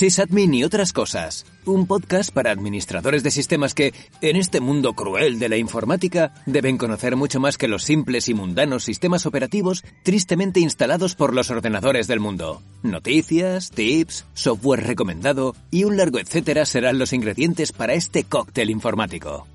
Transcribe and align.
Sysadmin 0.00 0.54
y 0.54 0.64
otras 0.64 0.94
cosas. 0.94 1.44
Un 1.66 1.86
podcast 1.86 2.32
para 2.32 2.50
administradores 2.50 3.22
de 3.22 3.30
sistemas 3.30 3.74
que, 3.74 3.92
en 4.22 4.36
este 4.36 4.62
mundo 4.62 4.94
cruel 4.94 5.38
de 5.38 5.50
la 5.50 5.58
informática, 5.58 6.32
deben 6.46 6.78
conocer 6.78 7.16
mucho 7.16 7.38
más 7.38 7.58
que 7.58 7.68
los 7.68 7.82
simples 7.82 8.30
y 8.30 8.32
mundanos 8.32 8.84
sistemas 8.84 9.26
operativos 9.26 9.84
tristemente 10.02 10.58
instalados 10.58 11.16
por 11.16 11.34
los 11.34 11.50
ordenadores 11.50 12.06
del 12.06 12.18
mundo. 12.18 12.62
Noticias, 12.82 13.72
tips, 13.72 14.24
software 14.32 14.86
recomendado 14.86 15.54
y 15.70 15.84
un 15.84 15.98
largo 15.98 16.18
etcétera 16.18 16.64
serán 16.64 16.98
los 16.98 17.12
ingredientes 17.12 17.72
para 17.72 17.92
este 17.92 18.24
cóctel 18.24 18.70
informático. 18.70 19.46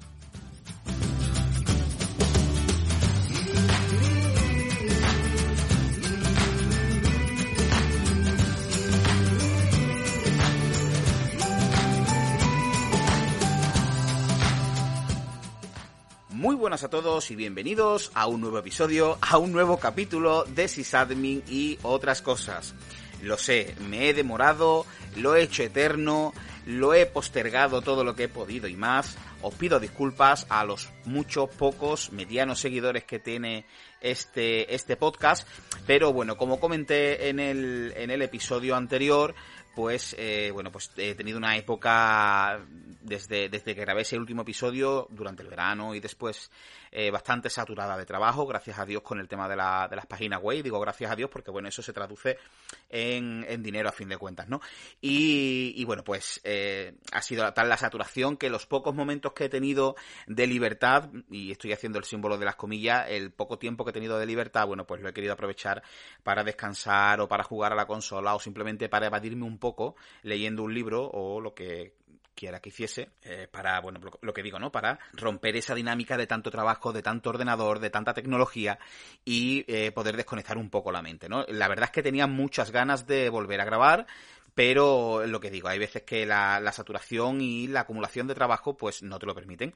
Buenas 16.66 16.84
a 16.84 16.90
todos 16.90 17.30
y 17.30 17.36
bienvenidos 17.36 18.10
a 18.16 18.26
un 18.26 18.42
nuevo 18.42 18.58
episodio, 18.58 19.20
a 19.22 19.38
un 19.38 19.52
nuevo 19.52 19.78
capítulo 19.78 20.46
de 20.46 20.68
Sysadmin 20.68 21.44
y 21.48 21.78
otras 21.84 22.24
cosas. 22.24 22.74
Lo 23.22 23.38
sé, 23.38 23.76
me 23.88 24.10
he 24.10 24.16
demorado, 24.16 24.88
lo 25.16 25.36
he 25.36 25.44
hecho 25.44 25.62
eterno, 25.62 26.34
lo 26.66 26.96
he 26.96 27.06
postergado 27.06 27.84
todo 27.84 28.04
lo 28.04 28.16
que 28.16 28.24
he 28.24 28.30
podido 28.30 28.68
y 28.68 28.76
más. 28.76 29.16
Os 29.44 29.54
pido 29.54 29.80
disculpas 29.80 30.48
a 30.50 30.66
los 30.66 30.90
muchos, 31.06 31.52
pocos, 31.52 32.12
medianos 32.12 32.62
seguidores 32.62 33.04
que 33.04 33.20
tiene 33.20 33.68
este, 34.02 34.74
este 34.74 34.98
podcast. 34.98 35.48
Pero 35.86 36.14
bueno, 36.14 36.36
como 36.36 36.60
comenté 36.60 37.30
en 37.30 37.40
el, 37.40 37.94
en 37.96 38.10
el 38.10 38.24
episodio 38.24 38.76
anterior, 38.76 39.36
pues 39.76 40.16
eh, 40.18 40.50
bueno, 40.52 40.72
pues 40.72 40.90
he 40.98 41.14
tenido 41.14 41.38
una 41.38 41.58
época 41.58 42.60
desde, 43.06 43.50
desde 43.50 43.76
que 43.76 43.82
grabé 43.82 44.02
ese 44.02 44.18
último 44.18 44.42
episodio 44.42 45.08
durante 45.12 45.44
el 45.44 45.50
verano 45.50 45.94
y 45.94 46.00
después 46.00 46.52
eh, 46.92 47.12
bastante 47.12 47.50
saturada 47.50 47.98
de 47.98 48.06
trabajo, 48.06 48.46
gracias 48.48 48.80
a 48.80 48.86
Dios 48.86 49.02
con 49.04 49.20
el 49.20 49.28
tema 49.28 49.48
de, 49.48 49.56
la, 49.56 49.88
de 49.90 49.96
las 49.96 50.06
páginas 50.06 50.42
web, 50.42 50.64
digo 50.64 50.80
gracias 50.80 51.12
a 51.12 51.16
Dios 51.16 51.30
porque 51.30 51.52
bueno, 51.52 51.68
eso 51.68 51.82
se 51.82 51.94
traduce 51.94 52.38
en, 52.90 53.46
en 53.48 53.62
dinero 53.62 53.90
a 53.90 53.92
fin 53.92 54.10
de 54.10 54.18
cuentas, 54.18 54.50
¿no? 54.50 54.60
Y, 55.02 55.74
y 55.76 55.86
bueno, 55.86 56.04
pues 56.04 56.42
eh, 56.44 56.96
ha 57.12 57.22
sido 57.22 57.52
tal 57.54 57.70
la 57.70 57.78
saturación 57.78 58.38
que 58.38 58.50
los 58.50 58.66
pocos 58.66 58.96
momentos 58.96 59.34
que 59.34 59.46
he 59.46 59.50
tenido 59.50 59.96
de 60.28 60.48
libertad, 60.48 61.10
y 61.30 61.52
estoy 61.52 61.74
haciendo 61.74 62.00
el 62.00 62.06
símbolo 62.06 62.38
de 62.38 62.46
las 62.46 62.56
comillas, 62.56 63.06
el 63.10 63.32
poco 63.32 63.60
tiempo 63.60 63.84
que 63.84 63.92
he 63.92 63.94
tenido 63.94 64.18
de 64.18 64.26
libertad, 64.26 64.66
bueno, 64.66 64.86
pues 64.88 65.02
lo 65.02 65.10
he 65.10 65.14
querido 65.14 65.34
aprovechar 65.34 65.84
para 66.24 66.44
descansar 66.44 67.22
o 67.22 67.28
para 67.28 67.44
jugar 67.44 67.72
a 67.72 67.76
la 67.76 67.86
consola 67.86 68.36
o 68.36 68.40
simplemente 68.40 68.90
para 68.90 69.08
evadirme 69.08 69.46
un 69.46 69.60
poco 69.60 69.96
leyendo 70.24 70.64
un 70.64 70.74
libro 70.74 71.10
o 71.10 71.40
lo 71.42 71.54
que 71.54 71.94
quiera 72.36 72.60
que 72.60 72.70
hiciese, 72.70 73.10
eh, 73.24 73.48
para, 73.50 73.80
bueno, 73.80 74.00
lo, 74.22 74.34
que 74.34 74.44
digo, 74.44 74.60
¿no? 74.60 74.72
Para 74.72 75.00
romper 75.14 75.56
esa 75.56 75.74
dinámica 75.74 76.18
de 76.18 76.28
tanto 76.28 76.52
trabajo, 76.52 76.94
de 76.94 77.02
tanto 77.02 77.30
ordenador, 77.30 77.80
de 77.80 77.90
tanta 77.90 78.14
tecnología 78.14 78.78
y 79.24 79.66
eh, 79.68 79.92
poder 79.92 80.18
desconectar 80.18 80.58
un 80.58 80.70
poco 80.70 80.92
la 80.92 81.02
mente, 81.02 81.30
¿no? 81.30 81.46
La 81.48 81.68
verdad 81.68 81.86
es 81.86 81.92
que 81.92 82.04
tenía 82.04 82.28
muchas 82.28 82.72
ganas 82.72 83.08
de 83.08 83.30
volver 83.30 83.62
a 83.62 83.66
grabar, 83.66 84.06
pero 84.54 85.26
lo 85.26 85.40
que 85.40 85.50
digo, 85.50 85.70
hay 85.70 85.80
veces 85.80 86.04
que 86.04 86.26
la, 86.26 86.60
la 86.60 86.72
saturación 86.72 87.42
y 87.42 87.68
la 87.68 87.82
acumulación 87.82 88.28
de 88.28 88.36
trabajo 88.36 88.78
pues 88.78 89.02
no 89.02 89.18
te 89.18 89.26
lo 89.26 89.34
permiten. 89.34 89.74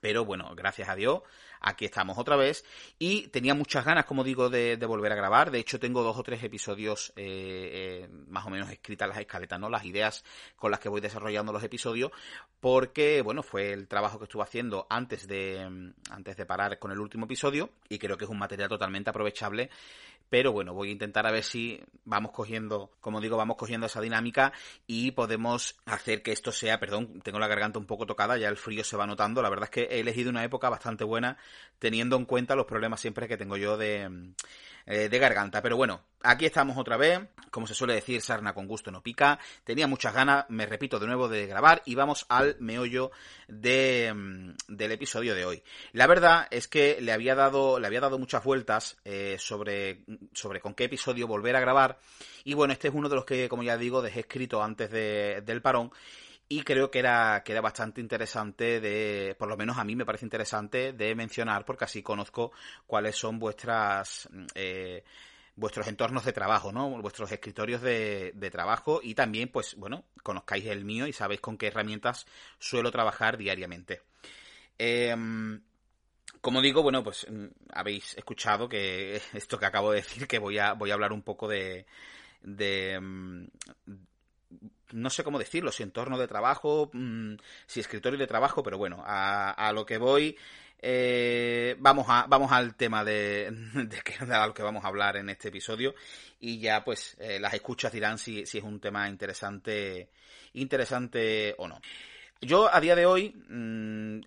Pero 0.00 0.24
bueno, 0.24 0.54
gracias 0.54 0.88
a 0.88 0.94
Dios, 0.94 1.22
aquí 1.60 1.84
estamos 1.84 2.18
otra 2.18 2.36
vez. 2.36 2.64
Y 2.98 3.28
tenía 3.28 3.54
muchas 3.54 3.84
ganas, 3.84 4.04
como 4.04 4.24
digo, 4.24 4.48
de, 4.48 4.76
volver 4.86 5.12
a 5.12 5.16
grabar. 5.16 5.50
De 5.50 5.58
hecho, 5.58 5.80
tengo 5.80 6.02
dos 6.02 6.16
o 6.16 6.22
tres 6.22 6.42
episodios 6.42 7.12
eh, 7.16 8.04
eh, 8.04 8.08
más 8.28 8.46
o 8.46 8.50
menos 8.50 8.70
escritas 8.70 9.08
las 9.08 9.18
escaletas, 9.18 9.58
¿no? 9.58 9.68
Las 9.68 9.84
ideas 9.84 10.24
con 10.56 10.70
las 10.70 10.80
que 10.80 10.88
voy 10.88 11.00
desarrollando 11.00 11.52
los 11.52 11.62
episodios. 11.62 12.10
Porque, 12.60 13.22
bueno, 13.22 13.42
fue 13.42 13.72
el 13.72 13.88
trabajo 13.88 14.18
que 14.18 14.24
estuve 14.24 14.42
haciendo 14.42 14.86
antes 14.88 15.26
de, 15.26 15.92
antes 16.10 16.36
de 16.36 16.46
parar 16.46 16.78
con 16.78 16.90
el 16.90 17.00
último 17.00 17.26
episodio. 17.26 17.70
Y 17.88 17.98
creo 17.98 18.16
que 18.16 18.24
es 18.24 18.30
un 18.30 18.38
material 18.38 18.68
totalmente 18.68 19.10
aprovechable 19.10 19.70
pero 20.28 20.52
bueno, 20.52 20.74
voy 20.74 20.88
a 20.88 20.92
intentar 20.92 21.26
a 21.26 21.30
ver 21.30 21.44
si 21.44 21.80
vamos 22.04 22.32
cogiendo, 22.32 22.90
como 23.00 23.20
digo, 23.20 23.36
vamos 23.36 23.56
cogiendo 23.56 23.86
esa 23.86 24.00
dinámica 24.00 24.52
y 24.86 25.12
podemos 25.12 25.76
hacer 25.86 26.22
que 26.22 26.32
esto 26.32 26.52
sea, 26.52 26.80
perdón, 26.80 27.20
tengo 27.22 27.38
la 27.38 27.48
garganta 27.48 27.78
un 27.78 27.86
poco 27.86 28.06
tocada, 28.06 28.36
ya 28.36 28.48
el 28.48 28.56
frío 28.56 28.84
se 28.84 28.96
va 28.96 29.06
notando, 29.06 29.42
la 29.42 29.50
verdad 29.50 29.64
es 29.64 29.70
que 29.70 29.96
he 29.96 30.00
elegido 30.00 30.30
una 30.30 30.44
época 30.44 30.68
bastante 30.68 31.04
buena 31.04 31.36
teniendo 31.78 32.16
en 32.16 32.24
cuenta 32.24 32.56
los 32.56 32.66
problemas 32.66 33.00
siempre 33.00 33.28
que 33.28 33.36
tengo 33.36 33.56
yo 33.56 33.76
de, 33.76 34.32
eh, 34.86 35.08
de 35.08 35.18
garganta. 35.18 35.62
Pero 35.62 35.76
bueno, 35.76 36.02
aquí 36.22 36.46
estamos 36.46 36.76
otra 36.76 36.96
vez. 36.96 37.20
Como 37.50 37.66
se 37.66 37.74
suele 37.74 37.94
decir, 37.94 38.20
sarna 38.20 38.52
con 38.52 38.66
gusto 38.66 38.90
no 38.90 39.02
pica. 39.02 39.38
Tenía 39.64 39.86
muchas 39.86 40.12
ganas, 40.12 40.44
me 40.48 40.66
repito 40.66 40.98
de 40.98 41.06
nuevo, 41.06 41.28
de 41.28 41.46
grabar 41.46 41.82
y 41.86 41.94
vamos 41.94 42.26
al 42.28 42.56
meollo 42.60 43.10
mm, 43.48 44.50
del 44.68 44.92
episodio 44.92 45.34
de 45.34 45.44
hoy. 45.44 45.62
La 45.92 46.06
verdad 46.06 46.48
es 46.50 46.68
que 46.68 46.98
le 47.00 47.12
había 47.12 47.34
dado, 47.34 47.78
le 47.78 47.86
había 47.86 48.00
dado 48.00 48.18
muchas 48.18 48.44
vueltas 48.44 48.98
eh, 49.04 49.36
sobre, 49.38 50.04
sobre 50.32 50.60
con 50.60 50.74
qué 50.74 50.84
episodio 50.84 51.26
volver 51.26 51.56
a 51.56 51.60
grabar. 51.60 51.98
Y 52.44 52.54
bueno, 52.54 52.72
este 52.72 52.88
es 52.88 52.94
uno 52.94 53.08
de 53.08 53.16
los 53.16 53.24
que, 53.24 53.48
como 53.48 53.62
ya 53.62 53.78
digo, 53.78 54.02
dejé 54.02 54.20
escrito 54.20 54.62
antes 54.62 54.90
de, 54.90 55.42
del 55.44 55.62
parón 55.62 55.92
y 56.48 56.62
creo 56.62 56.90
que 56.90 57.00
era, 57.00 57.42
que 57.44 57.52
era 57.52 57.60
bastante 57.60 58.00
interesante 58.00 58.80
de, 58.80 59.34
por 59.38 59.48
lo 59.48 59.56
menos 59.56 59.78
a 59.78 59.84
mí 59.84 59.96
me 59.96 60.06
parece 60.06 60.26
interesante 60.26 60.92
de 60.92 61.14
mencionar 61.14 61.64
porque 61.64 61.84
así 61.84 62.02
conozco 62.02 62.52
cuáles 62.86 63.16
son 63.16 63.38
vuestras, 63.38 64.28
eh, 64.54 65.02
vuestros 65.56 65.88
entornos 65.88 66.24
de 66.24 66.32
trabajo, 66.32 66.70
¿no? 66.70 66.90
Vuestros 67.00 67.32
escritorios 67.32 67.80
de, 67.80 68.32
de, 68.34 68.50
trabajo 68.50 69.00
y 69.02 69.14
también, 69.14 69.48
pues, 69.48 69.74
bueno, 69.76 70.04
conozcáis 70.22 70.66
el 70.66 70.84
mío 70.84 71.06
y 71.06 71.12
sabéis 71.12 71.40
con 71.40 71.56
qué 71.56 71.68
herramientas 71.68 72.26
suelo 72.58 72.92
trabajar 72.92 73.36
diariamente. 73.38 74.02
Eh, 74.78 75.16
como 76.40 76.60
digo, 76.60 76.82
bueno, 76.82 77.02
pues 77.02 77.26
habéis 77.72 78.16
escuchado 78.16 78.68
que 78.68 79.20
esto 79.32 79.58
que 79.58 79.66
acabo 79.66 79.90
de 79.90 79.96
decir, 79.96 80.28
que 80.28 80.38
voy 80.38 80.58
a, 80.58 80.74
voy 80.74 80.90
a 80.90 80.94
hablar 80.94 81.12
un 81.12 81.22
poco 81.22 81.48
de, 81.48 81.86
de, 82.42 83.00
no 84.92 85.10
sé 85.10 85.24
cómo 85.24 85.38
decirlo, 85.38 85.72
si 85.72 85.82
entorno 85.82 86.18
de 86.18 86.28
trabajo, 86.28 86.90
mmm, 86.92 87.34
si 87.66 87.80
escritorio 87.80 88.18
de 88.18 88.26
trabajo, 88.26 88.62
pero 88.62 88.78
bueno, 88.78 89.02
a 89.04 89.72
lo 89.74 89.86
que 89.86 89.98
voy, 89.98 90.36
eh, 90.80 91.76
vamos, 91.78 92.06
a, 92.08 92.26
vamos 92.28 92.52
al 92.52 92.74
tema 92.74 93.04
de, 93.04 93.50
de, 93.74 94.00
que, 94.02 94.24
de 94.24 94.46
lo 94.46 94.54
que 94.54 94.62
vamos 94.62 94.84
a 94.84 94.88
hablar 94.88 95.16
en 95.16 95.28
este 95.30 95.48
episodio 95.48 95.94
y 96.40 96.58
ya 96.58 96.84
pues 96.84 97.16
eh, 97.18 97.38
las 97.40 97.54
escuchas 97.54 97.92
dirán 97.92 98.18
si, 98.18 98.46
si 98.46 98.58
es 98.58 98.64
un 98.64 98.80
tema 98.80 99.08
interesante, 99.08 100.10
interesante 100.54 101.54
o 101.58 101.68
no. 101.68 101.80
Yo 102.40 102.72
a 102.72 102.80
día 102.80 102.94
de 102.94 103.06
hoy, 103.06 103.34
mmm, 103.48 104.20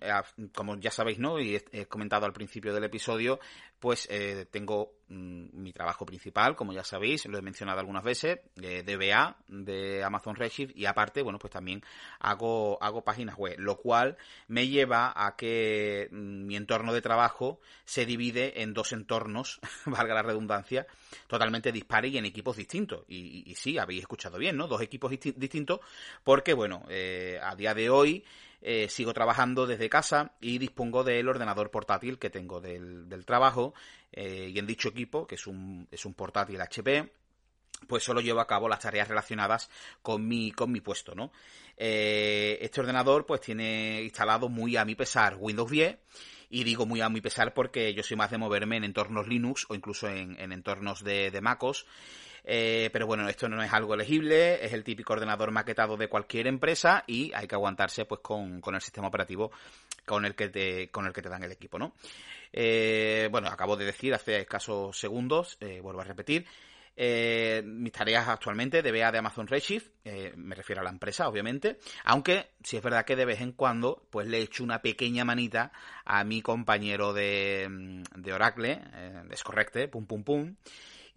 como 0.52 0.76
ya 0.78 0.90
sabéis, 0.90 1.20
¿no? 1.20 1.38
Y 1.38 1.62
he 1.72 1.86
comentado 1.86 2.26
al 2.26 2.32
principio 2.32 2.74
del 2.74 2.82
episodio, 2.84 3.38
pues 3.80 4.06
eh, 4.10 4.46
tengo 4.50 4.92
mm, 5.08 5.46
mi 5.52 5.72
trabajo 5.72 6.04
principal, 6.04 6.54
como 6.54 6.72
ya 6.72 6.84
sabéis, 6.84 7.24
lo 7.26 7.38
he 7.38 7.42
mencionado 7.42 7.80
algunas 7.80 8.04
veces, 8.04 8.40
de 8.54 8.82
DBA 8.82 9.38
de 9.48 10.04
Amazon 10.04 10.36
Redshift 10.36 10.76
y 10.76 10.84
aparte, 10.84 11.22
bueno, 11.22 11.38
pues 11.38 11.50
también 11.50 11.82
hago, 12.18 12.80
hago 12.82 13.02
páginas 13.02 13.36
web, 13.36 13.58
lo 13.58 13.78
cual 13.78 14.18
me 14.48 14.68
lleva 14.68 15.12
a 15.16 15.34
que 15.34 16.08
mm, 16.12 16.46
mi 16.46 16.56
entorno 16.56 16.92
de 16.92 17.00
trabajo 17.00 17.58
se 17.86 18.04
divide 18.04 18.62
en 18.62 18.74
dos 18.74 18.92
entornos, 18.92 19.60
valga 19.86 20.14
la 20.14 20.22
redundancia, 20.22 20.86
totalmente 21.26 21.72
dispares 21.72 22.12
y 22.12 22.18
en 22.18 22.26
equipos 22.26 22.56
distintos. 22.56 23.04
Y, 23.08 23.54
sí, 23.56 23.78
habéis 23.78 24.02
escuchado 24.02 24.38
bien, 24.38 24.56
¿no? 24.56 24.68
Dos 24.68 24.82
equipos 24.82 25.10
distintos 25.10 25.80
porque, 26.22 26.52
bueno, 26.52 26.84
eh, 26.88 27.40
a 27.42 27.56
día 27.56 27.74
de 27.74 27.88
hoy 27.88 28.24
eh, 28.62 28.88
sigo 28.88 29.14
trabajando 29.14 29.66
desde 29.66 29.88
casa 29.88 30.32
y 30.40 30.58
dispongo 30.58 31.02
del 31.04 31.28
ordenador 31.28 31.70
portátil 31.70 32.18
que 32.18 32.30
tengo 32.30 32.60
del, 32.60 33.24
trabajo 33.24 33.74
eh, 34.12 34.50
y 34.52 34.58
en 34.58 34.66
dicho 34.66 34.88
equipo, 34.88 35.26
que 35.26 35.36
es 35.36 35.46
un, 35.46 35.88
es 35.90 36.04
un 36.04 36.14
portátil 36.14 36.60
HP, 36.60 37.10
pues 37.86 38.02
solo 38.02 38.20
llevo 38.20 38.40
a 38.40 38.46
cabo 38.46 38.68
las 38.68 38.80
tareas 38.80 39.08
relacionadas 39.08 39.70
con 40.02 40.26
mi, 40.26 40.52
con 40.52 40.70
mi 40.70 40.80
puesto, 40.80 41.14
¿no? 41.14 41.32
Eh, 41.76 42.58
este 42.60 42.80
ordenador 42.80 43.24
pues 43.24 43.40
tiene 43.40 44.02
instalado 44.02 44.48
muy 44.48 44.76
a 44.76 44.84
mi 44.84 44.94
pesar 44.94 45.36
Windows 45.38 45.70
10 45.70 45.98
y 46.50 46.64
digo 46.64 46.84
muy 46.84 47.00
a 47.00 47.08
mi 47.08 47.22
pesar 47.22 47.54
porque 47.54 47.94
yo 47.94 48.02
soy 48.02 48.16
más 48.16 48.30
de 48.30 48.38
moverme 48.38 48.76
en 48.76 48.84
entornos 48.84 49.26
Linux 49.26 49.64
o 49.70 49.74
incluso 49.74 50.08
en, 50.08 50.36
entornos 50.52 51.02
de, 51.02 51.30
de 51.30 51.40
MacOS 51.40 51.86
eh, 52.44 52.90
pero 52.92 53.06
bueno, 53.06 53.28
esto 53.28 53.48
no 53.48 53.62
es 53.62 53.72
algo 53.72 53.94
elegible, 53.94 54.64
es 54.64 54.72
el 54.72 54.84
típico 54.84 55.12
ordenador 55.12 55.50
maquetado 55.50 55.96
de 55.96 56.08
cualquier 56.08 56.46
empresa 56.46 57.04
y 57.06 57.32
hay 57.34 57.46
que 57.46 57.54
aguantarse 57.54 58.04
pues 58.04 58.20
con, 58.20 58.60
el 58.64 58.80
sistema 58.80 59.08
operativo 59.08 59.50
con 60.06 60.24
el 60.24 60.34
que 60.34 60.48
te, 60.48 60.90
con 60.90 61.06
el 61.06 61.12
que 61.12 61.22
te 61.22 61.28
dan 61.28 61.42
el 61.42 61.52
equipo, 61.52 61.78
¿no? 61.78 61.94
Eh, 62.52 63.28
bueno, 63.30 63.48
acabo 63.48 63.76
de 63.76 63.84
decir 63.84 64.14
hace 64.14 64.40
escasos 64.40 64.98
segundos, 64.98 65.56
eh, 65.60 65.80
vuelvo 65.80 66.00
a 66.00 66.04
repetir, 66.04 66.46
mis 67.64 67.92
tareas 67.92 68.28
actualmente 68.28 68.82
de 68.82 68.92
BA 68.92 69.10
de 69.10 69.18
Amazon 69.18 69.46
Redshift, 69.46 69.88
me 70.36 70.54
refiero 70.54 70.82
a 70.82 70.84
la 70.84 70.90
empresa, 70.90 71.28
obviamente, 71.28 71.78
aunque 72.04 72.50
si 72.62 72.76
es 72.76 72.82
verdad 72.82 73.06
que 73.06 73.16
de 73.16 73.24
vez 73.24 73.40
en 73.40 73.52
cuando, 73.52 74.06
pues 74.10 74.26
le 74.26 74.42
echo 74.42 74.62
una 74.62 74.82
pequeña 74.82 75.24
manita 75.24 75.72
a 76.04 76.24
mi 76.24 76.42
compañero 76.42 77.14
de, 77.14 78.02
de 78.16 78.32
Oracle, 78.34 78.82
de 79.24 79.36
Scorrecte, 79.36 79.88
pum 79.88 80.04
pum 80.04 80.24
pum, 80.24 80.56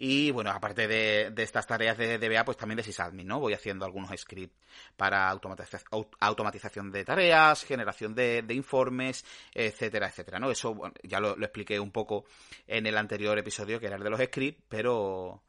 y 0.05 0.31
bueno, 0.31 0.49
aparte 0.51 0.85
de, 0.85 1.33
estas 1.37 1.65
tareas 1.65 1.97
de 1.97 2.17
DBA, 2.17 2.43
pues 2.43 2.57
también 2.57 2.75
de 2.75 2.83
sysadmin, 2.83 3.25
¿no? 3.25 3.39
Voy 3.39 3.53
haciendo 3.53 3.85
algunos 3.85 4.11
scripts 4.19 4.53
para 4.97 5.29
automatización 5.29 6.91
de 6.91 7.05
tareas, 7.05 7.63
generación 7.63 8.13
de, 8.13 8.43
informes, 8.49 9.23
etcétera, 9.53 10.09
etcétera, 10.09 10.39
¿no? 10.39 10.51
Eso 10.51 10.75
ya 11.03 11.21
lo, 11.21 11.37
lo, 11.37 11.45
expliqué 11.45 11.79
un 11.79 11.91
poco 11.91 12.25
en 12.67 12.85
el 12.85 12.97
anterior 12.97 13.37
episodio, 13.37 13.79
que 13.79 13.85
era 13.85 13.95
el 13.95 14.03
de 14.03 14.09
los 14.09 14.19
scripts, 14.19 14.61
pero 14.67 15.41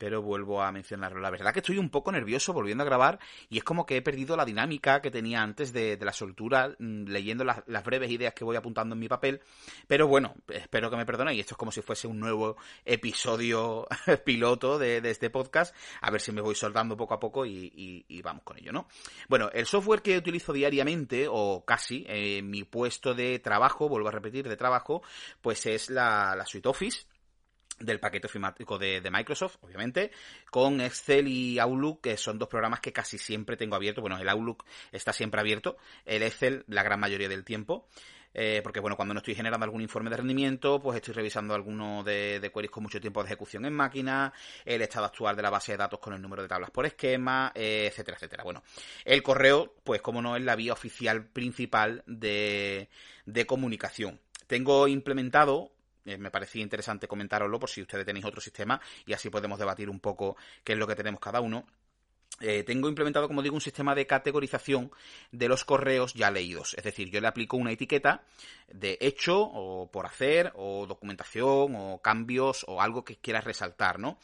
pero 0.00 0.22
vuelvo 0.22 0.62
a 0.62 0.72
mencionarlo. 0.72 1.20
La 1.20 1.28
verdad 1.28 1.52
que 1.52 1.58
estoy 1.58 1.76
un 1.76 1.90
poco 1.90 2.10
nervioso 2.10 2.54
volviendo 2.54 2.82
a 2.82 2.86
grabar 2.86 3.18
y 3.50 3.58
es 3.58 3.64
como 3.64 3.84
que 3.84 3.98
he 3.98 4.02
perdido 4.02 4.34
la 4.34 4.46
dinámica 4.46 5.02
que 5.02 5.10
tenía 5.10 5.42
antes 5.42 5.74
de, 5.74 5.98
la 6.00 6.14
soltura, 6.14 6.74
mm, 6.78 7.04
leyendo 7.04 7.44
las, 7.44 7.84
breves 7.84 8.10
ideas 8.10 8.32
que 8.32 8.42
voy 8.42 8.56
apuntando 8.56 8.94
en 8.94 8.98
mi 8.98 9.08
papel. 9.08 9.42
Pero 9.86 10.08
bueno, 10.08 10.34
espero 10.48 10.88
que 10.88 10.96
me 10.96 11.04
perdonéis. 11.04 11.40
Esto 11.40 11.52
es 11.52 11.58
como 11.58 11.70
si 11.70 11.82
fuese 11.82 12.06
un 12.06 12.18
nuevo 12.18 12.56
episodio 12.82 13.86
piloto 14.24 14.78
de, 14.78 15.02
este 15.04 15.28
podcast. 15.28 15.76
A 16.00 16.10
ver 16.10 16.22
si 16.22 16.32
me 16.32 16.40
voy 16.40 16.54
soltando 16.54 16.96
poco 16.96 17.12
a 17.12 17.20
poco 17.20 17.44
y, 17.44 18.22
vamos 18.24 18.42
con 18.42 18.56
ello, 18.56 18.72
¿no? 18.72 18.88
Bueno, 19.28 19.50
el 19.52 19.66
software 19.66 20.00
que 20.00 20.16
utilizo 20.16 20.54
diariamente, 20.54 21.26
o 21.28 21.62
casi, 21.66 22.06
en 22.08 22.48
mi 22.48 22.64
puesto 22.64 23.12
de 23.12 23.38
trabajo, 23.38 23.86
vuelvo 23.86 24.08
a 24.08 24.12
repetir, 24.12 24.48
de 24.48 24.56
trabajo, 24.56 25.02
pues 25.42 25.66
es 25.66 25.90
la, 25.90 26.34
la 26.34 26.46
Suite 26.46 26.70
Office 26.70 27.04
del 27.80 27.98
paquete 27.98 28.26
ofimático 28.26 28.78
de, 28.78 29.02
Microsoft, 29.10 29.56
obviamente, 29.62 30.12
con 30.50 30.80
Excel 30.80 31.26
y 31.26 31.58
Outlook, 31.58 32.02
que 32.02 32.16
son 32.16 32.38
dos 32.38 32.48
programas 32.48 32.80
que 32.80 32.92
casi 32.92 33.18
siempre 33.18 33.56
tengo 33.56 33.74
abierto. 33.74 34.00
Bueno, 34.00 34.18
el 34.18 34.28
Outlook 34.28 34.64
está 34.92 35.12
siempre 35.12 35.40
abierto, 35.40 35.76
el 36.04 36.22
Excel 36.22 36.64
la 36.68 36.82
gran 36.82 37.00
mayoría 37.00 37.28
del 37.28 37.44
tiempo. 37.44 37.88
Eh, 38.32 38.60
porque 38.62 38.78
bueno, 38.78 38.96
cuando 38.96 39.12
no 39.12 39.18
estoy 39.18 39.34
generando 39.34 39.64
algún 39.64 39.82
informe 39.82 40.08
de 40.08 40.16
rendimiento, 40.16 40.80
pues 40.80 40.96
estoy 40.96 41.14
revisando 41.14 41.52
alguno 41.54 42.04
de, 42.04 42.38
de, 42.38 42.52
queries 42.52 42.70
con 42.70 42.84
mucho 42.84 43.00
tiempo 43.00 43.20
de 43.22 43.26
ejecución 43.26 43.64
en 43.64 43.72
máquina, 43.72 44.32
el 44.64 44.82
estado 44.82 45.06
actual 45.06 45.34
de 45.34 45.42
la 45.42 45.50
base 45.50 45.72
de 45.72 45.78
datos 45.78 45.98
con 45.98 46.14
el 46.14 46.22
número 46.22 46.42
de 46.42 46.48
tablas 46.48 46.70
por 46.70 46.86
esquema, 46.86 47.50
eh, 47.56 47.88
etcétera, 47.90 48.16
etcétera. 48.16 48.44
Bueno, 48.44 48.62
el 49.04 49.22
correo, 49.22 49.74
pues 49.82 50.00
como 50.00 50.22
no 50.22 50.36
es 50.36 50.44
la 50.44 50.54
vía 50.54 50.72
oficial 50.72 51.26
principal 51.26 52.04
de, 52.06 52.88
de 53.26 53.46
comunicación. 53.46 54.20
Tengo 54.46 54.86
implementado 54.86 55.72
eh, 56.10 56.18
me 56.18 56.30
parecía 56.30 56.62
interesante 56.62 57.08
comentároslo 57.08 57.58
por 57.58 57.70
si 57.70 57.82
ustedes 57.82 58.04
tenéis 58.04 58.24
otro 58.24 58.40
sistema 58.40 58.80
y 59.06 59.12
así 59.12 59.30
podemos 59.30 59.58
debatir 59.58 59.88
un 59.88 60.00
poco 60.00 60.36
qué 60.64 60.72
es 60.72 60.78
lo 60.78 60.86
que 60.86 60.94
tenemos 60.94 61.20
cada 61.20 61.40
uno. 61.40 61.66
Eh, 62.40 62.62
tengo 62.62 62.88
implementado, 62.88 63.28
como 63.28 63.42
digo, 63.42 63.54
un 63.54 63.60
sistema 63.60 63.94
de 63.94 64.06
categorización 64.06 64.90
de 65.30 65.48
los 65.48 65.64
correos 65.64 66.14
ya 66.14 66.30
leídos. 66.30 66.74
Es 66.74 66.84
decir, 66.84 67.10
yo 67.10 67.20
le 67.20 67.28
aplico 67.28 67.58
una 67.58 67.72
etiqueta 67.72 68.22
de 68.72 68.96
hecho 69.00 69.40
o 69.40 69.90
por 69.90 70.06
hacer 70.06 70.52
o 70.54 70.86
documentación 70.86 71.74
o 71.76 72.00
cambios 72.00 72.64
o 72.66 72.80
algo 72.80 73.04
que 73.04 73.16
quiera 73.16 73.42
resaltar, 73.42 73.98
¿no? 73.98 74.18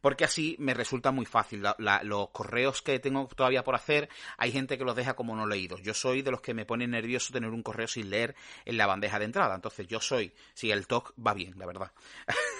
Porque 0.00 0.24
así 0.24 0.56
me 0.58 0.74
resulta 0.74 1.10
muy 1.10 1.26
fácil. 1.26 1.62
los 2.02 2.30
correos 2.30 2.82
que 2.82 2.98
tengo 2.98 3.26
todavía 3.28 3.64
por 3.64 3.74
hacer, 3.74 4.08
hay 4.38 4.52
gente 4.52 4.78
que 4.78 4.84
los 4.84 4.96
deja 4.96 5.14
como 5.14 5.36
no 5.36 5.46
leídos. 5.46 5.82
Yo 5.82 5.94
soy 5.94 6.22
de 6.22 6.30
los 6.30 6.40
que 6.40 6.54
me 6.54 6.64
pone 6.64 6.86
nervioso 6.86 7.32
tener 7.32 7.50
un 7.50 7.62
correo 7.62 7.86
sin 7.86 8.10
leer 8.10 8.34
en 8.64 8.76
la 8.76 8.86
bandeja 8.86 9.18
de 9.18 9.26
entrada. 9.26 9.54
Entonces 9.54 9.86
yo 9.86 10.00
soy, 10.00 10.32
si 10.54 10.70
el 10.70 10.86
talk 10.86 11.12
va 11.14 11.34
bien, 11.34 11.54
la 11.58 11.66
verdad. 11.66 11.92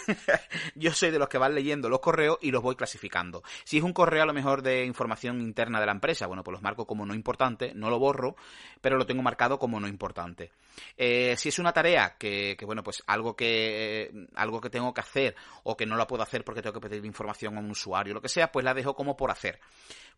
yo 0.75 0.93
soy 0.93 1.11
de 1.11 1.19
los 1.19 1.29
que 1.29 1.39
van 1.39 1.55
leyendo 1.55 1.89
los 1.89 2.01
correos 2.01 2.39
y 2.43 2.51
los 2.51 2.63
voy 2.63 2.77
clasificando. 2.77 3.43
Si 3.65 3.79
es 3.79 3.83
un 3.83 3.93
correo 3.93 4.23
a 4.23 4.27
lo 4.27 4.33
mejor 4.33 4.63
de 4.63 4.85
información 4.85 5.41
interna 5.41 5.81
de 5.81 5.87
la 5.87 5.93
empresa, 5.93 6.27
bueno, 6.27 6.45
pues 6.45 6.53
los 6.53 6.63
marco 6.63 6.87
como 6.87 7.07
no 7.07 7.15
importante, 7.15 7.73
no 7.75 7.91
lo 7.91 7.99
borro, 7.99 8.37
pero 8.81 8.97
lo 8.97 9.07
tengo 9.07 9.23
marcado 9.23 9.59
como 9.59 9.81
no 9.81 9.89
importante. 9.89 10.51
Eh, 10.97 11.35
si 11.37 11.49
es 11.49 11.59
una 11.59 11.73
tarea 11.73 12.17
que, 12.19 12.57
bueno, 12.65 12.83
pues 12.83 13.03
algo 13.07 13.35
que, 13.35 14.03
eh, 14.03 14.27
algo 14.35 14.61
que 14.61 14.71
tengo 14.71 14.93
que 14.93 15.01
hacer 15.01 15.35
o 15.65 15.77
que 15.77 15.87
no 15.87 15.97
la 15.97 16.07
puedo 16.07 16.23
hacer 16.23 16.45
porque 16.45 16.63
tengo 16.63 16.75
que 16.75 16.89
pedir 16.89 17.05
información 17.05 17.30
a 17.31 17.61
un 17.61 17.71
usuario, 17.71 18.15
lo 18.15 18.21
que 18.21 18.29
sea, 18.29 18.51
pues 18.51 18.65
la 18.65 18.75
dejo 18.75 18.95
como 18.95 19.17
por 19.17 19.31
hacer. 19.31 19.61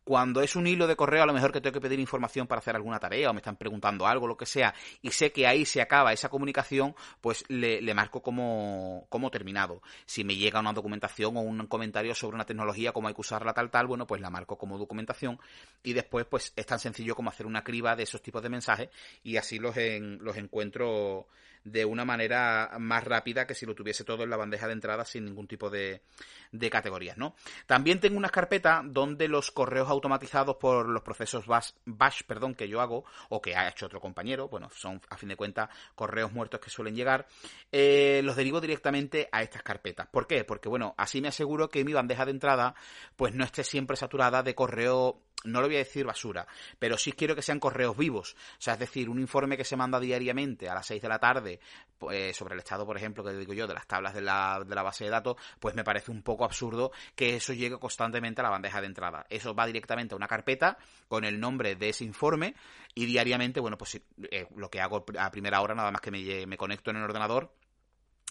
Cuando 0.04 0.40
es 0.40 0.56
un 0.56 0.66
hilo 0.66 0.88
de 0.88 0.96
correo, 0.96 1.22
a 1.22 1.26
lo 1.26 1.32
mejor 1.32 1.52
que 1.52 1.60
tengo 1.60 1.74
que 1.74 1.80
pedir 1.80 2.00
información 2.00 2.48
para 2.48 2.58
hacer 2.58 2.74
alguna 2.74 2.98
tarea 2.98 3.30
o 3.30 3.32
me 3.32 3.38
están 3.38 3.56
preguntando 3.56 4.04
algo, 4.06 4.26
lo 4.26 4.36
que 4.36 4.46
sea, 4.46 4.74
y 5.00 5.12
sé 5.12 5.30
que 5.30 5.46
ahí 5.46 5.64
se 5.64 5.80
acaba 5.80 6.12
esa 6.12 6.28
comunicación, 6.28 6.96
pues 7.20 7.44
le, 7.48 7.94
marco 7.94 8.20
como, 8.20 9.06
como 9.08 9.30
terminado. 9.30 9.80
Si 10.04 10.24
me 10.24 10.34
llega 10.34 10.58
una 10.58 10.72
documentación 10.72 11.36
o 11.36 11.40
un 11.40 11.66
comentario 11.68 12.16
sobre 12.16 12.34
una 12.34 12.44
tecnología, 12.44 12.92
cómo 12.92 13.06
hay 13.06 13.14
que 13.14 13.20
usarla 13.20 13.52
tal, 13.52 13.70
tal, 13.70 13.86
bueno, 13.86 14.04
pues 14.04 14.20
la 14.20 14.30
marco 14.30 14.58
como 14.58 14.76
documentación 14.76 15.38
y 15.84 15.92
después 15.92 16.26
pues 16.26 16.52
es 16.56 16.66
tan 16.66 16.80
sencillo 16.80 17.14
como 17.14 17.30
hacer 17.30 17.46
una 17.46 17.62
criba 17.62 17.94
de 17.94 18.02
esos 18.02 18.22
tipos 18.22 18.42
de 18.42 18.48
mensajes 18.48 18.88
y 19.22 19.36
así 19.36 19.60
los, 19.60 19.76
los 19.76 20.36
encuentro 20.36 21.28
de 21.64 21.84
una 21.84 22.04
manera 22.04 22.76
más 22.78 23.04
rápida 23.04 23.46
que 23.46 23.54
si 23.54 23.66
lo 23.66 23.74
tuviese 23.74 24.04
todo 24.04 24.24
en 24.24 24.30
la 24.30 24.36
bandeja 24.36 24.66
de 24.66 24.72
entrada 24.72 25.04
sin 25.04 25.24
ningún 25.24 25.46
tipo 25.46 25.70
de, 25.70 26.02
de 26.50 26.70
categorías, 26.70 27.16
¿no? 27.16 27.34
También 27.66 28.00
tengo 28.00 28.16
una 28.16 28.28
carpeta 28.28 28.82
donde 28.84 29.28
los 29.28 29.50
correos 29.50 29.88
automatizados 29.88 30.56
por 30.56 30.88
los 30.88 31.02
procesos 31.02 31.46
bash, 31.46 32.22
perdón, 32.26 32.54
que 32.54 32.68
yo 32.68 32.80
hago 32.80 33.04
o 33.28 33.40
que 33.40 33.56
ha 33.56 33.68
hecho 33.68 33.86
otro 33.86 34.00
compañero, 34.00 34.48
bueno, 34.48 34.68
son 34.70 35.00
a 35.08 35.16
fin 35.16 35.28
de 35.28 35.36
cuentas 35.36 35.70
correos 35.94 36.32
muertos 36.32 36.60
que 36.60 36.70
suelen 36.70 36.94
llegar, 36.94 37.26
eh, 37.70 38.20
los 38.24 38.36
derivo 38.36 38.60
directamente 38.60 39.28
a 39.32 39.42
estas 39.42 39.62
carpetas. 39.62 40.08
¿Por 40.08 40.26
qué? 40.26 40.44
Porque, 40.44 40.68
bueno, 40.68 40.94
así 40.98 41.20
me 41.20 41.28
aseguro 41.28 41.68
que 41.68 41.84
mi 41.84 41.92
bandeja 41.92 42.24
de 42.24 42.32
entrada 42.32 42.74
pues 43.16 43.34
no 43.34 43.44
esté 43.44 43.64
siempre 43.64 43.96
saturada 43.96 44.42
de 44.42 44.54
correo 44.54 45.22
no 45.44 45.60
lo 45.60 45.66
voy 45.66 45.76
a 45.76 45.80
decir 45.80 46.06
basura, 46.06 46.46
pero 46.78 46.96
sí 46.96 47.12
quiero 47.12 47.34
que 47.34 47.42
sean 47.42 47.60
correos 47.60 47.96
vivos. 47.96 48.34
O 48.58 48.62
sea, 48.62 48.74
es 48.74 48.80
decir, 48.80 49.08
un 49.08 49.18
informe 49.18 49.56
que 49.56 49.64
se 49.64 49.76
manda 49.76 49.98
diariamente 50.00 50.68
a 50.68 50.74
las 50.74 50.86
6 50.86 51.02
de 51.02 51.08
la 51.08 51.18
tarde 51.18 51.60
pues, 51.98 52.36
sobre 52.36 52.54
el 52.54 52.60
estado, 52.60 52.86
por 52.86 52.96
ejemplo, 52.96 53.24
que 53.24 53.32
digo 53.32 53.52
yo, 53.52 53.66
de 53.66 53.74
las 53.74 53.86
tablas 53.86 54.14
de 54.14 54.20
la, 54.20 54.62
de 54.66 54.74
la 54.74 54.82
base 54.82 55.04
de 55.04 55.10
datos, 55.10 55.36
pues 55.60 55.74
me 55.74 55.84
parece 55.84 56.10
un 56.10 56.22
poco 56.22 56.44
absurdo 56.44 56.92
que 57.14 57.36
eso 57.36 57.52
llegue 57.52 57.78
constantemente 57.78 58.40
a 58.40 58.44
la 58.44 58.50
bandeja 58.50 58.80
de 58.80 58.86
entrada. 58.86 59.26
Eso 59.30 59.54
va 59.54 59.66
directamente 59.66 60.14
a 60.14 60.16
una 60.16 60.28
carpeta 60.28 60.78
con 61.08 61.24
el 61.24 61.38
nombre 61.38 61.76
de 61.76 61.90
ese 61.90 62.04
informe 62.04 62.54
y 62.94 63.06
diariamente, 63.06 63.60
bueno, 63.60 63.78
pues 63.78 64.00
eh, 64.30 64.46
lo 64.56 64.70
que 64.70 64.80
hago 64.80 65.04
a 65.18 65.30
primera 65.30 65.60
hora, 65.60 65.74
nada 65.74 65.90
más 65.90 66.00
que 66.00 66.10
me, 66.10 66.46
me 66.46 66.56
conecto 66.56 66.90
en 66.90 66.96
el 66.98 67.04
ordenador, 67.04 67.52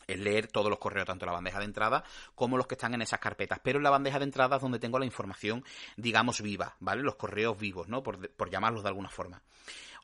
es 0.07 0.19
leer 0.19 0.47
todos 0.47 0.69
los 0.69 0.79
correos, 0.79 1.07
tanto 1.07 1.25
la 1.25 1.31
bandeja 1.31 1.59
de 1.59 1.65
entrada 1.65 2.03
como 2.35 2.57
los 2.57 2.67
que 2.67 2.75
están 2.75 2.93
en 2.93 3.01
esas 3.01 3.19
carpetas. 3.19 3.59
Pero 3.63 3.77
en 3.77 3.83
la 3.83 3.89
bandeja 3.89 4.19
de 4.19 4.25
entrada 4.25 4.57
es 4.57 4.61
donde 4.61 4.79
tengo 4.79 4.99
la 4.99 5.05
información, 5.05 5.63
digamos, 5.95 6.41
viva, 6.41 6.75
¿vale? 6.79 7.01
Los 7.01 7.15
correos 7.15 7.57
vivos, 7.57 7.87
¿no? 7.87 8.03
Por, 8.03 8.29
por 8.31 8.49
llamarlos 8.49 8.83
de 8.83 8.89
alguna 8.89 9.09
forma. 9.09 9.41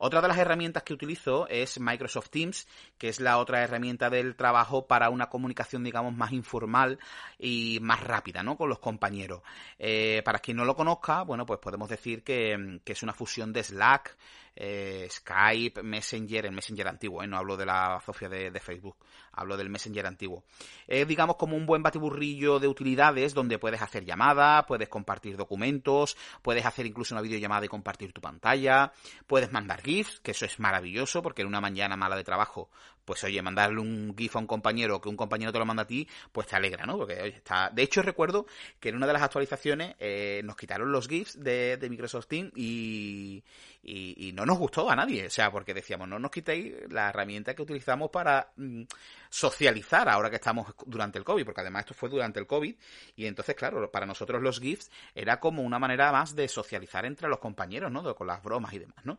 Otra 0.00 0.20
de 0.20 0.28
las 0.28 0.38
herramientas 0.38 0.84
que 0.84 0.94
utilizo 0.94 1.48
es 1.48 1.80
Microsoft 1.80 2.30
Teams, 2.30 2.68
que 2.98 3.08
es 3.08 3.18
la 3.18 3.38
otra 3.38 3.64
herramienta 3.64 4.08
del 4.08 4.36
trabajo 4.36 4.86
para 4.86 5.10
una 5.10 5.28
comunicación, 5.28 5.82
digamos, 5.82 6.14
más 6.14 6.30
informal 6.30 7.00
y 7.36 7.80
más 7.82 8.00
rápida, 8.04 8.44
¿no? 8.44 8.56
Con 8.56 8.68
los 8.68 8.78
compañeros. 8.78 9.42
Eh, 9.76 10.22
para 10.24 10.38
quien 10.38 10.56
no 10.56 10.64
lo 10.64 10.76
conozca, 10.76 11.22
bueno, 11.22 11.44
pues 11.46 11.58
podemos 11.58 11.88
decir 11.88 12.22
que, 12.22 12.80
que 12.84 12.92
es 12.92 13.02
una 13.02 13.12
fusión 13.12 13.52
de 13.52 13.64
Slack, 13.64 14.16
eh, 14.60 15.06
Skype, 15.08 15.84
Messenger, 15.84 16.46
el 16.46 16.52
Messenger 16.52 16.88
antiguo, 16.88 17.22
¿eh? 17.22 17.28
no 17.28 17.36
hablo 17.36 17.56
de 17.56 17.64
la 17.64 18.02
Sofía 18.04 18.28
de, 18.28 18.58
Facebook, 18.58 18.96
hablo 19.32 19.56
del 19.56 19.70
Messenger 19.70 20.04
antiguo. 20.04 20.42
Es, 20.88 21.06
digamos, 21.06 21.36
como 21.36 21.56
un 21.56 21.64
buen 21.64 21.80
batiburrillo 21.80 22.58
de 22.58 22.66
utilidades 22.66 23.34
donde 23.34 23.60
puedes 23.60 23.80
hacer 23.80 24.04
llamadas, 24.04 24.64
puedes 24.66 24.88
compartir 24.88 25.36
documentos, 25.36 26.16
puedes 26.42 26.66
hacer 26.66 26.86
incluso 26.86 27.14
una 27.14 27.22
videollamada 27.22 27.66
y 27.66 27.68
compartir 27.68 28.12
tu 28.12 28.20
pantalla, 28.20 28.92
puedes 29.28 29.52
mandar 29.52 29.80
GIFs, 29.80 30.18
que 30.20 30.32
eso 30.32 30.44
es 30.44 30.58
maravilloso 30.58 31.22
porque 31.22 31.42
en 31.42 31.48
una 31.48 31.60
mañana 31.60 31.96
mala 31.96 32.16
de 32.16 32.24
trabajo 32.24 32.68
pues 33.08 33.24
oye, 33.24 33.40
mandarle 33.40 33.80
un 33.80 34.14
GIF 34.14 34.36
a 34.36 34.38
un 34.38 34.46
compañero 34.46 35.00
que 35.00 35.08
un 35.08 35.16
compañero 35.16 35.50
te 35.50 35.58
lo 35.58 35.64
manda 35.64 35.84
a 35.84 35.86
ti, 35.86 36.06
pues 36.30 36.46
te 36.46 36.56
alegra, 36.56 36.84
¿no? 36.84 36.98
Porque 36.98 37.14
oye, 37.14 37.36
está. 37.36 37.70
De 37.70 37.82
hecho, 37.82 38.02
recuerdo 38.02 38.44
que 38.78 38.90
en 38.90 38.96
una 38.96 39.06
de 39.06 39.14
las 39.14 39.22
actualizaciones 39.22 39.96
eh, 39.98 40.42
nos 40.44 40.56
quitaron 40.56 40.92
los 40.92 41.08
GIFs 41.08 41.42
de, 41.42 41.78
de 41.78 41.88
Microsoft 41.88 42.26
Teams 42.26 42.52
y, 42.54 43.42
y, 43.82 44.30
no 44.34 44.44
nos 44.44 44.58
gustó 44.58 44.90
a 44.90 44.94
nadie. 44.94 45.26
O 45.26 45.30
sea, 45.30 45.50
porque 45.50 45.72
decíamos, 45.72 46.06
no 46.06 46.18
nos 46.18 46.30
quitéis 46.30 46.74
la 46.90 47.08
herramienta 47.08 47.54
que 47.54 47.62
utilizamos 47.62 48.10
para 48.10 48.52
mm, 48.56 48.82
socializar 49.30 50.06
ahora 50.06 50.28
que 50.28 50.36
estamos 50.36 50.66
durante 50.84 51.16
el 51.16 51.24
COVID, 51.24 51.46
porque 51.46 51.62
además 51.62 51.84
esto 51.84 51.94
fue 51.94 52.10
durante 52.10 52.38
el 52.38 52.46
COVID. 52.46 52.76
Y 53.16 53.24
entonces, 53.24 53.56
claro, 53.56 53.90
para 53.90 54.04
nosotros 54.04 54.42
los 54.42 54.60
GIFs 54.60 54.90
era 55.14 55.40
como 55.40 55.62
una 55.62 55.78
manera 55.78 56.12
más 56.12 56.36
de 56.36 56.46
socializar 56.46 57.06
entre 57.06 57.26
los 57.26 57.38
compañeros, 57.38 57.90
¿no? 57.90 58.14
Con 58.14 58.26
las 58.26 58.42
bromas 58.42 58.74
y 58.74 58.80
demás, 58.80 59.02
¿no? 59.04 59.18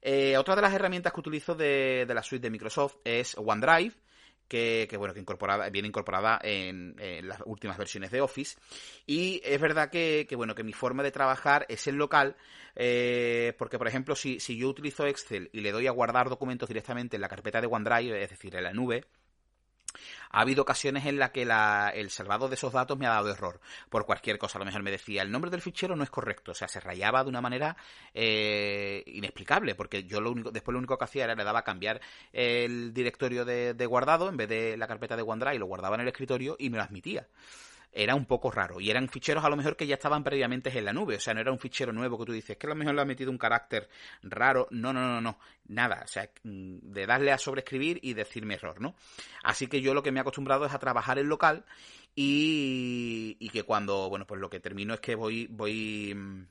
Eh, 0.00 0.36
otra 0.36 0.54
de 0.56 0.62
las 0.62 0.72
herramientas 0.72 1.12
que 1.12 1.20
utilizo 1.20 1.54
de, 1.54 2.06
la 2.08 2.22
suite 2.22 2.42
de 2.42 2.50
Microsoft 2.50 2.96
es 3.04 3.36
OneDrive, 3.36 3.94
que, 4.48 4.88
bueno, 4.96 5.12
que 5.12 5.20
incorporada, 5.20 5.68
viene 5.68 5.88
incorporada 5.88 6.40
en, 6.42 6.96
en, 6.98 7.28
las 7.28 7.42
últimas 7.44 7.76
versiones 7.76 8.10
de 8.10 8.20
Office. 8.20 8.56
Y 9.06 9.40
es 9.44 9.60
verdad 9.60 9.90
que, 9.90 10.26
bueno, 10.36 10.54
que 10.54 10.64
mi 10.64 10.72
forma 10.72 11.02
de 11.02 11.10
trabajar 11.10 11.66
es 11.68 11.86
el 11.86 11.96
local, 11.96 12.36
eh, 12.74 13.54
porque 13.58 13.78
por 13.78 13.88
ejemplo, 13.88 14.16
si, 14.16 14.40
si 14.40 14.56
yo 14.56 14.68
utilizo 14.68 15.06
Excel 15.06 15.50
y 15.52 15.60
le 15.60 15.72
doy 15.72 15.86
a 15.86 15.92
guardar 15.92 16.28
documentos 16.28 16.68
directamente 16.68 17.16
en 17.16 17.22
la 17.22 17.28
carpeta 17.28 17.60
de 17.60 17.66
OneDrive, 17.66 18.22
es 18.22 18.30
decir, 18.30 18.56
en 18.56 18.64
la 18.64 18.72
nube, 18.72 19.04
ha 20.30 20.40
habido 20.40 20.62
ocasiones 20.62 21.06
en 21.06 21.18
las 21.18 21.30
que 21.30 21.44
la, 21.44 21.90
el 21.94 22.10
salvado 22.10 22.48
de 22.48 22.54
esos 22.54 22.72
datos 22.72 22.98
me 22.98 23.06
ha 23.06 23.10
dado 23.10 23.30
error 23.30 23.60
por 23.88 24.06
cualquier 24.06 24.38
cosa. 24.38 24.58
A 24.58 24.60
lo 24.60 24.64
mejor 24.64 24.82
me 24.82 24.90
decía 24.90 25.22
el 25.22 25.30
nombre 25.30 25.50
del 25.50 25.62
fichero 25.62 25.96
no 25.96 26.04
es 26.04 26.10
correcto, 26.10 26.52
o 26.52 26.54
sea, 26.54 26.68
se 26.68 26.80
rayaba 26.80 27.22
de 27.22 27.30
una 27.30 27.40
manera 27.40 27.76
eh, 28.14 29.02
inexplicable, 29.06 29.74
porque 29.74 30.04
yo 30.04 30.20
lo 30.20 30.30
único, 30.30 30.50
después 30.50 30.72
lo 30.72 30.78
único 30.78 30.98
que 30.98 31.04
hacía 31.04 31.24
era 31.24 31.34
le 31.34 31.44
daba 31.44 31.60
a 31.60 31.64
cambiar 31.64 32.00
el 32.32 32.92
directorio 32.92 33.44
de, 33.44 33.74
de 33.74 33.86
guardado 33.86 34.28
en 34.28 34.36
vez 34.36 34.48
de 34.48 34.76
la 34.76 34.86
carpeta 34.86 35.16
de 35.16 35.22
OneDrive, 35.22 35.58
lo 35.58 35.66
guardaba 35.66 35.94
en 35.96 36.02
el 36.02 36.08
escritorio 36.08 36.56
y 36.58 36.70
me 36.70 36.78
lo 36.78 36.84
admitía 36.84 37.26
era 37.92 38.14
un 38.14 38.26
poco 38.26 38.50
raro. 38.50 38.80
Y 38.80 38.90
eran 38.90 39.08
ficheros 39.08 39.44
a 39.44 39.48
lo 39.48 39.56
mejor 39.56 39.76
que 39.76 39.86
ya 39.86 39.94
estaban 39.94 40.24
previamente 40.24 40.76
en 40.76 40.84
la 40.84 40.92
nube. 40.92 41.16
O 41.16 41.20
sea, 41.20 41.34
no 41.34 41.40
era 41.40 41.52
un 41.52 41.58
fichero 41.58 41.92
nuevo 41.92 42.18
que 42.18 42.26
tú 42.26 42.32
dices, 42.32 42.56
que 42.56 42.66
a 42.66 42.70
lo 42.70 42.76
mejor 42.76 42.94
le 42.94 43.02
ha 43.02 43.04
metido 43.04 43.30
un 43.30 43.38
carácter 43.38 43.88
raro. 44.22 44.68
No, 44.70 44.92
no, 44.92 45.00
no, 45.00 45.20
no. 45.20 45.38
Nada. 45.68 46.02
O 46.04 46.08
sea, 46.08 46.30
mm, 46.42 46.78
de 46.82 47.06
darle 47.06 47.32
a 47.32 47.38
sobreescribir 47.38 47.98
y 48.02 48.14
decirme 48.14 48.54
error, 48.54 48.80
¿no? 48.80 48.94
Así 49.42 49.66
que 49.66 49.80
yo 49.80 49.94
lo 49.94 50.02
que 50.02 50.12
me 50.12 50.18
he 50.18 50.22
acostumbrado 50.22 50.66
es 50.66 50.72
a 50.74 50.78
trabajar 50.78 51.18
en 51.18 51.28
local 51.28 51.64
y, 52.14 53.36
y 53.38 53.48
que 53.50 53.62
cuando, 53.62 54.08
bueno, 54.08 54.26
pues 54.26 54.40
lo 54.40 54.50
que 54.50 54.60
termino 54.60 54.94
es 54.94 55.00
que 55.00 55.14
voy, 55.14 55.46
voy 55.50 56.14
mm, 56.14 56.46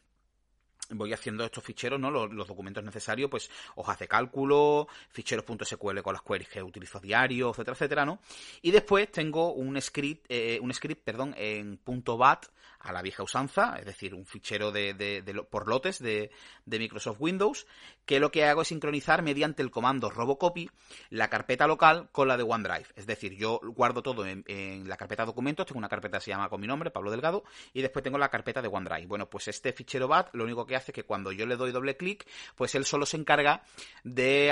voy 0.89 1.13
haciendo 1.13 1.43
estos 1.43 1.63
ficheros, 1.63 1.99
¿no? 1.99 2.09
Los, 2.11 2.47
documentos 2.47 2.83
necesarios, 2.83 3.29
pues 3.29 3.49
hojas 3.75 3.99
de 3.99 4.07
cálculo, 4.07 4.87
ficheros.sql 5.09 6.01
con 6.01 6.13
las 6.13 6.21
queries 6.21 6.49
que 6.49 6.63
utilizo 6.63 6.99
diario, 6.99 7.49
etcétera, 7.49 7.73
etcétera, 7.73 8.05
¿no? 8.05 8.19
Y 8.61 8.71
después 8.71 9.11
tengo 9.11 9.53
un 9.53 9.79
script, 9.81 10.25
eh, 10.29 10.59
un 10.61 10.73
script, 10.73 11.03
perdón, 11.03 11.33
en 11.37 11.79
.bat 11.85 12.45
a 12.87 12.93
la 12.93 13.01
vieja 13.01 13.23
usanza, 13.23 13.75
es 13.79 13.85
decir, 13.85 14.13
un 14.13 14.25
fichero 14.25 14.71
de, 14.71 15.45
por 15.49 15.67
lotes 15.67 15.99
de, 15.99 16.31
Microsoft 16.65 17.17
Windows, 17.19 17.67
que 18.05 18.19
lo 18.19 18.31
que 18.31 18.45
hago 18.45 18.61
es 18.61 18.69
sincronizar 18.69 19.21
mediante 19.21 19.61
el 19.61 19.71
comando 19.71 20.09
robocopy 20.09 20.69
la 21.09 21.29
carpeta 21.29 21.67
local 21.67 22.09
con 22.11 22.27
la 22.27 22.37
de 22.37 22.43
OneDrive. 22.43 22.87
Es 22.95 23.07
decir, 23.07 23.33
yo 23.33 23.59
guardo 23.75 24.01
todo 24.01 24.25
en, 24.25 24.43
en 24.47 24.87
la 24.87 24.95
carpeta 24.95 25.25
documentos, 25.25 25.65
tengo 25.65 25.79
una 25.79 25.89
carpeta 25.89 26.19
que 26.19 26.25
se 26.25 26.31
llama 26.31 26.49
con 26.49 26.61
mi 26.61 26.67
nombre, 26.67 26.91
Pablo 26.91 27.11
Delgado, 27.11 27.43
y 27.73 27.81
después 27.81 28.03
tengo 28.03 28.17
la 28.17 28.29
carpeta 28.29 28.61
de 28.61 28.69
OneDrive. 28.69 29.07
Bueno, 29.07 29.29
pues 29.29 29.47
este 29.47 29.73
fichero 29.73 30.07
BAT 30.07 30.33
lo 30.33 30.43
único 30.43 30.65
que 30.65 30.75
hace 30.75 30.91
es 30.91 30.95
que 30.95 31.03
cuando 31.03 31.31
yo 31.31 31.45
le 31.45 31.57
doy 31.57 31.71
doble 31.71 31.97
clic, 31.97 32.25
pues 32.55 32.75
él 32.75 32.85
solo 32.85 33.05
se 33.05 33.17
encarga 33.17 33.63
de 34.03 34.51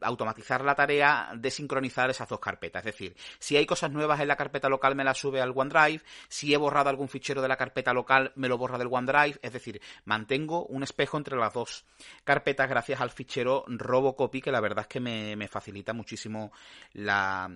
automatizar 0.00 0.64
la 0.64 0.74
tarea 0.74 1.32
de 1.36 1.50
sincronizar 1.50 2.08
esas 2.10 2.28
dos 2.28 2.40
carpetas. 2.40 2.80
Es 2.86 2.92
decir, 2.92 3.16
si 3.38 3.56
hay 3.56 3.66
cosas 3.66 3.90
nuevas 3.90 4.20
en 4.20 4.28
la 4.28 4.36
carpeta 4.36 4.68
local 4.68 4.94
me 4.94 5.04
las 5.04 5.18
sube 5.18 5.40
al 5.40 5.52
OneDrive, 5.54 6.02
si 6.28 6.54
he 6.54 6.56
borrado 6.56 6.88
algún 6.88 7.08
fichero 7.08 7.42
de 7.42 7.48
la 7.48 7.56
carpeta 7.56 7.73
local 7.92 8.32
me 8.36 8.48
lo 8.48 8.58
borra 8.58 8.78
del 8.78 8.88
OneDrive, 8.90 9.38
es 9.42 9.52
decir, 9.52 9.80
mantengo 10.04 10.66
un 10.66 10.82
espejo 10.82 11.16
entre 11.16 11.36
las 11.36 11.52
dos 11.52 11.84
carpetas 12.24 12.68
gracias 12.68 13.00
al 13.00 13.10
fichero 13.10 13.64
Robocopy 13.66 14.40
que 14.40 14.52
la 14.52 14.60
verdad 14.60 14.82
es 14.82 14.88
que 14.88 15.00
me, 15.00 15.48
facilita 15.48 15.92
muchísimo 15.92 16.52
la, 16.94 17.48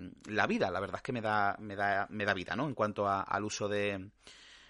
vida, 0.49 0.71
la 0.71 0.81
verdad 0.81 0.97
es 0.97 1.03
que 1.03 1.13
me 1.13 1.21
da, 1.21 1.57
me 1.59 1.77
da, 1.77 2.07
me 2.11 2.25
da 2.25 2.35
vida, 2.35 2.55
¿no? 2.55 2.67
En 2.67 2.75
cuanto 2.75 3.09
al 3.09 3.45
uso 3.45 3.69
de, 3.69 4.11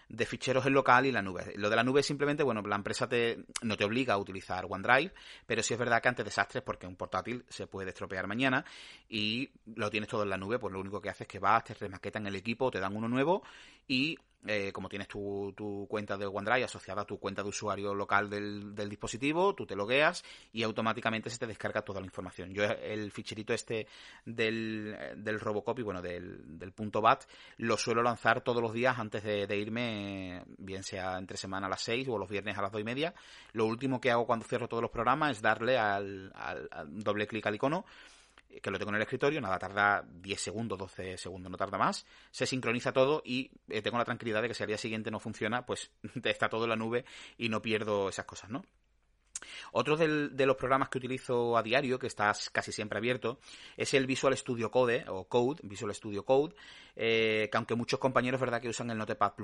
de 0.09 0.27
ficheros 0.27 0.65
en 0.67 0.73
local 0.73 1.07
y 1.07 1.13
la 1.13 1.23
nube. 1.23 1.53
Lo 1.57 1.69
de 1.69 1.77
la 1.77 1.85
nube 1.85 2.03
simplemente, 2.03 2.43
bueno, 2.43 2.63
la 2.63 2.77
empresa 2.77 3.09
te, 3.09 3.45
no 3.63 3.77
te 3.77 3.85
obliga 3.85 4.15
a 4.15 4.19
utilizar 4.19 4.67
OneDrive, 4.69 5.13
pero 5.47 5.63
sí 5.63 5.75
es 5.75 5.79
verdad 5.79 6.01
que 6.01 6.09
ante 6.09 6.25
desastres, 6.25 6.63
porque 6.63 6.87
un 6.87 6.97
portátil 6.97 7.45
se 7.49 7.67
puede 7.67 7.91
estropear 7.91 8.27
mañana 8.27 8.65
y 9.09 9.51
lo 9.75 9.91
tienes 9.91 10.09
todo 10.09 10.23
en 10.23 10.31
la 10.31 10.39
nube, 10.39 10.59
pues 10.59 10.73
lo 10.73 10.81
único 10.81 11.01
que 11.01 11.11
haces 11.11 11.23
es 11.23 11.29
que 11.29 11.39
vas, 11.39 11.65
te 11.65 11.75
remaquetan 11.75 12.27
el 12.27 12.37
equipo, 12.37 12.71
te 12.71 12.81
dan 12.81 12.97
uno 12.97 13.09
nuevo 13.09 13.43
y 13.87 14.19
eh, 14.47 14.71
como 14.73 14.89
tienes 14.89 15.09
tu, 15.09 15.53
tu, 15.57 15.87
cuenta 15.89 16.17
de 16.17 16.27
OneDrive 16.27 16.65
asociada 16.65 17.03
a 17.03 17.05
tu 17.05 17.19
cuenta 17.19 17.43
de 17.43 17.49
usuario 17.49 17.93
local 17.93 18.31
del, 18.31 18.75
del, 18.75 18.89
dispositivo, 18.89 19.55
tú 19.55 19.67
te 19.67 19.75
logueas 19.75 20.25
y 20.53 20.63
automáticamente 20.63 21.29
se 21.29 21.39
te 21.39 21.47
descarga 21.47 21.83
toda 21.83 22.01
la 22.01 22.07
información. 22.07 22.55
Yo 22.55 22.65
el 22.65 23.11
ficherito 23.11 23.53
este 23.53 23.89
del, 24.25 24.97
del 25.17 25.41
Robocopy, 25.41 25.83
bueno, 25.83 26.01
del, 26.01 26.59
del 26.59 26.73
punto 26.73 27.01
.bat, 27.01 27.25
lo 27.57 27.77
suelo 27.77 28.03
lanzar 28.03 28.43
todos 28.43 28.63
los 28.63 28.73
días 28.73 28.99
antes 28.99 29.25
de, 29.25 29.57
irme, 29.57 30.45
bien 30.57 30.85
sea 30.85 31.19
entre 31.19 31.37
semana 31.37 31.67
a 31.67 31.71
las 31.71 31.83
6 31.83 32.09
o 32.09 32.19
los 32.19 32.29
viernes 32.29 32.57
a 32.57 32.63
las 32.63 32.71
2 32.71 32.81
y 32.81 32.85
media. 32.85 33.15
Lo 33.53 33.67
último 33.67 34.01
que 34.01 34.11
hago 34.13 34.27
cuando 34.27 34.47
cierro 34.47 34.69
todos 34.69 34.83
los 34.83 34.91
programas 34.91 35.33
es 35.33 35.43
darle 35.43 35.79
al, 35.79 36.33
al 36.35 37.03
doble 37.03 37.27
clic 37.27 37.45
al 37.47 37.57
icono 37.57 37.85
que 38.63 38.71
lo 38.71 38.79
tengo 38.79 38.91
en 38.91 38.97
el 38.97 39.03
escritorio, 39.03 39.41
nada, 39.41 39.59
tarda 39.59 40.05
10 40.07 40.41
segundos, 40.41 40.79
12 40.79 41.17
segundos, 41.19 41.51
no 41.51 41.57
tarda 41.57 41.79
más, 41.79 42.07
se 42.31 42.47
sincroniza 42.47 42.93
todo 42.93 43.23
y 43.25 43.51
eh, 43.69 43.83
tengo 43.83 43.99
la 43.99 44.05
tranquilidad 44.05 44.43
de 44.43 44.49
que 44.49 44.55
si 44.55 44.63
al 44.63 44.69
día 44.69 44.79
siguiente 44.79 45.11
no 45.11 45.21
funciona, 45.21 45.67
pues 45.67 45.91
está 46.25 46.49
todo 46.49 46.65
en 46.65 46.71
la 46.71 46.77
nube 46.77 47.05
y 47.37 47.49
no 47.49 47.63
pierdo 47.63 48.09
esas 48.09 48.25
cosas, 48.25 48.51
¿no? 48.51 48.65
Otro 49.73 49.97
de 49.97 50.47
los 50.47 50.57
programas 50.57 50.89
que 50.89 50.99
utilizo 50.99 51.57
a 51.57 51.63
diario, 51.63 51.99
que 51.99 52.07
está 52.07 52.33
casi 52.53 52.73
siempre 52.73 52.99
abierto, 52.99 53.39
es 53.77 53.95
el 53.95 54.07
Visual 54.07 54.37
Studio 54.37 54.71
Code 54.71 55.05
o 55.09 55.29
Code, 55.29 55.61
Visual 55.63 55.95
Studio 55.95 56.25
Code, 56.25 56.55
eh, 56.97 57.49
que 57.51 57.57
aunque 57.57 57.75
muchos 57.75 58.01
compañeros, 58.01 58.41
verdad, 58.41 58.61
que 58.61 58.69
usan 58.69 58.91
el 58.91 58.99
Notepad++ 58.99 59.35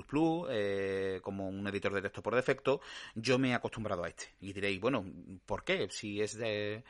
eh, 0.50 1.20
como 1.22 1.48
un 1.48 1.66
editor 1.68 1.92
de 1.94 2.02
texto 2.02 2.22
por 2.22 2.34
defecto, 2.34 2.80
yo 3.14 3.38
me 3.38 3.50
he 3.50 3.54
acostumbrado 3.54 4.04
a 4.04 4.08
este. 4.08 4.34
Y 4.40 4.52
diréis, 4.52 4.80
bueno, 4.80 5.04
¿por 5.46 5.64
qué? 5.64 5.88
Si 5.90 6.20
es 6.20 6.36
de 6.36 6.82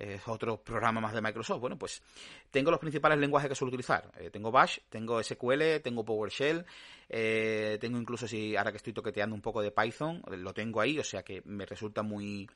es 0.00 0.26
otro 0.26 0.62
programa 0.62 1.00
más 1.00 1.12
de 1.12 1.20
Microsoft. 1.20 1.60
Bueno, 1.60 1.78
pues 1.78 2.02
tengo 2.50 2.70
los 2.70 2.80
principales 2.80 3.18
lenguajes 3.18 3.48
que 3.48 3.54
suelo 3.54 3.70
utilizar. 3.70 4.10
Eh, 4.18 4.30
tengo 4.30 4.50
Bash, 4.50 4.78
tengo 4.88 5.22
SQL, 5.22 5.80
tengo 5.82 6.04
PowerShell, 6.04 6.64
eh, 7.08 7.78
tengo 7.80 7.98
incluso 7.98 8.26
si 8.26 8.56
ahora 8.56 8.70
que 8.70 8.78
estoy 8.78 8.92
toqueteando 8.92 9.34
un 9.34 9.42
poco 9.42 9.60
de 9.62 9.70
Python, 9.70 10.22
lo 10.26 10.54
tengo 10.54 10.80
ahí, 10.80 10.98
o 10.98 11.04
sea 11.04 11.22
que 11.22 11.42
me 11.44 11.66
resulta 11.66 12.02
muy 12.02 12.48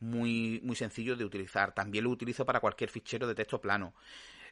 muy 0.00 0.60
muy 0.62 0.76
sencillo 0.76 1.16
de 1.16 1.24
utilizar. 1.24 1.74
También 1.74 2.04
lo 2.04 2.10
utilizo 2.10 2.44
para 2.44 2.60
cualquier 2.60 2.90
fichero 2.90 3.26
de 3.26 3.34
texto 3.34 3.60
plano. 3.60 3.94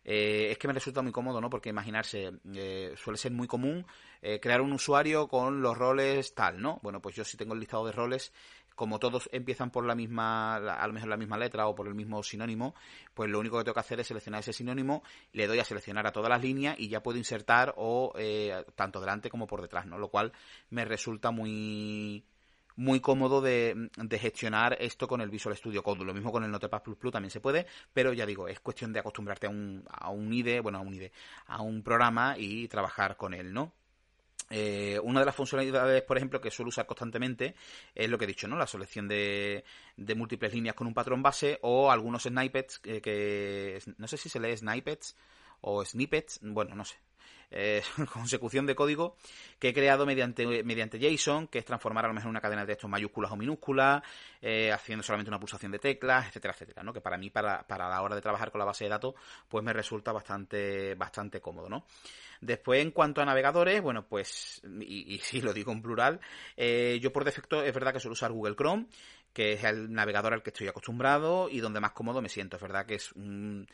Eh, 0.04 0.50
es 0.50 0.58
que 0.58 0.68
me 0.68 0.74
resulta 0.74 1.00
muy 1.00 1.12
cómodo, 1.12 1.40
¿no? 1.40 1.48
Porque 1.48 1.70
imaginarse, 1.70 2.30
eh, 2.54 2.92
suele 2.96 3.16
ser 3.16 3.32
muy 3.32 3.46
común 3.46 3.86
eh, 4.20 4.38
crear 4.38 4.60
un 4.60 4.72
usuario 4.72 5.28
con 5.28 5.62
los 5.62 5.76
roles 5.76 6.34
tal, 6.34 6.60
¿no? 6.60 6.78
Bueno, 6.82 7.00
pues 7.00 7.14
yo 7.14 7.24
sí 7.24 7.38
tengo 7.38 7.54
el 7.54 7.60
listado 7.60 7.86
de 7.86 7.92
roles 7.92 8.32
como 8.74 8.98
todos 8.98 9.28
empiezan 9.32 9.70
por 9.70 9.84
la 9.86 9.94
misma, 9.94 10.56
a 10.56 10.86
lo 10.86 10.92
mejor 10.92 11.08
la 11.08 11.16
misma 11.16 11.38
letra 11.38 11.66
o 11.66 11.74
por 11.74 11.86
el 11.86 11.94
mismo 11.94 12.22
sinónimo, 12.22 12.74
pues 13.14 13.30
lo 13.30 13.38
único 13.38 13.58
que 13.58 13.64
tengo 13.64 13.74
que 13.74 13.80
hacer 13.80 14.00
es 14.00 14.06
seleccionar 14.06 14.40
ese 14.40 14.52
sinónimo, 14.52 15.02
le 15.32 15.46
doy 15.46 15.58
a 15.58 15.64
seleccionar 15.64 16.06
a 16.06 16.12
todas 16.12 16.28
las 16.28 16.42
líneas 16.42 16.76
y 16.78 16.88
ya 16.88 17.02
puedo 17.02 17.18
insertar 17.18 17.74
o 17.76 18.12
eh, 18.16 18.64
tanto 18.74 19.00
delante 19.00 19.30
como 19.30 19.46
por 19.46 19.62
detrás, 19.62 19.86
¿no? 19.86 19.98
Lo 19.98 20.08
cual 20.08 20.32
me 20.70 20.84
resulta 20.84 21.30
muy 21.30 22.24
muy 22.76 23.00
cómodo 23.00 23.40
de, 23.40 23.90
gestionar 24.18 24.76
esto 24.80 25.06
con 25.06 25.20
el 25.20 25.30
Visual 25.30 25.56
Studio 25.56 25.82
Code. 25.82 26.04
Lo 26.04 26.14
mismo 26.14 26.32
con 26.32 26.44
el 26.44 26.50
Notepad++ 26.50 26.82
también 27.12 27.30
se 27.30 27.40
puede, 27.40 27.66
pero 27.92 28.12
ya 28.12 28.26
digo, 28.26 28.48
es 28.48 28.60
cuestión 28.60 28.92
de 28.92 29.00
acostumbrarte 29.00 29.46
a 29.46 29.50
un, 29.50 29.84
a 29.88 30.10
un 30.10 30.32
IDE, 30.32 30.60
bueno, 30.60 30.78
a 30.78 30.80
un 30.80 30.94
IDE, 30.94 31.12
a 31.46 31.62
un 31.62 31.82
programa 31.82 32.34
y 32.36 32.68
trabajar 32.68 33.16
con 33.16 33.34
él, 33.34 33.52
¿no? 33.52 33.72
Eh, 34.50 35.00
una 35.02 35.20
de 35.20 35.26
las 35.26 35.34
funcionalidades, 35.34 36.02
por 36.02 36.16
ejemplo, 36.16 36.40
que 36.40 36.50
suelo 36.50 36.68
usar 36.68 36.86
constantemente 36.86 37.54
es 37.94 38.08
lo 38.08 38.18
que 38.18 38.24
he 38.24 38.28
dicho, 38.28 38.46
¿no? 38.46 38.56
La 38.56 38.66
selección 38.66 39.08
de, 39.08 39.64
múltiples 40.16 40.52
líneas 40.52 40.74
con 40.74 40.86
un 40.86 40.94
patrón 40.94 41.22
base 41.22 41.58
o 41.62 41.90
algunos 41.90 42.24
snippets 42.24 42.78
que, 42.78 43.00
que, 43.00 43.80
no 43.96 44.06
sé 44.06 44.16
si 44.16 44.28
se 44.28 44.40
lee 44.40 44.56
snippets 44.56 45.16
o 45.62 45.84
snippets, 45.84 46.40
bueno, 46.42 46.74
no 46.74 46.84
sé. 46.84 46.96
Eh, 47.50 47.82
consecución 48.12 48.66
de 48.66 48.74
código 48.74 49.16
que 49.58 49.68
he 49.68 49.74
creado 49.74 50.04
mediante, 50.06 50.64
mediante 50.64 50.98
JSON, 50.98 51.46
que 51.48 51.58
es 51.58 51.64
transformar 51.64 52.04
a 52.04 52.08
lo 52.08 52.14
mejor 52.14 52.30
una 52.30 52.40
cadena 52.40 52.62
de 52.62 52.72
texto 52.72 52.88
mayúsculas 52.88 53.30
o 53.32 53.36
minúsculas, 53.36 54.02
eh, 54.42 54.72
haciendo 54.72 55.02
solamente 55.02 55.30
una 55.30 55.38
pulsación 55.38 55.72
de 55.72 55.78
teclas, 55.78 56.26
etcétera, 56.26 56.52
etcétera, 56.52 56.82
¿no? 56.82 56.92
Que 56.92 57.00
para 57.00 57.16
mí, 57.16 57.30
para, 57.30 57.66
para 57.66 57.88
la 57.88 58.02
hora 58.02 58.14
de 58.14 58.20
trabajar 58.20 58.50
con 58.50 58.58
la 58.58 58.64
base 58.64 58.84
de 58.84 58.90
datos, 58.90 59.14
pues 59.48 59.64
me 59.64 59.72
resulta 59.72 60.12
bastante, 60.12 60.94
bastante 60.96 61.40
cómodo, 61.40 61.68
¿no? 61.68 61.86
Después, 62.40 62.82
en 62.82 62.90
cuanto 62.90 63.22
a 63.22 63.24
navegadores, 63.24 63.80
bueno, 63.80 64.06
pues, 64.06 64.60
y, 64.80 65.18
sí 65.18 65.40
lo 65.40 65.52
digo 65.52 65.72
en 65.72 65.80
plural, 65.80 66.20
eh, 66.56 66.98
yo 67.00 67.12
por 67.12 67.24
defecto 67.24 67.62
es 67.62 67.72
verdad 67.72 67.92
que 67.92 68.00
suelo 68.00 68.12
usar 68.12 68.32
Google 68.32 68.56
Chrome, 68.56 68.86
que 69.32 69.54
es 69.54 69.64
el 69.64 69.92
navegador 69.92 70.34
al 70.34 70.42
que 70.42 70.50
estoy 70.50 70.68
acostumbrado 70.68 71.48
y 71.48 71.60
donde 71.60 71.80
más 71.80 71.92
cómodo 71.92 72.20
me 72.20 72.28
siento. 72.28 72.56
Es 72.56 72.62
verdad 72.62 72.86
que 72.86 72.96
es 72.96 73.12
un 73.12 73.66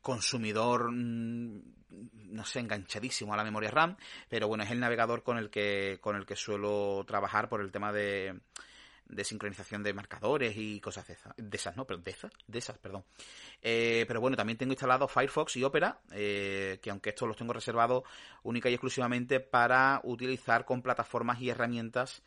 consumidor, 0.00 0.90
mm, 0.90 1.62
no 2.30 2.44
sé, 2.44 2.60
enganchadísimo 2.60 3.34
a 3.34 3.36
la 3.36 3.44
memoria 3.44 3.70
RAM, 3.70 3.96
pero 4.28 4.48
bueno, 4.48 4.64
es 4.64 4.70
el 4.70 4.80
navegador 4.80 5.22
con 5.22 5.38
el 5.38 5.50
que, 5.50 5.98
con 6.00 6.16
el 6.16 6.26
que 6.26 6.36
suelo 6.36 7.04
trabajar 7.06 7.48
por 7.48 7.60
el 7.60 7.72
tema 7.72 7.92
de, 7.92 8.40
de 9.10 9.24
sincronización 9.24 9.82
de 9.82 9.92
marcadores 9.92 10.54
y 10.56 10.80
cosas 10.80 11.06
de 11.06 11.14
esas, 11.14 11.34
de 11.36 11.56
esas 11.56 11.76
no, 11.76 11.86
pero 11.86 12.00
de 12.00 12.10
esas, 12.10 12.32
de 12.46 12.58
esas, 12.58 12.78
perdón. 12.78 13.04
Eh, 13.60 14.04
pero 14.06 14.20
bueno, 14.20 14.36
también 14.36 14.56
tengo 14.56 14.72
instalado 14.72 15.08
Firefox 15.08 15.56
y 15.56 15.64
Opera, 15.64 16.00
eh, 16.12 16.78
que 16.82 16.90
aunque 16.90 17.10
estos 17.10 17.28
los 17.28 17.36
tengo 17.36 17.52
reservados 17.52 18.04
única 18.42 18.70
y 18.70 18.74
exclusivamente 18.74 19.40
para 19.40 20.00
utilizar 20.04 20.64
con 20.64 20.82
plataformas 20.82 21.40
y 21.40 21.50
herramientas 21.50 22.22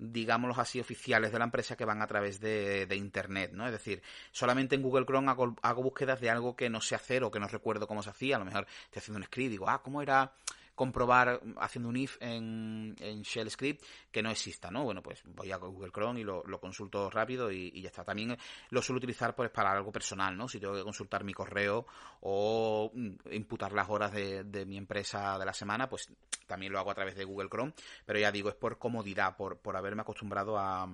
digámoslo 0.00 0.60
así, 0.60 0.80
oficiales 0.80 1.30
de 1.30 1.38
la 1.38 1.44
empresa 1.44 1.76
que 1.76 1.84
van 1.84 2.00
a 2.02 2.06
través 2.06 2.40
de, 2.40 2.88
Internet, 2.96 3.52
¿no? 3.52 3.66
Es 3.66 3.72
decir, 3.72 4.02
solamente 4.32 4.74
en 4.74 4.82
Google 4.82 5.04
Chrome 5.04 5.30
hago, 5.30 5.54
hago, 5.62 5.82
búsquedas 5.82 6.20
de 6.20 6.30
algo 6.30 6.56
que 6.56 6.70
no 6.70 6.80
sé 6.80 6.94
hacer 6.94 7.22
o 7.22 7.30
que 7.30 7.38
no 7.38 7.48
recuerdo 7.48 7.86
cómo 7.86 8.02
se 8.02 8.10
hacía. 8.10 8.36
A 8.36 8.38
lo 8.38 8.44
mejor 8.46 8.66
estoy 8.84 9.00
haciendo 9.00 9.18
un 9.18 9.24
script 9.24 9.46
y 9.46 9.50
digo, 9.50 9.68
ah, 9.68 9.82
¿cómo 9.82 10.02
era 10.02 10.32
comprobar 10.80 11.42
haciendo 11.58 11.90
un 11.90 11.96
if 11.98 12.16
en, 12.20 12.94
Shell 13.22 13.50
Script 13.50 13.84
que 14.10 14.22
no 14.22 14.30
exista, 14.30 14.70
¿no? 14.70 14.82
Bueno, 14.82 15.02
pues 15.02 15.20
voy 15.26 15.52
a 15.52 15.58
Google 15.58 15.92
Chrome 15.92 16.20
y 16.20 16.24
lo, 16.24 16.42
consulto 16.58 17.10
rápido 17.10 17.52
y, 17.52 17.82
ya 17.82 17.90
está. 17.90 18.02
También 18.02 18.34
lo 18.70 18.80
suelo 18.80 18.96
utilizar 18.96 19.34
pues 19.34 19.50
para 19.50 19.72
algo 19.72 19.92
personal, 19.92 20.34
¿no? 20.34 20.48
Si 20.48 20.58
tengo 20.58 20.72
que 20.72 20.82
consultar 20.82 21.22
mi 21.22 21.34
correo 21.34 21.84
o 22.22 22.90
mm, 22.94 23.10
imputar 23.32 23.72
las 23.74 23.90
horas 23.90 24.10
de, 24.10 24.44
de 24.44 24.64
mi 24.64 24.78
empresa 24.78 25.38
de 25.38 25.44
la 25.44 25.52
semana, 25.52 25.86
pues 25.86 26.08
también 26.46 26.72
lo 26.72 26.78
hago 26.78 26.92
a 26.92 26.94
través 26.94 27.14
de 27.14 27.24
Google 27.24 27.50
Chrome, 27.50 27.74
pero 28.06 28.18
ya 28.18 28.32
digo, 28.32 28.48
es 28.48 28.54
por 28.54 28.78
comodidad, 28.78 29.36
por, 29.36 29.58
por 29.58 29.76
haberme 29.76 30.00
acostumbrado 30.00 30.58
a, 30.58 30.88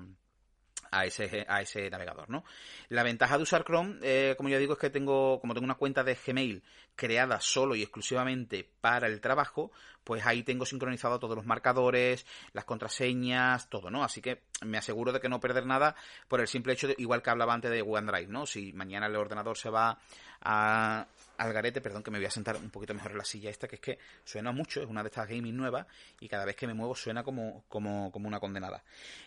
a 0.91 1.05
ese, 1.05 1.45
a 1.49 1.63
ese 1.63 1.91
navegador, 1.91 2.31
¿no? 2.31 2.45
La 2.89 3.03
ventaja 3.03 3.37
de 3.37 3.43
usar 3.43 3.65
Chrome, 3.65 3.99
eh, 4.03 4.35
como 4.37 4.49
ya 4.49 4.59
digo, 4.59 4.75
es 4.75 4.79
que 4.79 4.91
tengo, 4.91 5.41
como 5.41 5.55
tengo 5.55 5.65
una 5.65 5.75
cuenta 5.75 6.05
de 6.05 6.15
Gmail 6.15 6.63
creada 6.95 7.41
solo 7.41 7.75
y 7.75 7.83
exclusivamente 7.83 8.69
para 8.81 9.07
el 9.07 9.21
trabajo, 9.21 9.71
pues 10.05 10.25
ahí 10.25 10.43
tengo 10.43 10.65
sincronizado 10.65 11.19
todos 11.19 11.37
los 11.37 11.47
marcadores, 11.47 12.27
las 12.53 12.65
contraseñas, 12.65 13.69
todo, 13.69 13.91
¿no? 13.91 14.03
Así 14.05 14.21
que 14.23 14.43
me 14.65 14.79
aseguro 14.79 15.13
de 15.13 15.21
que 15.21 15.29
no 15.29 15.41
perder 15.41 15.67
nada 15.67 15.95
por 16.29 16.41
el 16.41 16.49
simple 16.49 16.73
hecho 16.73 16.89
de, 16.89 16.95
igual 16.99 17.23
que 17.23 17.31
hablaba 17.31 17.55
antes 17.55 17.71
de 17.71 17.83
OneDrive, 17.83 18.29
¿no? 18.29 18.47
Si 18.47 18.73
mañana 18.73 19.07
el 19.07 19.17
ordenador 19.17 19.57
se 19.57 19.69
va 19.69 19.99
a, 20.43 21.07
al 21.39 21.53
garete, 21.53 21.81
perdón, 21.81 22.03
que 22.03 22.11
me 22.11 22.19
voy 22.19 22.27
a 22.27 22.31
sentar 22.31 22.57
un 22.57 22.71
poquito 22.71 22.95
mejor 22.95 23.13
en 23.13 23.19
la 23.19 23.25
silla 23.25 23.51
esta, 23.51 23.69
que 23.69 23.77
es 23.77 23.81
que 23.81 23.99
suena 24.25 24.53
mucho, 24.53 24.81
es 24.81 24.89
una 24.89 25.03
de 25.03 25.09
estas 25.09 25.29
gaming 25.29 25.57
nuevas, 25.57 25.87
y 26.21 26.29
cada 26.29 26.45
vez 26.45 26.57
que 26.57 26.67
me 26.67 26.75
muevo 26.75 26.95
suena 26.95 27.23
como, 27.23 27.65
como, 27.69 28.11
como 28.11 28.29
una 28.29 28.41
condenada. 28.41 28.83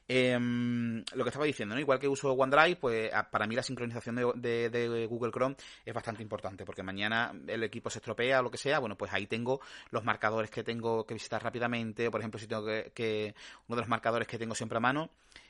Em, 0.08 1.04
lo 1.14 1.24
que 1.24 1.30
estaba 1.30 1.46
diciendo, 1.46 1.76
¿no? 1.76 1.82
Igual 1.82 2.00
que 2.00 2.08
uso 2.08 2.32
OneDrive, 2.34 2.78
pues 2.78 3.12
para 3.32 3.46
mí 3.48 3.56
la 3.56 3.64
sincronización 3.64 4.16
de, 4.36 4.70
de, 4.70 5.06
Google 5.08 5.32
Chrome 5.32 5.56
es 5.86 5.94
bastante 5.94 6.24
importante, 6.24 6.66
porque 6.66 6.84
mañana 6.84 7.34
el 7.48 7.64
equipo 7.64 7.90
se 7.90 8.00
estropea 8.00 8.40
o 8.40 8.44
lo 8.44 8.52
que 8.52 8.58
sea, 8.58 8.80
bueno, 8.80 8.96
pues 8.96 9.14
ahí 9.14 9.28
tengo 9.28 9.62
los 9.92 10.04
marcadores 10.04 10.50
que 10.50 10.64
tengo 10.64 11.06
que 11.06 11.14
visitar 11.14 11.44
rápidamente, 11.44 12.08
o 12.08 12.12
por 12.12 12.22
ejemplo, 12.22 12.40
si 12.40 12.48
tengo 12.48 12.66
que, 12.66 12.92
que 12.94 13.36
uno 13.68 13.76
de 13.76 13.82
los 13.82 13.90
marcadores 13.90 14.28
que 14.28 14.38
tengo 14.38 14.56
siempre 14.56 14.78
a 14.78 14.82
mano, 14.82 15.10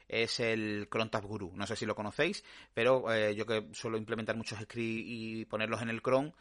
es 0.10 0.40
el 0.40 0.90
Chrome 0.92 1.10
Tab 1.10 1.24
Guru. 1.24 1.52
No 1.56 1.66
sé 1.66 1.76
si 1.76 1.86
lo 1.86 1.96
conocéis, 1.96 2.44
pero 2.74 3.14
eh, 3.14 3.36
yo 3.36 3.46
que 3.46 3.68
suelo 3.72 3.98
implementar 3.98 4.36
muchos 4.36 4.60
scripts 4.60 5.04
y 5.06 5.46
ponerlos 5.46 5.82
en 5.82 5.90
el 5.90 6.02
Chrome, 6.02 6.34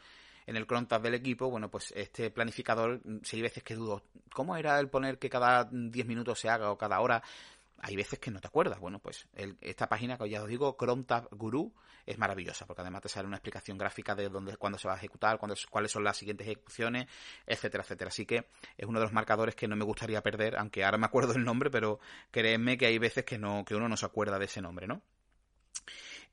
en 0.47 0.55
el 0.55 0.65
Chrome 0.65 0.87
Tab 0.87 1.03
del 1.03 1.13
equipo, 1.13 1.49
bueno, 1.49 1.69
pues 1.69 1.93
este 1.95 2.31
planificador, 2.31 2.99
si 3.23 3.35
hay 3.37 3.43
veces 3.43 3.63
que 3.63 3.75
dudo, 3.75 4.03
¿cómo 4.33 4.57
era 4.57 4.79
el 4.79 4.89
poner 4.89 5.19
que 5.19 5.29
cada 5.29 5.69
10 5.71 6.07
minutos 6.07 6.39
se 6.39 6.49
haga 6.49 6.71
o 6.71 6.77
cada 6.77 6.99
hora? 6.99 7.23
Hay 7.81 7.95
veces 7.95 8.19
que 8.19 8.31
no 8.31 8.39
te 8.39 8.47
acuerdas. 8.47 8.79
Bueno, 8.79 8.99
pues 8.99 9.27
esta 9.61 9.87
página 9.87 10.17
que 10.17 10.29
ya 10.29 10.43
os 10.43 10.47
digo, 10.47 10.75
Chrome 10.79 11.03
Tab 11.03 11.27
Guru, 11.31 11.73
es 12.05 12.17
maravillosa, 12.17 12.65
porque 12.65 12.81
además 12.81 13.03
te 13.03 13.09
sale 13.09 13.27
una 13.27 13.37
explicación 13.37 13.77
gráfica 13.77 14.15
de 14.15 14.29
dónde, 14.29 14.57
cuándo 14.57 14.77
se 14.77 14.87
va 14.87 14.95
a 14.95 14.97
ejecutar, 14.97 15.37
cuándo, 15.37 15.55
cuáles 15.69 15.91
son 15.91 16.03
las 16.03 16.17
siguientes 16.17 16.47
ejecuciones, 16.47 17.07
etcétera, 17.45 17.83
etcétera. 17.83 18.09
Así 18.09 18.25
que 18.25 18.45
es 18.77 18.87
uno 18.87 18.99
de 18.99 19.05
los 19.05 19.13
marcadores 19.13 19.55
que 19.55 19.67
no 19.67 19.75
me 19.75 19.85
gustaría 19.85 20.21
perder, 20.21 20.57
aunque 20.57 20.83
ahora 20.83 20.97
me 20.97 21.05
acuerdo 21.05 21.33
el 21.33 21.43
nombre, 21.43 21.69
pero 21.69 21.99
créeme 22.31 22.77
que 22.77 22.87
hay 22.87 22.97
veces 22.97 23.25
que 23.25 23.37
no, 23.37 23.63
que 23.65 23.75
uno 23.75 23.87
no 23.87 23.97
se 23.97 24.05
acuerda 24.05 24.39
de 24.39 24.45
ese 24.45 24.61
nombre, 24.61 24.87
¿no? 24.87 25.01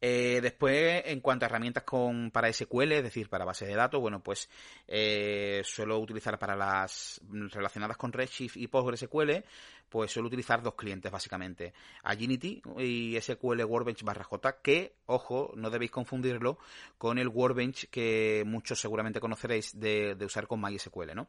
Eh, 0.00 0.40
después, 0.42 1.02
en 1.06 1.20
cuanto 1.20 1.44
a 1.44 1.48
herramientas 1.48 1.85
con, 1.85 2.30
para 2.30 2.52
SQL, 2.52 2.92
es 2.92 3.02
decir, 3.02 3.30
para 3.30 3.46
base 3.46 3.64
de 3.64 3.74
datos, 3.74 4.00
bueno, 4.00 4.22
pues 4.22 4.50
eh, 4.87 5.62
suelo 5.64 5.98
utilizar 5.98 6.38
para 6.38 6.54
las 6.54 7.20
relacionadas 7.30 7.96
con 7.96 8.12
Redshift 8.12 8.56
y 8.59 8.66
PostgreSQL, 8.66 9.42
pues 9.88 10.11
suelo 10.11 10.29
utilizar 10.29 10.62
dos 10.62 10.75
clientes 10.75 11.11
básicamente, 11.11 11.72
Agility 12.03 12.62
y 12.79 13.16
SQL 13.20 13.64
Workbench 13.64 14.03
barra 14.03 14.25
J, 14.25 14.61
que, 14.61 14.94
ojo, 15.07 15.53
no 15.57 15.70
debéis 15.70 15.90
confundirlo 15.90 16.59
con 16.99 17.18
el 17.18 17.29
Workbench 17.29 17.88
que 17.90 18.44
muchos 18.46 18.81
seguramente 18.81 19.20
conoceréis 19.20 19.79
de, 19.79 20.14
de 20.14 20.25
usar 20.25 20.46
con 20.46 20.61
MySQL, 20.61 21.14
¿no? 21.14 21.29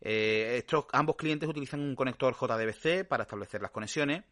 Eh, 0.00 0.56
estos, 0.58 0.86
ambos 0.92 1.16
clientes 1.16 1.48
utilizan 1.48 1.80
un 1.80 1.94
conector 1.94 2.34
JDBC 2.34 3.06
para 3.06 3.24
establecer 3.24 3.60
las 3.60 3.70
conexiones, 3.70 4.22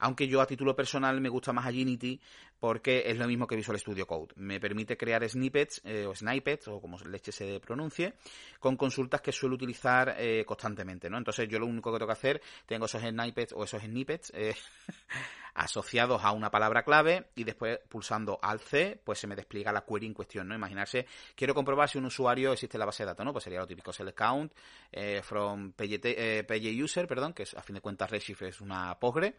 aunque 0.00 0.26
yo 0.26 0.40
a 0.40 0.46
título 0.46 0.74
personal 0.74 1.20
me 1.20 1.28
gusta 1.28 1.52
más 1.52 1.66
Agility 1.66 2.20
porque 2.58 3.04
es 3.06 3.18
lo 3.18 3.26
mismo 3.26 3.46
que 3.46 3.56
Visual 3.56 3.78
Studio 3.78 4.06
Code. 4.06 4.34
Me 4.36 4.60
permite 4.60 4.96
crear 4.96 5.28
snippets 5.28 5.80
eh, 5.84 6.06
o 6.06 6.14
snippets 6.14 6.68
o 6.68 6.80
como 6.80 6.98
leche 6.98 7.32
se 7.32 7.60
pronuncie 7.60 8.14
con 8.60 8.76
consultas 8.76 9.20
que 9.20 9.32
suelo 9.32 9.56
utilizar 9.56 10.14
eh, 10.18 10.44
constantemente, 10.46 11.10
¿no? 11.10 11.18
Entonces 11.18 11.48
yo 11.48 11.58
lo 11.58 11.66
único 11.66 11.92
que 11.92 11.98
tengo 11.98 12.06
que 12.06 12.12
hacer, 12.12 12.42
tengo 12.66 12.86
esos 12.86 13.02
snippets 13.02 13.52
o 13.52 13.64
esos 13.64 13.82
snippets 13.82 14.32
asociados 15.54 16.22
a 16.24 16.32
una 16.32 16.50
palabra 16.50 16.82
clave 16.82 17.26
y 17.34 17.44
después 17.44 17.78
pulsando 17.88 18.38
al 18.42 18.60
C, 18.60 19.00
pues 19.04 19.18
se 19.18 19.26
me 19.26 19.36
despliega 19.36 19.72
la 19.72 19.84
query 19.84 20.06
en 20.06 20.14
cuestión, 20.14 20.48
¿no? 20.48 20.54
Imaginarse, 20.54 21.06
quiero 21.34 21.54
comprobar 21.54 21.88
si 21.88 21.98
un 21.98 22.06
usuario 22.06 22.52
existe 22.52 22.76
en 22.76 22.80
la 22.80 22.86
base 22.86 23.02
de 23.02 23.08
datos, 23.08 23.24
¿no? 23.24 23.32
Pues 23.32 23.44
sería 23.44 23.60
lo 23.60 23.66
típico, 23.66 23.92
select 23.92 24.18
count 24.18 24.52
eh, 24.90 25.20
from 25.22 25.72
PGT, 25.72 26.04
eh, 26.04 26.82
user, 26.82 27.06
perdón, 27.06 27.32
que 27.32 27.42
es, 27.44 27.54
a 27.54 27.62
fin 27.62 27.74
de 27.74 27.80
cuentas 27.80 28.10
Redshift 28.10 28.42
es 28.42 28.60
una 28.60 28.98
Postgre, 28.98 29.36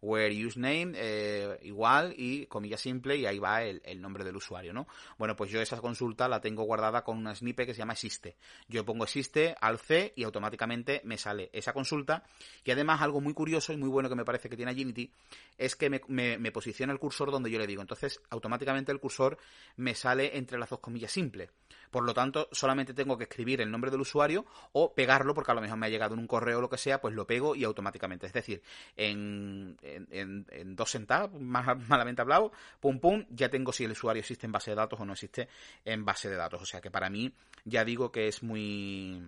where 0.00 0.46
username 0.46 0.92
eh, 0.96 1.58
igual 1.62 2.14
y 2.16 2.46
comilla 2.46 2.76
simple 2.76 3.16
y 3.16 3.26
ahí 3.26 3.38
va 3.38 3.62
el, 3.62 4.00
nombre 4.00 4.24
del 4.24 4.36
usuario, 4.36 4.72
¿no? 4.72 4.86
Bueno, 5.18 5.36
pues 5.36 5.50
yo 5.50 5.60
esa 5.60 5.80
consulta 5.80 6.28
la 6.28 6.40
tengo 6.40 6.64
guardada 6.64 7.02
con 7.02 7.18
una 7.18 7.34
snippet 7.34 7.66
que 7.66 7.74
se 7.74 7.78
llama 7.78 7.94
existe. 7.94 8.36
Yo 8.68 8.84
pongo 8.84 9.04
existe 9.04 9.54
al 9.60 9.78
C 9.78 10.12
y 10.16 10.24
automáticamente 10.24 11.00
me 11.04 11.18
sale 11.18 11.50
esa 11.52 11.72
consulta 11.72 12.22
y 12.64 12.70
además 12.70 13.00
algo 13.00 13.20
muy 13.20 13.34
curioso 13.34 13.72
y 13.72 13.76
muy 13.76 13.88
bueno 13.88 14.08
que 14.08 14.14
me 14.14 14.24
parece 14.24 14.48
que 14.48 14.56
tiene 14.56 14.72
Unity 14.72 15.10
es 15.58 15.76
que 15.76 15.88
me, 15.90 16.50
posiciona 16.50 16.92
el 16.92 16.98
cursor 16.98 17.30
donde 17.30 17.50
yo 17.50 17.58
le 17.58 17.66
digo. 17.66 17.80
Entonces, 17.80 18.20
automáticamente 18.30 18.92
el 18.92 19.00
cursor 19.00 19.38
me 19.76 19.94
sale 19.94 20.36
entre 20.36 20.58
las 20.58 20.70
dos 20.70 20.80
comillas 20.80 21.12
simples. 21.12 21.50
Por 21.90 22.04
lo 22.04 22.12
tanto, 22.12 22.48
solamente 22.52 22.94
tengo 22.94 23.16
que 23.16 23.24
escribir 23.24 23.60
el 23.60 23.70
nombre 23.70 23.90
del 23.90 24.00
usuario 24.00 24.44
o 24.72 24.92
pegarlo, 24.92 25.34
porque 25.34 25.52
a 25.52 25.54
lo 25.54 25.60
mejor 25.60 25.78
me 25.78 25.86
ha 25.86 25.88
llegado 25.90 26.14
en 26.14 26.20
un 26.20 26.26
correo 26.26 26.58
o 26.58 26.60
lo 26.60 26.68
que 26.68 26.78
sea, 26.78 27.00
pues 27.00 27.14
lo 27.14 27.26
pego 27.26 27.54
y 27.54 27.64
automáticamente. 27.64 28.26
Es 28.26 28.32
decir, 28.32 28.62
en, 28.96 29.78
en, 30.10 30.76
dos 30.76 30.90
centavos, 30.90 31.40
más 31.40 31.76
malamente 31.88 32.22
hablado, 32.22 32.52
pum 32.80 32.98
pum, 32.98 33.24
ya 33.30 33.48
tengo 33.48 33.72
si 33.72 33.84
el 33.84 33.92
usuario 33.92 34.20
existe 34.20 34.46
en 34.46 34.52
base 34.52 34.70
de 34.70 34.76
datos 34.76 35.00
o 35.00 35.04
no 35.04 35.12
existe 35.12 35.48
en 35.84 36.04
base 36.04 36.28
de 36.28 36.36
datos. 36.36 36.60
O 36.62 36.66
sea 36.66 36.80
que 36.80 36.90
para 36.90 37.10
mí, 37.10 37.32
ya 37.64 37.84
digo 37.84 38.10
que 38.10 38.28
es 38.28 38.42
muy 38.42 39.22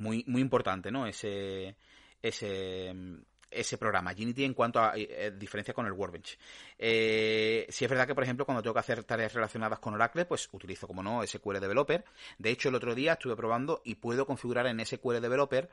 muy, 0.00 0.24
muy 0.26 0.40
importante, 0.40 0.90
¿no? 0.90 1.06
Ese, 1.06 1.76
ese, 2.22 2.94
ese 3.50 3.78
programa, 3.78 4.12
Unity 4.12 4.44
en 4.44 4.54
cuanto 4.54 4.80
a 4.80 4.92
eh, 4.96 5.32
diferencia 5.36 5.74
con 5.74 5.86
el 5.86 5.92
Workbench. 5.92 6.38
Eh, 6.78 7.66
si 7.68 7.84
es 7.84 7.90
verdad 7.90 8.06
que, 8.06 8.14
por 8.14 8.24
ejemplo, 8.24 8.46
cuando 8.46 8.62
tengo 8.62 8.74
que 8.74 8.80
hacer 8.80 9.04
tareas 9.04 9.34
relacionadas 9.34 9.78
con 9.78 9.94
Oracle, 9.94 10.24
pues 10.24 10.48
utilizo, 10.52 10.86
como 10.86 11.02
no, 11.02 11.26
SQL 11.26 11.58
Developer. 11.60 12.04
De 12.38 12.50
hecho, 12.50 12.70
el 12.70 12.74
otro 12.74 12.94
día 12.94 13.12
estuve 13.12 13.36
probando 13.36 13.82
y 13.84 13.96
puedo 13.96 14.26
configurar 14.26 14.66
en 14.66 14.84
SQL 14.84 15.20
Developer 15.20 15.68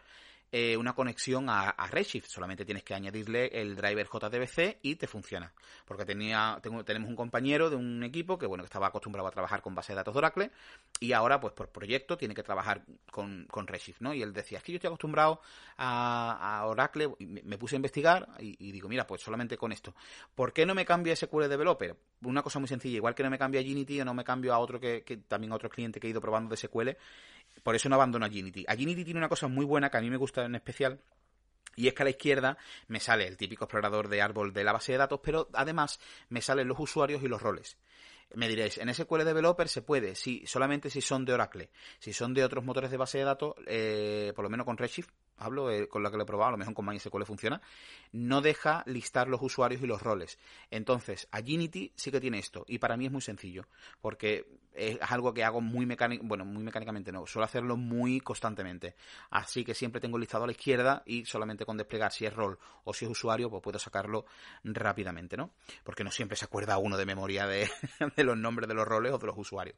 eh, 0.51 0.77
una 0.77 0.93
conexión 0.93 1.49
a, 1.49 1.73
Redshift. 1.91 2.27
Solamente 2.27 2.63
tienes 2.63 2.83
que 2.83 2.93
añadirle 2.93 3.47
el 3.47 3.75
driver 3.75 4.07
JDBC 4.07 4.79
y 4.81 4.95
te 4.95 5.07
funciona. 5.07 5.51
Porque 5.86 6.05
tenía, 6.05 6.60
tenemos 6.86 7.10
un 7.10 7.15
compañero 7.15 7.69
de 7.69 7.75
un 7.75 8.03
equipo 8.03 8.38
que, 8.38 8.45
bueno, 8.45 8.63
que 8.63 8.67
estaba 8.67 8.88
acostumbrado 8.88 9.27
a 9.27 9.31
trabajar 9.31 9.62
con 9.62 9.75
base 9.75 9.91
de 9.91 9.97
datos 9.97 10.13
de 10.13 10.17
Oracle 10.19 10.51
y 10.99 11.12
ahora, 11.12 11.39
pues 11.39 11.53
por 11.53 11.69
proyecto, 11.69 12.17
tiene 12.17 12.33
que 12.33 12.43
trabajar 12.43 12.86
con, 13.12 13.45
con 13.49 13.67
Redshift, 13.67 14.01
¿no? 14.01 14.13
Y 14.13 14.21
él 14.21 14.31
decía, 14.31 14.60
es 14.60 14.63
que 14.63 14.71
yo 14.71 14.77
estoy 14.77 14.88
acostumbrado 14.88 15.41
a, 15.77 16.63
Oracle, 16.65 17.10
y 17.19 17.25
me, 17.25 17.57
puse 17.57 17.75
a 17.75 17.77
investigar 17.77 18.29
y, 18.39 18.71
digo, 18.71 18.88
mira, 18.88 19.05
pues 19.05 19.21
solamente 19.21 19.57
con 19.57 19.71
esto. 19.71 19.93
¿Por 20.33 20.53
qué 20.53 20.65
no 20.65 20.73
me 20.73 20.86
cambio 20.86 21.13
a 21.13 21.15
SQL 21.15 21.47
Developer? 21.47 21.95
Una 22.23 22.41
cosa 22.41 22.60
muy 22.60 22.67
sencilla, 22.67 22.95
igual 22.95 23.15
que 23.15 23.23
no 23.23 23.29
me 23.29 23.38
cambio 23.38 23.60
a 23.60 23.63
Unity 23.63 24.01
o 24.01 24.05
no 24.05 24.13
me 24.13 24.23
cambio 24.23 24.53
a 24.53 24.60
otro 24.60 24.79
que, 24.79 25.03
que 25.03 25.17
también 25.17 25.51
a 25.51 25.55
otro 25.55 25.69
cliente 25.69 25.99
que 25.99 26.07
he 26.07 26.10
ido 26.10 26.21
probando 26.21 26.49
de 26.49 26.57
SQL, 26.57 26.97
por 27.63 27.75
eso 27.75 27.89
no 27.89 27.95
abandono 27.95 28.25
a 28.25 28.29
Unity. 28.29 28.65
A 28.67 28.73
Unity 28.73 29.03
tiene 29.03 29.19
una 29.19 29.29
cosa 29.29 29.47
muy 29.47 29.65
buena 29.65 29.89
que 29.89 29.97
a 29.97 30.01
mí 30.01 30.09
me 30.09 30.17
gusta 30.17 30.45
en 30.45 30.55
especial, 30.55 30.99
y 31.77 31.87
es 31.87 31.93
que 31.93 32.03
a 32.03 32.05
la 32.05 32.09
izquierda 32.09 32.57
me 32.87 32.99
sale 32.99 33.27
el 33.27 33.37
típico 33.37 33.65
explorador 33.65 34.09
de 34.09 34.21
árbol 34.21 34.51
de 34.51 34.63
la 34.63 34.73
base 34.73 34.91
de 34.91 34.97
datos, 34.97 35.19
pero 35.23 35.47
además 35.53 35.99
me 36.29 36.41
salen 36.41 36.67
los 36.67 36.79
usuarios 36.79 37.21
y 37.23 37.27
los 37.27 37.41
roles. 37.41 37.77
Me 38.33 38.49
diréis, 38.49 38.77
en 38.77 38.93
SQL 38.93 39.23
Developer 39.23 39.69
se 39.69 39.81
puede, 39.81 40.15
sí, 40.15 40.43
solamente 40.45 40.89
si 40.89 40.99
son 40.99 41.23
de 41.23 41.33
Oracle. 41.33 41.69
Si 41.99 42.11
son 42.11 42.33
de 42.33 42.43
otros 42.43 42.65
motores 42.65 42.91
de 42.91 42.97
base 42.97 43.19
de 43.19 43.23
datos, 43.23 43.55
eh, 43.67 44.33
por 44.35 44.43
lo 44.43 44.49
menos 44.49 44.65
con 44.65 44.75
Redshift, 44.75 45.09
hablo 45.37 45.71
eh, 45.71 45.87
con 45.87 46.03
la 46.03 46.11
que 46.11 46.17
lo 46.17 46.23
he 46.23 46.25
probado, 46.25 46.49
a 46.49 46.51
lo 46.51 46.57
mejor 46.57 46.73
con 46.73 46.85
MySQL 46.85 47.23
funciona, 47.23 47.61
no 48.11 48.41
deja 48.41 48.83
listar 48.85 49.29
los 49.29 49.41
usuarios 49.41 49.81
y 49.81 49.87
los 49.87 50.01
roles. 50.01 50.39
Entonces, 50.71 51.27
Agility 51.31 51.93
sí 51.95 52.11
que 52.11 52.19
tiene 52.19 52.39
esto, 52.39 52.65
y 52.67 52.79
para 52.79 52.97
mí 52.97 53.05
es 53.05 53.11
muy 53.11 53.21
sencillo, 53.21 53.67
porque 54.01 54.45
es 54.77 54.97
algo 55.11 55.33
que 55.33 55.43
hago 55.43 55.59
muy 55.59 55.85
mecánico, 55.85 56.23
bueno, 56.25 56.45
muy 56.45 56.63
mecánicamente 56.63 57.11
no, 57.11 57.25
suelo 57.25 57.45
hacerlo 57.45 57.75
muy 57.75 58.19
constantemente. 58.19 58.95
Así 59.31 59.65
que 59.65 59.73
siempre 59.73 59.99
tengo 59.99 60.17
listado 60.17 60.43
a 60.43 60.47
la 60.47 60.51
izquierda 60.51 61.03
y 61.05 61.25
solamente 61.25 61.65
con 61.65 61.77
desplegar 61.77 62.11
si 62.11 62.25
es 62.25 62.33
rol 62.33 62.59
o 62.83 62.93
si 62.93 63.05
es 63.05 63.11
usuario, 63.11 63.49
pues 63.49 63.63
puedo 63.63 63.79
sacarlo 63.79 64.25
rápidamente, 64.63 65.35
¿no? 65.35 65.51
Porque 65.83 66.03
no 66.03 66.11
siempre 66.11 66.37
se 66.37 66.45
acuerda 66.45 66.77
uno 66.77 66.95
de 66.95 67.05
memoria 67.05 67.47
de, 67.47 67.69
los 68.17 68.37
nombres 68.37 68.67
de 68.67 68.75
los 68.75 68.87
roles 68.87 69.11
o 69.11 69.17
de 69.17 69.27
los 69.27 69.37
usuarios. 69.37 69.77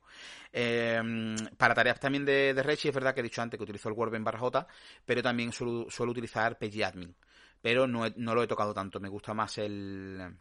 Em, 0.52 1.36
para 1.58 1.74
tareas 1.74 2.00
también 2.00 2.26
de, 2.26 2.54
de 2.54 2.64
Redshift, 2.64 2.90
es 2.90 2.96
verdad 2.96 3.14
que 3.14 3.22
he 3.22 3.24
dicho 3.24 3.42
antes 3.42 3.58
que 3.58 3.64
utilizo 3.64 3.90
el 3.90 3.96
Workbench 3.96 4.26
barra 4.26 4.40
J, 4.40 4.68
pero 5.06 5.24
también 5.24 5.52
suelo, 5.52 5.88
utilizar 6.12 6.58
PGAdmin. 6.58 7.16
Pero 7.62 7.88
no, 7.88 8.06
no 8.16 8.36
lo 8.36 8.44
he 8.44 8.48
tocado 8.48 8.74
tanto, 8.74 9.00
me 9.00 9.10
gusta 9.10 9.34
más 9.34 9.58
el, 9.58 10.34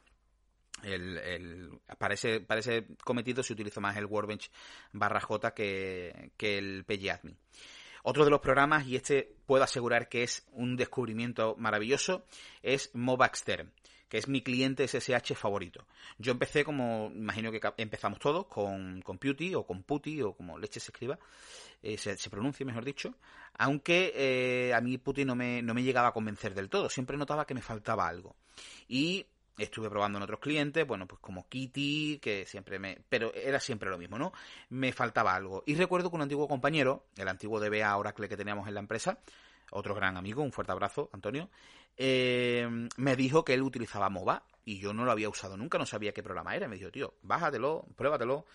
el, 0.83 1.19
el, 1.19 1.81
para, 1.99 2.15
ese, 2.15 2.87
cometido 3.05 3.43
se 3.43 3.53
utiliza 3.53 3.81
más 3.81 3.97
el 3.97 4.07
Workbench 4.07 4.51
barra 4.93 5.21
J 5.21 5.53
que, 5.55 6.31
que 6.37 6.59
el 6.59 6.85
PGAdmin. 6.85 7.37
Otro 8.03 8.25
de 8.25 8.31
los 8.31 8.41
programas, 8.41 8.87
y 8.87 8.97
este 8.97 9.37
puedo 9.47 9.65
asegurar 9.65 10.09
que 10.09 10.23
es 10.23 10.47
un 10.53 10.77
descubrimiento 10.77 11.57
maravilloso, 11.59 12.25
es 12.63 12.91
Mobaxter, 12.95 13.67
que 14.09 14.19
es 14.19 14.29
mi 14.29 14.43
cliente 14.43 14.87
SSH 14.89 15.35
favorito. 15.35 15.85
Yo 16.17 16.33
empecé 16.33 16.65
como, 16.65 17.11
imagino 17.15 17.53
que 17.53 17.61
empezamos 17.77 18.19
todos, 18.19 18.47
con, 18.47 19.03
con 19.03 19.19
Putty 19.19 19.55
o 19.55 19.67
con 19.67 19.83
Putty 19.83 20.23
o 20.23 20.33
como 20.33 20.59
leche 20.59 20.81
se 20.81 20.91
escriba, 20.91 21.19
eh, 21.83 21.99
se, 21.99 22.17
se, 22.17 22.31
pronuncie 22.31 22.65
mejor 22.65 22.85
dicho, 22.85 23.15
aunque 23.59 24.13
eh, 24.15 24.73
a 24.75 24.81
mí 24.81 24.97
Putty 24.99 25.25
no 25.25 25.35
me, 25.35 25.61
no 25.63 25.75
me 25.75 25.83
llegaba 25.83 26.09
a 26.09 26.13
convencer 26.13 26.55
del 26.55 26.71
todo, 26.71 26.89
siempre 26.89 27.17
notaba 27.17 27.47
que 27.47 27.55
me 27.55 27.63
faltaba 27.63 28.09
algo. 28.09 28.37
Y 28.89 29.27
estuve 29.65 29.91
probando 29.91 30.19
en 30.19 30.23
otros 30.23 30.41
clientes, 30.41 30.87
bueno, 30.87 31.07
pues 31.07 31.21
como 31.21 31.49
Kitty, 31.49 32.19
que 32.21 32.47
siempre 32.47 32.79
me... 32.79 32.99
pero 33.09 33.35
era 33.35 33.61
siempre 33.61 33.91
lo 33.91 33.99
mismo, 33.99 34.19
¿no? 34.19 34.33
Me 34.71 34.93
faltaba 34.93 35.35
algo. 35.35 35.65
Y 35.67 35.75
recuerdo 35.75 36.11
que 36.11 36.17
un 36.17 36.23
antiguo 36.23 36.49
compañero, 36.49 37.07
el 37.17 37.29
antiguo 37.29 37.61
DBA 37.61 37.97
Oracle 37.97 38.29
que 38.29 38.37
teníamos 38.37 38.69
en 38.69 38.75
la 38.75 38.81
empresa, 38.81 39.19
otro 39.71 39.95
gran 39.95 40.17
amigo, 40.17 40.43
un 40.43 40.53
fuerte 40.53 40.73
abrazo, 40.73 41.11
Antonio, 41.13 41.51
eh, 41.97 42.69
me 42.97 43.17
dijo 43.17 43.45
que 43.45 43.55
él 43.55 43.63
utilizaba 43.63 44.09
MOBA 44.09 44.45
y 44.65 44.79
yo 44.79 44.93
no 44.93 45.05
lo 45.05 45.11
había 45.11 45.29
usado 45.29 45.57
nunca, 45.57 45.79
no 45.79 45.87
sabía 45.87 46.13
qué 46.13 46.23
programa 46.23 46.55
era. 46.55 46.69
Me 46.69 46.77
dijo, 46.77 46.91
tío, 46.91 47.15
bájatelo, 47.23 47.87
pruébatelo. 47.97 48.47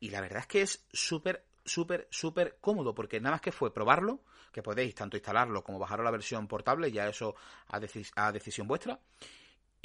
Y 0.00 0.10
la 0.10 0.20
verdad 0.20 0.40
es 0.40 0.46
que 0.46 0.62
es 0.62 0.86
súper, 0.92 1.44
súper, 1.64 2.08
súper 2.10 2.56
cómodo 2.60 2.94
porque 2.94 3.20
nada 3.20 3.34
más 3.36 3.40
que 3.40 3.52
fue 3.52 3.72
probarlo, 3.72 4.20
que 4.52 4.62
podéis 4.62 4.94
tanto 4.94 5.16
instalarlo 5.16 5.62
como 5.62 5.78
bajarlo 5.78 6.04
la 6.04 6.10
versión 6.10 6.48
portable, 6.48 6.90
ya 6.90 7.08
eso 7.08 7.34
a, 7.68 7.80
a 8.16 8.32
decisión 8.32 8.66
vuestra 8.66 8.98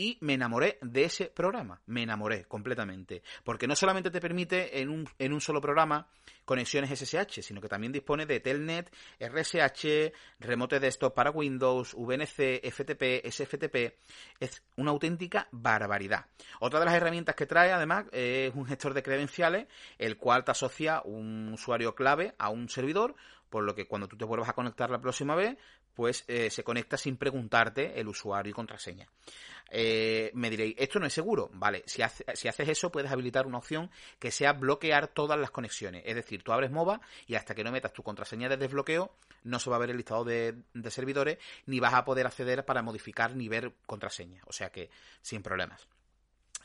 y 0.01 0.17
me 0.21 0.33
enamoré 0.33 0.79
de 0.81 1.03
ese 1.03 1.25
programa. 1.25 1.79
Me 1.85 2.01
enamoré 2.01 2.45
completamente. 2.45 3.21
Porque 3.43 3.67
no 3.67 3.75
solamente 3.75 4.09
te 4.09 4.19
permite 4.19 4.81
en 4.81 4.89
un, 4.89 5.07
en 5.19 5.31
un 5.31 5.39
solo 5.39 5.61
programa 5.61 6.07
conexiones 6.43 6.89
SSH, 6.99 7.43
sino 7.43 7.61
que 7.61 7.69
también 7.69 7.93
dispone 7.93 8.25
de 8.25 8.39
Telnet, 8.39 8.91
RSH, 9.19 10.11
Remote 10.39 10.79
Desktop 10.79 11.13
para 11.13 11.29
Windows, 11.29 11.93
VNC, 11.93 12.65
FTP, 12.71 13.27
SFTP. 13.29 13.93
Es 14.39 14.63
una 14.75 14.89
auténtica 14.89 15.47
barbaridad. 15.51 16.25
Otra 16.61 16.79
de 16.79 16.85
las 16.85 16.95
herramientas 16.95 17.35
que 17.35 17.45
trae, 17.45 17.71
además, 17.71 18.05
es 18.11 18.51
un 18.55 18.65
gestor 18.65 18.95
de 18.95 19.03
credenciales, 19.03 19.67
el 19.99 20.17
cual 20.17 20.43
te 20.43 20.49
asocia 20.49 21.03
un 21.05 21.53
usuario 21.53 21.93
clave 21.93 22.33
a 22.39 22.49
un 22.49 22.69
servidor, 22.69 23.13
por 23.51 23.63
lo 23.63 23.75
que 23.75 23.85
cuando 23.85 24.07
tú 24.07 24.17
te 24.17 24.25
vuelvas 24.25 24.49
a 24.49 24.53
conectar 24.53 24.89
la 24.89 24.99
próxima 24.99 25.35
vez, 25.35 25.57
pues 25.95 26.23
eh, 26.27 26.49
se 26.49 26.63
conecta 26.63 26.97
sin 26.97 27.17
preguntarte 27.17 27.99
el 27.99 28.07
usuario 28.07 28.51
y 28.51 28.53
contraseña. 28.53 29.07
Eh, 29.73 30.31
me 30.33 30.49
diréis, 30.49 30.75
esto 30.77 30.99
no 30.99 31.05
es 31.05 31.13
seguro. 31.13 31.49
Vale, 31.53 31.83
si, 31.85 32.01
si, 32.33 32.47
haces 32.47 32.69
eso 32.69 32.91
puedes 32.91 33.11
habilitar 33.11 33.47
una 33.47 33.57
opción 33.57 33.89
que 34.19 34.31
sea 34.31 34.53
bloquear 34.53 35.07
todas 35.07 35.39
las 35.39 35.51
conexiones. 35.51 36.03
Es 36.05 36.15
decir, 36.15 36.43
tú 36.43 36.51
abres 36.51 36.71
MOBA 36.71 36.99
y 37.25 37.35
hasta 37.35 37.55
que 37.55 37.63
no 37.63 37.71
metas 37.71 37.93
tu 37.93 38.03
contraseña 38.03 38.49
de 38.49 38.57
desbloqueo 38.57 39.11
no 39.43 39.59
se 39.59 39.69
va 39.69 39.77
a 39.77 39.79
ver 39.79 39.89
el 39.89 39.97
listado 39.97 40.23
de, 40.25 40.55
de 40.73 40.91
servidores 40.91 41.37
ni 41.65 41.79
vas 41.79 41.93
a 41.93 42.05
poder 42.05 42.27
acceder 42.27 42.65
para 42.65 42.81
modificar 42.81 43.35
ni 43.35 43.47
ver 43.47 43.71
contraseña. 43.85 44.41
O 44.45 44.53
sea 44.53 44.69
que 44.69 44.89
sin 45.21 45.41
problemas. 45.41 45.87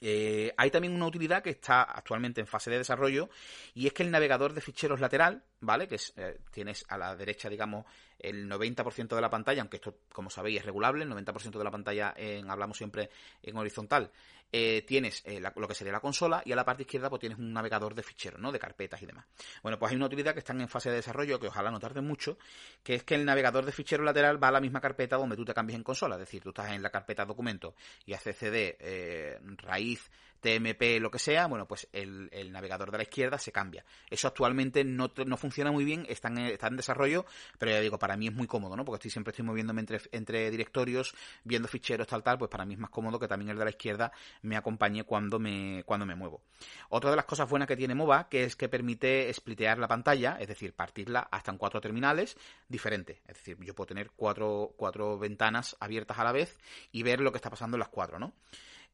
Eh, 0.01 0.53
hay 0.57 0.71
también 0.71 0.95
una 0.95 1.07
utilidad 1.07 1.43
que 1.43 1.51
está 1.51 1.83
actualmente 1.83 2.41
en 2.41 2.47
fase 2.47 2.71
de 2.71 2.79
desarrollo 2.79 3.29
y 3.75 3.87
es 3.87 3.93
que 3.93 4.03
el 4.03 4.11
navegador 4.11 4.53
de 4.53 4.61
ficheros 4.61 5.01
lateral, 5.01 5.43
¿vale? 5.61 5.89
Que 5.89 5.97
es, 5.97 6.13
eh, 6.17 6.39
tienes 6.51 6.85
a 6.89 6.99
la 6.99 7.17
derecha, 7.17 7.49
digamos, 7.49 7.85
el 8.19 8.49
90% 8.49 9.15
de 9.15 9.21
la 9.21 9.31
pantalla, 9.31 9.63
aunque 9.63 9.77
esto, 9.77 9.99
como 10.13 10.31
sabéis, 10.31 10.61
es 10.61 10.65
regulable, 10.65 11.05
el 11.05 11.11
90% 11.11 11.59
de 11.59 11.65
la 11.65 11.71
pantalla, 11.71 12.15
hablamos 12.49 12.79
siempre 12.79 13.11
en 13.43 13.57
horizontal, 13.57 14.11
eh, 14.53 14.85
tienes 14.87 15.23
eh, 15.25 15.41
lo 15.41 15.69
que 15.69 15.75
sería 15.75 15.93
la 15.93 16.01
consola 16.01 16.43
y 16.45 16.53
a 16.53 16.57
la 16.57 16.65
parte 16.65 16.83
izquierda 16.83 17.11
pues 17.11 17.21
tienes 17.21 17.39
un 17.39 17.53
navegador 17.53 17.95
de 17.95 18.03
ficheros, 18.03 18.41
¿no? 18.41 18.53
De 18.53 18.59
carpetas 18.59 19.03
y 19.03 19.07
demás. 19.07 19.27
Bueno, 19.63 19.79
pues 19.79 19.91
hay 19.91 19.97
una 19.97 20.07
utilidad 20.07 20.33
que 20.33 20.39
están 20.41 20.61
en 20.61 20.69
fase 20.69 20.91
de 20.91 20.97
desarrollo 20.97 21.41
que 21.41 21.49
ojalá 21.49 21.71
no 21.71 21.81
tarde 21.81 22.01
mucho, 22.01 22.39
que 22.83 22.95
es 22.95 23.03
que 23.03 23.15
el 23.15 23.25
navegador 23.25 23.65
de 23.65 23.73
ficheros 23.73 24.05
lateral 24.05 24.43
va 24.43 24.49
a 24.49 24.53
la 24.53 24.61
misma 24.61 24.81
carpeta 24.81 25.17
donde 25.17 25.37
tú 25.37 25.45
te 25.45 25.55
cambies 25.55 25.77
en 25.77 25.83
consola, 25.83 26.17
es 26.17 26.21
decir, 26.21 26.43
tú 26.43 26.51
estás 26.51 26.73
en 26.73 26.83
la 26.83 26.91
carpeta 26.91 27.25
documento 27.25 27.75
y 28.05 28.13
haces 28.13 28.37
cd, 28.37 28.77
eh, 28.81 29.39
raíz, 29.57 30.11
TMP, 30.47 31.01
lo 31.01 31.11
que 31.11 31.19
sea, 31.19 31.49
bueno, 31.49 31.67
pues 31.67 31.89
el, 31.93 32.31
navegador 32.53 32.93
de 32.93 32.99
la 32.99 33.03
izquierda 33.03 33.37
se 33.37 33.51
cambia. 33.51 33.85
Eso 34.09 34.29
actualmente 34.29 34.85
no, 34.85 35.11
no 35.27 35.37
funciona 35.37 35.73
muy 35.73 35.85
bien, 35.85 36.07
está 36.09 36.29
en, 36.29 36.39
está 36.39 36.69
en 36.69 36.77
desarrollo, 36.77 37.27
pero 37.59 37.73
ya 37.73 37.81
digo, 37.81 37.99
para 37.99 38.17
mí 38.17 38.29
es 38.29 38.33
muy 38.33 38.47
cómodo, 38.47 38.77
¿no? 38.77 38.85
Porque 38.85 38.99
estoy, 38.99 39.11
siempre 39.11 39.33
estoy 39.33 39.45
moviéndome 39.45 39.81
entre, 39.81 40.01
entre 40.13 40.49
directorios, 40.53 41.15
viendo 41.43 41.67
ficheros, 41.67 42.07
tal, 42.07 42.23
tal, 42.23 42.39
pues 42.39 42.49
para 42.49 42.65
mí 42.65 42.75
es 42.75 42.79
más 42.79 42.91
cómodo 42.91 43.19
que 43.19 43.27
también 43.27 43.51
el 43.51 43.59
de 43.59 43.65
la 43.65 43.71
izquierda 43.71 44.13
me 44.43 44.57
acompañe 44.57 45.03
cuando 45.03 45.41
me, 45.41 45.83
cuando 45.85 46.07
me 46.07 46.15
muevo. 46.15 46.43
Otra 46.91 47.11
de 47.11 47.17
las 47.17 47.25
cosas 47.25 47.51
buenas 47.51 47.67
que 47.67 47.77
tiene 47.77 47.97
MOVA, 47.97 48.29
que 48.29 48.45
es 48.45 48.55
que 48.55 48.69
permite 48.69 49.33
splitear 49.35 49.79
la 49.79 49.89
pantalla, 49.89 50.37
es 50.39 50.47
decir, 50.47 50.75
partirla 50.75 51.27
hasta 51.29 51.51
en 51.51 51.59
cuatro 51.59 51.81
terminales 51.81 52.37
diferentes. 52.69 53.19
Es 53.27 53.35
decir, 53.35 53.59
yo 53.65 53.75
puedo 53.75 53.89
tener 53.89 54.13
cuatro, 54.15 54.75
cuatro 54.77 55.19
ventanas 55.19 55.77
abiertas 55.81 56.21
a 56.21 56.25
la 56.25 56.31
vez 56.31 56.57
y 56.93 57.03
ver 57.03 57.21
lo 57.21 57.33
que 57.33 57.39
está 57.39 57.51
pasando 57.51 57.77
en 57.77 57.81
las 57.81 57.89
cuatro, 57.89 58.21
¿no? 58.21 58.33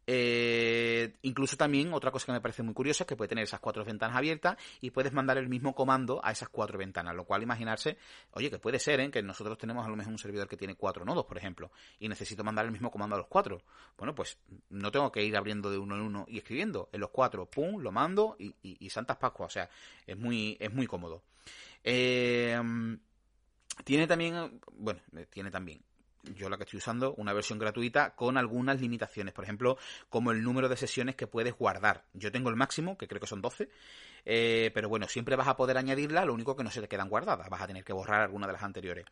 Eh, 0.06 1.14
incluso 1.22 1.56
también 1.56 1.92
otra 1.92 2.10
cosa 2.10 2.26
que 2.26 2.32
me 2.32 2.40
parece 2.40 2.62
muy 2.62 2.74
curiosa 2.74 3.04
es 3.04 3.06
que 3.06 3.16
puede 3.16 3.28
tener 3.28 3.44
esas 3.44 3.60
cuatro 3.60 3.84
ventanas 3.84 4.16
abiertas 4.16 4.56
y 4.80 4.90
puedes 4.90 5.12
mandar 5.12 5.38
el 5.38 5.48
mismo 5.48 5.74
comando 5.74 6.20
a 6.24 6.32
esas 6.32 6.48
cuatro 6.48 6.78
ventanas, 6.78 7.14
lo 7.14 7.24
cual 7.24 7.42
imaginarse, 7.42 7.96
oye, 8.32 8.50
que 8.50 8.58
puede 8.58 8.78
ser, 8.78 9.00
¿eh? 9.00 9.10
que 9.10 9.22
nosotros 9.22 9.58
tenemos 9.58 9.86
a 9.86 9.90
lo 9.90 9.96
mejor 9.96 10.12
un 10.12 10.18
servidor 10.18 10.48
que 10.48 10.56
tiene 10.56 10.74
cuatro 10.74 11.04
nodos, 11.04 11.24
por 11.26 11.38
ejemplo, 11.38 11.70
y 12.00 12.08
necesito 12.08 12.42
mandar 12.42 12.64
el 12.64 12.72
mismo 12.72 12.90
comando 12.90 13.14
a 13.14 13.18
los 13.18 13.28
cuatro. 13.28 13.62
Bueno, 13.96 14.14
pues 14.14 14.38
no 14.70 14.90
tengo 14.90 15.12
que 15.12 15.22
ir 15.22 15.36
abriendo 15.36 15.70
de 15.70 15.78
uno 15.78 15.94
en 15.94 16.02
uno 16.02 16.24
y 16.28 16.38
escribiendo. 16.38 16.88
En 16.92 17.00
los 17.00 17.10
cuatro, 17.10 17.46
pum, 17.46 17.80
lo 17.80 17.92
mando 17.92 18.36
y, 18.38 18.54
y, 18.62 18.90
Santas 18.90 19.16
Pascuas, 19.16 19.46
o 19.46 19.52
sea, 19.52 19.70
es 20.06 20.16
muy, 20.16 20.56
es 20.60 20.72
muy 20.72 20.86
cómodo. 20.86 21.22
Eh, 21.84 22.60
tiene 23.84 24.06
también, 24.06 24.60
bueno, 24.72 25.00
tiene 25.30 25.50
también 25.50 25.82
yo 26.34 26.48
la 26.48 26.56
que 26.56 26.64
estoy 26.64 26.78
usando, 26.78 27.14
una 27.14 27.32
versión 27.32 27.58
gratuita 27.58 28.14
con 28.14 28.36
algunas 28.36 28.80
limitaciones. 28.80 29.34
Por 29.34 29.44
ejemplo, 29.44 29.76
como 30.08 30.30
el 30.30 30.42
número 30.42 30.68
de 30.68 30.76
sesiones 30.76 31.16
que 31.16 31.26
puedes 31.26 31.54
guardar. 31.54 32.04
Yo 32.14 32.30
tengo 32.30 32.48
el 32.50 32.56
máximo, 32.56 32.96
que 32.96 33.08
creo 33.08 33.20
que 33.20 33.26
son 33.26 33.42
12, 33.42 33.68
eh, 34.24 34.70
pero 34.72 34.88
bueno, 34.88 35.08
siempre 35.08 35.36
vas 35.36 35.48
a 35.48 35.56
poder 35.56 35.76
añadirla, 35.76 36.24
lo 36.24 36.34
único 36.34 36.54
que 36.54 36.64
no 36.64 36.70
se 36.70 36.80
te 36.80 36.88
quedan 36.88 37.08
guardadas. 37.08 37.48
Vas 37.48 37.62
a 37.62 37.66
tener 37.66 37.84
que 37.84 37.92
borrar 37.92 38.20
alguna 38.20 38.46
de 38.46 38.52
las 38.52 38.62
anteriores. 38.62 39.04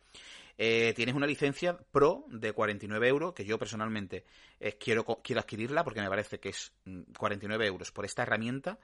Eh, 0.57 0.93
tienes 0.95 1.15
una 1.15 1.27
licencia 1.27 1.77
Pro 1.91 2.25
de 2.29 2.53
49 2.53 3.07
euros, 3.07 3.33
que 3.33 3.45
yo 3.45 3.57
personalmente 3.57 4.25
eh, 4.59 4.77
quiero, 4.77 5.03
quiero 5.23 5.41
adquirirla 5.41 5.83
porque 5.83 6.01
me 6.01 6.09
parece 6.09 6.39
que 6.39 6.49
es 6.49 6.71
49 7.17 7.65
mm, 7.65 7.67
euros 7.67 7.91
por 7.91 8.05
esta 8.05 8.23
herramienta. 8.23 8.79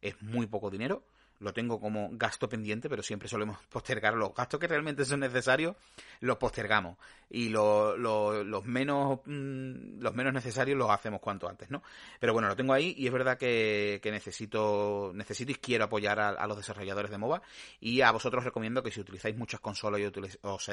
Es 0.00 0.20
muy 0.22 0.46
poco 0.46 0.70
dinero 0.70 1.04
lo 1.42 1.52
tengo 1.52 1.80
como 1.80 2.08
gasto 2.12 2.48
pendiente, 2.48 2.88
pero 2.88 3.02
siempre 3.02 3.28
solemos 3.28 3.58
postergar 3.70 4.14
los 4.14 4.34
gastos 4.34 4.58
que 4.60 4.68
realmente 4.68 5.04
son 5.04 5.20
necesarios, 5.20 5.76
los 6.20 6.36
postergamos. 6.38 6.96
Y 7.28 7.48
los 7.48 7.96
menos 8.66 9.20
mm, 9.24 10.00
los 10.00 10.14
menos 10.14 10.34
necesarios 10.34 10.76
los 10.76 10.90
hacemos 10.90 11.20
cuanto 11.20 11.48
antes, 11.48 11.70
¿no? 11.70 11.82
Pero 12.20 12.34
bueno, 12.34 12.48
lo 12.48 12.56
tengo 12.56 12.74
ahí 12.74 12.94
y 12.96 13.06
es 13.06 13.12
verdad 13.12 13.38
que, 13.38 14.00
necesito, 14.04 15.12
necesito 15.14 15.52
y 15.52 15.54
quiero 15.54 15.84
apoyar 15.84 16.20
a, 16.20 16.46
los 16.46 16.58
desarrolladores 16.58 17.10
de 17.10 17.18
MOBA. 17.18 17.42
Y 17.80 18.02
a 18.02 18.10
vosotros 18.10 18.44
recomiendo 18.44 18.82
que 18.82 18.90
si 18.90 19.00
utilizáis 19.00 19.36
muchas 19.36 19.60
consolas 19.60 20.00
y 20.00 20.04
os, 20.04 20.70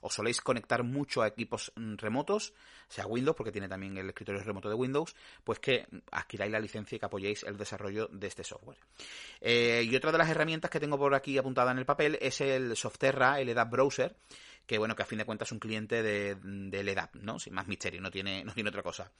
os 0.00 0.14
soléis 0.14 0.40
conectar 0.40 0.84
mucho 0.84 1.22
a 1.22 1.26
equipos 1.26 1.72
mm, 1.74 1.96
remotos, 1.96 2.54
sea 2.88 3.06
Windows, 3.06 3.36
porque 3.36 3.52
tiene 3.52 3.68
también 3.68 3.96
el 3.98 4.08
escritorio 4.08 4.42
remoto 4.42 4.68
de 4.68 4.74
Windows, 4.74 5.14
pues 5.42 5.58
que 5.58 5.86
adquiráis 6.12 6.52
la 6.52 6.60
licencia 6.60 6.96
y 6.96 6.98
que 6.98 7.06
apoyéis 7.06 7.42
el 7.42 7.56
desarrollo 7.56 8.08
de 8.12 8.26
este 8.26 8.44
software. 8.44 8.78
Eh, 9.40 9.82
y 9.84 9.94
otra 10.08 10.18
de 10.18 10.24
las 10.24 10.30
herramientas 10.30 10.70
que 10.70 10.80
tengo 10.80 10.98
por 10.98 11.14
aquí 11.14 11.36
apuntada 11.38 11.72
en 11.72 11.78
el 11.78 11.86
papel 11.86 12.18
es 12.20 12.40
el 12.40 12.76
Softerra, 12.76 13.40
el 13.40 13.48
EDAP 13.48 13.70
Browser, 13.70 14.16
que 14.66 14.78
bueno, 14.78 14.96
que 14.96 15.02
a 15.02 15.06
fin 15.06 15.18
de 15.18 15.24
cuentas 15.24 15.48
es 15.48 15.52
un 15.52 15.58
cliente 15.58 16.02
de, 16.02 16.36
de 16.42 16.84
LEDAP, 16.84 17.16
¿no? 17.16 17.38
Sin 17.38 17.54
más 17.54 17.68
misterio, 17.68 18.00
no 18.00 18.10
tiene, 18.10 18.44
no 18.44 18.52
tiene 18.52 18.70
otra 18.70 18.82
cosa. 18.82 19.10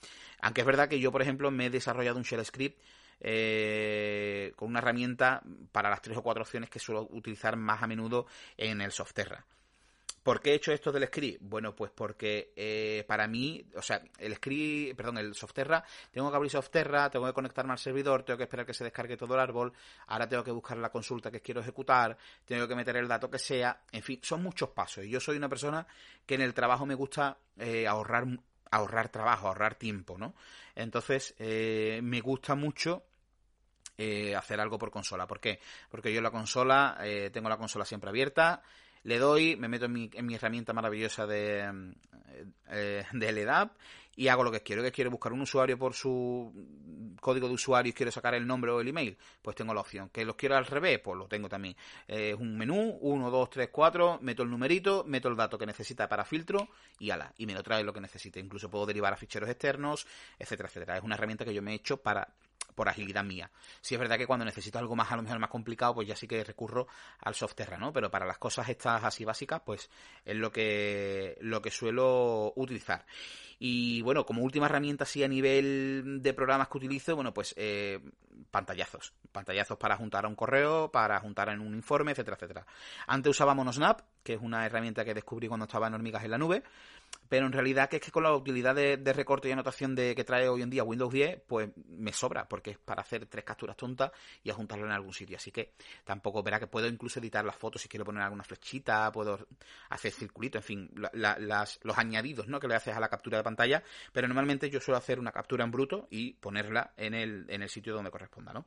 Aunque 0.41 0.61
es 0.61 0.67
verdad 0.67 0.89
que 0.89 0.99
yo, 0.99 1.11
por 1.11 1.21
ejemplo, 1.21 1.51
me 1.51 1.67
he 1.67 1.69
desarrollado 1.69 2.17
un 2.17 2.23
shell 2.23 2.45
script 2.45 2.81
eh, 3.19 4.53
con 4.55 4.69
una 4.69 4.79
herramienta 4.79 5.41
para 5.71 5.89
las 5.89 6.01
tres 6.01 6.17
o 6.17 6.23
cuatro 6.23 6.43
opciones 6.43 6.69
que 6.69 6.79
suelo 6.79 7.07
utilizar 7.11 7.55
más 7.55 7.81
a 7.81 7.87
menudo 7.87 8.27
en 8.57 8.81
el 8.81 8.91
Softerra. 8.91 9.45
¿Por 10.27 10.41
qué 10.41 10.51
he 10.51 10.55
hecho 10.55 10.73
esto 10.73 10.91
del 10.91 11.07
script? 11.07 11.41
Bueno, 11.41 11.73
pues 11.73 11.89
porque 11.95 12.51
eh, 12.53 13.05
para 13.07 13.29
mí, 13.29 13.65
o 13.77 13.81
sea, 13.81 14.01
el 14.17 14.35
script, 14.35 14.97
perdón, 14.97 15.19
el 15.19 15.33
Softerra, 15.33 15.81
tengo 16.11 16.29
que 16.29 16.35
abrir 16.35 16.51
Softerra, 16.51 17.09
tengo 17.09 17.25
que 17.27 17.31
conectarme 17.31 17.71
al 17.71 17.79
servidor, 17.79 18.23
tengo 18.23 18.37
que 18.37 18.43
esperar 18.43 18.65
que 18.65 18.73
se 18.73 18.83
descargue 18.83 19.15
todo 19.15 19.35
el 19.35 19.39
árbol, 19.39 19.71
ahora 20.07 20.27
tengo 20.27 20.43
que 20.43 20.51
buscar 20.51 20.79
la 20.79 20.89
consulta 20.89 21.31
que 21.31 21.39
quiero 21.39 21.61
ejecutar, 21.61 22.17
tengo 22.43 22.67
que 22.67 22.75
meter 22.75 22.97
el 22.97 23.07
dato 23.07 23.29
que 23.29 23.39
sea, 23.39 23.83
en 23.89 24.03
fin, 24.03 24.19
son 24.21 24.43
muchos 24.43 24.67
pasos. 24.71 25.05
Y 25.05 25.09
yo 25.11 25.21
soy 25.21 25.37
una 25.37 25.47
persona 25.47 25.87
que 26.25 26.35
en 26.35 26.41
el 26.41 26.53
trabajo 26.53 26.85
me 26.85 26.95
gusta 26.95 27.37
eh, 27.57 27.87
ahorrar 27.87 28.27
ahorrar 28.69 29.07
trabajo, 29.07 29.47
ahorrar 29.47 29.75
tiempo, 29.75 30.17
¿no? 30.17 30.35
Entonces, 30.75 31.35
eh, 31.39 32.01
me 32.03 32.19
gusta 32.19 32.53
mucho 32.53 33.05
hacer 33.97 34.59
algo 34.59 34.77
por 34.77 34.91
consola. 34.91 35.25
¿Por 35.25 35.39
qué? 35.39 35.59
Porque 35.89 36.13
yo 36.13 36.21
la 36.21 36.29
consola, 36.29 36.99
tengo 37.33 37.49
la 37.49 37.57
consola 37.57 37.83
siempre 37.83 38.11
abierta, 38.11 38.61
le 39.07 39.19
doy, 39.19 39.55
me 39.55 39.69
meto 39.69 39.85
en 39.85 39.93
mi, 39.93 40.09
en 40.13 40.25
mi 40.25 40.35
herramienta 40.35 40.73
maravillosa 40.73 41.25
de, 41.25 41.93
eh, 42.69 43.05
de 43.13 43.31
LEDAP 43.31 43.71
y 44.17 44.27
hago 44.27 44.43
lo 44.43 44.51
que 44.51 44.61
quiero. 44.63 44.83
Que 44.83 44.91
quiero 44.91 45.09
buscar 45.09 45.31
un 45.31 45.39
usuario 45.39 45.77
por 45.77 45.93
su 45.93 46.51
código 47.21 47.47
de 47.47 47.53
usuario 47.53 47.91
y 47.91 47.93
quiero 47.93 48.11
sacar 48.11 48.33
el 48.33 48.45
nombre 48.45 48.69
o 48.69 48.81
el 48.81 48.87
email, 48.89 49.17
pues 49.41 49.55
tengo 49.55 49.73
la 49.73 49.79
opción. 49.79 50.09
Que 50.09 50.25
los 50.25 50.35
quiero 50.35 50.57
al 50.57 50.65
revés, 50.65 50.99
pues 50.99 51.17
lo 51.17 51.25
tengo 51.25 51.47
también. 51.47 51.77
Es 52.05 52.35
un 52.35 52.57
menú, 52.57 52.97
1, 52.99 53.31
2, 53.31 53.49
3, 53.49 53.69
4, 53.71 54.19
meto 54.23 54.43
el 54.43 54.49
numerito, 54.49 55.05
meto 55.07 55.29
el 55.29 55.37
dato 55.37 55.57
que 55.57 55.65
necesita 55.65 56.09
para 56.09 56.25
filtro 56.25 56.67
y 56.99 57.09
ala, 57.09 57.33
y 57.37 57.45
me 57.45 57.53
lo 57.53 57.63
trae 57.63 57.85
lo 57.85 57.93
que 57.93 58.01
necesite. 58.01 58.41
Incluso 58.41 58.69
puedo 58.69 58.85
derivar 58.85 59.13
a 59.13 59.15
ficheros 59.15 59.49
externos, 59.49 60.05
etcétera, 60.37 60.67
etcétera. 60.67 60.97
Es 60.97 61.03
una 61.03 61.15
herramienta 61.15 61.45
que 61.45 61.53
yo 61.53 61.61
me 61.61 61.71
he 61.71 61.75
hecho 61.75 61.95
para 61.95 62.27
por 62.75 62.89
agilidad 62.89 63.23
mía. 63.23 63.49
Si 63.81 63.95
es 63.95 63.99
verdad 63.99 64.17
que 64.17 64.27
cuando 64.27 64.45
necesito 64.45 64.79
algo 64.79 64.95
más, 64.95 65.11
a 65.11 65.15
lo 65.15 65.23
mejor 65.23 65.39
más 65.39 65.49
complicado, 65.49 65.95
pues 65.95 66.07
ya 66.07 66.15
sí 66.15 66.27
que 66.27 66.43
recurro 66.43 66.87
al 67.19 67.35
Softerra, 67.35 67.77
¿no? 67.77 67.91
Pero 67.91 68.11
para 68.11 68.25
las 68.25 68.37
cosas 68.37 68.69
estas 68.69 69.03
así 69.03 69.25
básicas, 69.25 69.61
pues 69.65 69.89
es 70.23 70.35
lo 70.35 70.51
que, 70.51 71.37
lo 71.41 71.61
que 71.61 71.71
suelo 71.71 72.53
utilizar. 72.55 73.05
Y 73.59 74.01
bueno, 74.03 74.25
como 74.25 74.43
última 74.43 74.67
herramienta 74.67 75.03
así 75.03 75.23
a 75.23 75.27
nivel 75.27 76.19
de 76.21 76.33
programas 76.33 76.67
que 76.67 76.77
utilizo, 76.77 77.15
bueno, 77.15 77.33
pues 77.33 77.55
eh, 77.57 77.99
pantallazos. 78.51 79.13
Pantallazos 79.31 79.77
para 79.77 79.97
juntar 79.97 80.25
a 80.25 80.27
un 80.27 80.35
correo, 80.35 80.91
para 80.91 81.19
juntar 81.19 81.49
en 81.49 81.61
un 81.61 81.73
informe, 81.73 82.11
etcétera, 82.11 82.35
etcétera. 82.35 82.65
Antes 83.07 83.31
usaba 83.31 83.55
Monosnap, 83.55 84.01
que 84.23 84.33
es 84.33 84.41
una 84.41 84.65
herramienta 84.65 85.03
que 85.03 85.15
descubrí 85.15 85.47
cuando 85.47 85.65
estaba 85.65 85.87
en 85.87 85.95
Hormigas 85.95 86.23
en 86.23 86.31
la 86.31 86.37
Nube 86.37 86.63
pero 87.29 87.45
en 87.45 87.51
realidad 87.51 87.89
que 87.89 87.97
es 87.97 88.01
que 88.01 88.11
con 88.11 88.23
la 88.23 88.33
utilidad 88.33 88.75
de, 88.75 89.13
recorte 89.13 89.49
y 89.49 89.51
anotación 89.51 89.95
de 89.95 90.15
que 90.15 90.23
trae 90.23 90.47
hoy 90.47 90.61
en 90.61 90.69
día 90.69 90.83
Windows 90.83 91.11
10, 91.11 91.41
pues 91.47 91.69
me 91.87 92.13
sobra, 92.13 92.47
porque 92.47 92.71
es 92.71 92.77
para 92.77 93.01
hacer 93.01 93.25
tres 93.25 93.43
capturas 93.43 93.75
tontas 93.75 94.11
y 94.43 94.51
juntarlo 94.51 94.85
en 94.85 94.91
algún 94.91 95.13
sitio. 95.13 95.37
Así 95.37 95.51
que 95.51 95.73
tampoco 96.03 96.43
verá 96.43 96.59
que 96.59 96.67
puedo 96.67 96.87
incluso 96.87 97.19
editar 97.19 97.43
las 97.45 97.55
fotos 97.55 97.81
si 97.81 97.87
quiero 97.87 98.05
poner 98.05 98.23
alguna 98.23 98.43
flechita, 98.43 99.11
puedo 99.11 99.47
hacer 99.89 100.11
circulito, 100.11 100.57
en 100.57 100.63
fin, 100.63 100.91
las, 101.13 101.79
los 101.83 101.97
añadidos 101.97 102.47
¿no? 102.47 102.59
que 102.59 102.67
le 102.67 102.75
haces 102.75 102.95
a 102.95 102.99
la 102.99 103.09
captura 103.09 103.37
de 103.37 103.43
pantalla, 103.43 103.83
pero 104.11 104.27
normalmente 104.27 104.69
yo 104.69 104.79
suelo 104.79 104.97
hacer 104.97 105.19
una 105.19 105.31
captura 105.31 105.63
en 105.63 105.71
bruto 105.71 106.07
y 106.09 106.33
ponerla 106.33 106.93
en 106.97 107.13
el, 107.13 107.45
en 107.49 107.61
el 107.61 107.69
sitio 107.69 107.93
donde 107.93 108.11
corresponda, 108.11 108.53
¿no? 108.53 108.65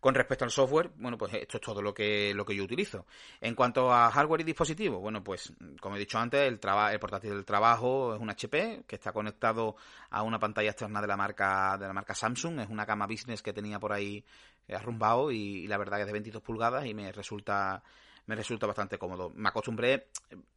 Con 0.00 0.14
respecto 0.14 0.44
al 0.44 0.52
software, 0.52 0.92
bueno, 0.96 1.18
pues 1.18 1.34
esto 1.34 1.56
es 1.56 1.60
todo 1.60 1.82
lo 1.82 1.92
que, 1.92 2.32
lo 2.32 2.44
que 2.44 2.54
yo 2.54 2.62
utilizo. 2.62 3.06
En 3.40 3.56
cuanto 3.56 3.92
a 3.92 4.10
hardware 4.10 4.42
y 4.42 4.44
dispositivos, 4.44 5.00
bueno, 5.00 5.24
pues 5.24 5.52
como 5.80 5.96
he 5.96 5.98
dicho 5.98 6.18
antes, 6.18 6.40
el, 6.42 6.60
el 6.62 7.00
portátil 7.00 7.30
del 7.30 7.44
trabajo 7.44 8.14
es 8.14 8.20
un 8.20 8.30
HP 8.30 8.84
que 8.86 8.94
está 8.94 9.12
conectado 9.12 9.74
a 10.10 10.22
una 10.22 10.38
pantalla 10.38 10.70
externa 10.70 11.00
de 11.00 11.08
la 11.08 11.16
marca, 11.16 11.76
de 11.78 11.86
la 11.88 11.92
marca 11.92 12.14
Samsung. 12.14 12.60
Es 12.60 12.68
una 12.68 12.86
cama 12.86 13.08
business 13.08 13.42
que 13.42 13.52
tenía 13.52 13.80
por 13.80 13.92
ahí 13.92 14.24
arrumbado 14.68 15.32
y, 15.32 15.66
la 15.66 15.78
verdad 15.78 15.96
que 15.96 16.02
es 16.02 16.06
de 16.06 16.12
22 16.12 16.42
pulgadas 16.42 16.86
y 16.86 16.94
me 16.94 17.10
resulta 17.12 17.82
me 18.26 18.36
resulta 18.36 18.66
bastante 18.66 18.98
cómodo. 18.98 19.30
Me 19.34 19.48
acostumbré, 19.48 20.08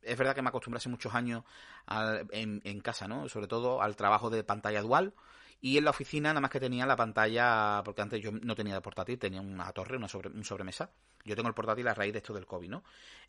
es 0.01 0.17
verdad 0.17 0.35
que 0.35 0.41
me 0.41 0.49
acostumbré 0.49 0.79
hace 0.79 0.89
muchos 0.89 1.15
años 1.15 1.45
en, 2.31 2.59
en, 2.65 2.81
casa, 2.81 3.07
¿no? 3.07 3.29
Sobre 3.29 3.47
todo 3.47 3.81
al 3.81 3.95
trabajo 3.95 4.29
de 4.29 4.43
pantalla 4.43 4.81
dual, 4.81 5.13
y 5.61 5.77
en 5.77 5.85
la 5.85 5.91
oficina 5.91 6.29
nada 6.29 6.41
más 6.41 6.49
que 6.49 6.59
tenía 6.59 6.85
la 6.85 6.95
pantalla, 6.95 7.81
porque 7.85 8.01
antes 8.01 8.21
yo 8.21 8.31
no 8.31 8.55
tenía 8.55 8.81
portátil, 8.81 9.19
tenía 9.19 9.41
una 9.41 9.71
torre, 9.71 9.97
una 9.97 10.07
sobre, 10.07 10.29
un 10.29 10.43
sobremesa. 10.43 10.89
Yo 11.23 11.35
tengo 11.35 11.47
el 11.49 11.53
portátil 11.53 11.87
a 11.87 11.93
raíz 11.93 12.13
de 12.13 12.19
esto 12.19 12.33
del 12.33 12.47
COVID, 12.47 12.69
¿no? 12.69 12.83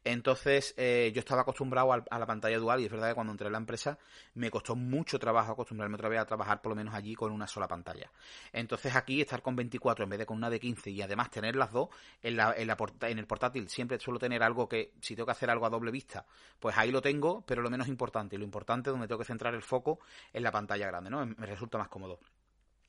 Entonces 0.05 0.75
yo 0.77 1.21
estaba 1.21 1.43
acostumbrado 1.43 1.93
a, 1.93 2.19
la 2.19 2.27
pantalla 2.27 2.59
dual 2.59 2.81
y 2.81 2.87
es 2.87 2.91
verdad 2.91 3.11
que 3.11 3.15
cuando 3.15 3.33
entré 3.33 3.47
en 3.47 3.53
la 3.53 3.59
empresa 3.59 3.99
me 4.35 4.51
costó 4.51 4.75
mucho 4.75 5.19
trabajo 5.19 5.53
acostumbrarme 5.53 5.95
otra 5.95 6.09
vez 6.09 6.21
a 6.21 6.27
trabajar 6.27 6.61
por 6.61 6.71
lo 6.71 6.77
menos 6.77 6.95
allí 6.95 7.15
con 7.15 7.31
una 7.31 7.47
sola 7.47 7.69
pantalla. 7.69 8.11
Entonces 8.53 8.97
aquí 8.97 9.21
estar 9.21 9.43
con 9.43 9.55
24 9.55 10.05
en 10.05 10.11
vez 10.11 10.19
de 10.21 10.27
con 10.27 10.39
una 10.39 10.51
de 10.51 10.59
15 10.59 10.91
y 10.91 11.03
además 11.03 11.31
tener 11.31 11.55
las 11.55 11.71
dos 11.71 11.91
en, 12.23 12.37
la, 12.37 12.55
en, 12.57 12.67
la 12.67 12.77
en 13.03 13.19
el 13.19 13.27
portátil 13.27 13.69
siempre 13.69 14.01
suelo 14.01 14.19
tener 14.19 14.43
algo 14.43 14.69
que 14.69 14.93
si 15.01 15.15
tengo 15.15 15.27
que 15.27 15.33
hacer 15.33 15.51
algo 15.51 15.67
a 15.67 15.71
doble 15.71 15.91
vista, 15.91 16.27
pues 16.59 16.77
ahí 16.77 16.91
lo 16.91 17.01
tengo, 17.01 17.45
pero 17.47 17.63
lo 17.63 17.71
menos 17.71 17.87
importante 17.87 18.35
y 18.37 18.39
lo 18.39 18.45
importante 18.45 18.91
donde 18.91 19.07
tengo 19.07 19.19
que 19.19 19.27
centrar 19.27 19.55
el 19.55 19.63
foco 19.63 20.01
en 20.33 20.43
la 20.43 20.51
pantalla 20.51 20.87
grande, 20.89 21.11
¿no? 21.11 21.25
Me 21.25 21.47
resulta 21.47 21.79
más 21.79 21.89
cómodo. 21.89 22.19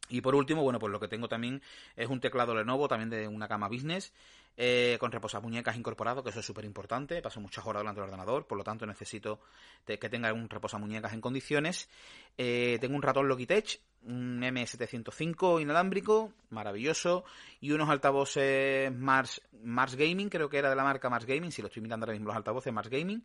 Y 0.10 0.22
por 0.22 0.36
último, 0.36 0.62
bueno, 0.64 0.80
pues 0.80 0.92
lo 0.92 1.00
que 1.00 1.08
tengo 1.08 1.28
también 1.28 1.62
es 1.96 2.10
un 2.10 2.20
teclado 2.20 2.54
Lenovo, 2.54 2.88
también 2.88 3.10
de 3.10 3.28
una 3.28 3.48
cama 3.48 3.70
business, 3.70 4.14
eh, 4.58 4.98
con 5.00 5.12
reposamuñecas 5.12 5.78
incorporado, 5.78 6.24
que 6.24 6.30
eso 6.30 6.42
es 6.42 6.46
súper 6.46 6.66
importante. 6.66 7.22
Paso 7.22 7.40
muchas 7.40 7.66
horas 7.66 7.82
delante 7.82 8.02
del 8.02 8.10
ordenador, 8.10 8.46
por 8.46 8.58
lo 8.58 8.64
tanto 8.64 8.86
necesito 8.86 9.40
que 9.86 10.10
tenga 10.10 10.32
un 10.34 10.50
reposamuñecas 10.50 11.14
en 11.14 11.22
condiciones. 11.22 11.90
Eh, 12.38 12.78
tengo 12.82 12.96
un 12.96 13.02
ratón 13.02 13.28
Logitech, 13.28 13.80
un 14.06 14.42
M705 14.42 15.62
inalámbrico, 15.62 16.34
maravilloso, 16.50 17.24
y 17.62 17.72
unos 17.72 17.90
altavoces 17.90 18.92
Mars, 18.94 19.42
Mars 19.64 19.96
Gaming, 19.96 20.30
creo 20.30 20.50
que 20.50 20.58
era 20.58 20.70
de 20.70 20.76
la 20.76 20.84
marca 20.84 21.10
Mars 21.10 21.26
Gaming, 21.26 21.52
si 21.52 21.62
lo 21.62 21.70
estoy 21.70 21.82
mirando 21.82 22.04
ahora 22.04 22.14
mismo 22.14 22.28
los 22.28 22.36
altavoces 22.36 22.74
Mars 22.74 22.90
Gaming, 22.90 23.24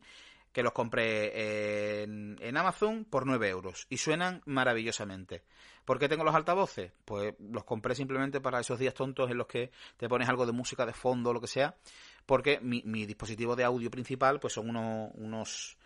que 0.59 0.65
los 0.65 0.73
compré 0.73 2.03
en, 2.03 2.57
Amazon 2.57 3.05
por 3.05 3.27
9 3.27 3.49
euros 3.49 3.87
y 3.91 3.99
suenan 3.99 4.43
maravillosamente. 4.45 5.45
¿Por 5.85 6.01
qué 6.01 6.09
tengo 6.09 6.25
los 6.25 6.35
altavoces? 6.35 6.91
Pues 7.05 7.37
los 7.39 7.63
compré 7.63 7.95
simplemente 7.95 8.41
para 8.41 8.59
esos 8.59 8.77
días 8.77 8.93
tontos 8.93 9.31
en 9.31 9.39
los 9.39 9.47
que 9.47 9.71
te 9.97 10.09
pones 10.09 10.29
algo 10.29 10.47
de 10.47 10.51
música 10.51 10.85
de 10.85 10.93
fondo 10.93 11.31
o 11.31 11.33
lo 11.33 11.41
que 11.41 11.47
sea, 11.47 11.77
porque 12.27 12.59
mi, 12.61 12.83
dispositivo 13.07 13.55
de 13.55 13.63
audio 13.63 13.89
principal 13.89 14.41
pues 14.41 14.55
son 14.55 14.75
unos 14.75 15.79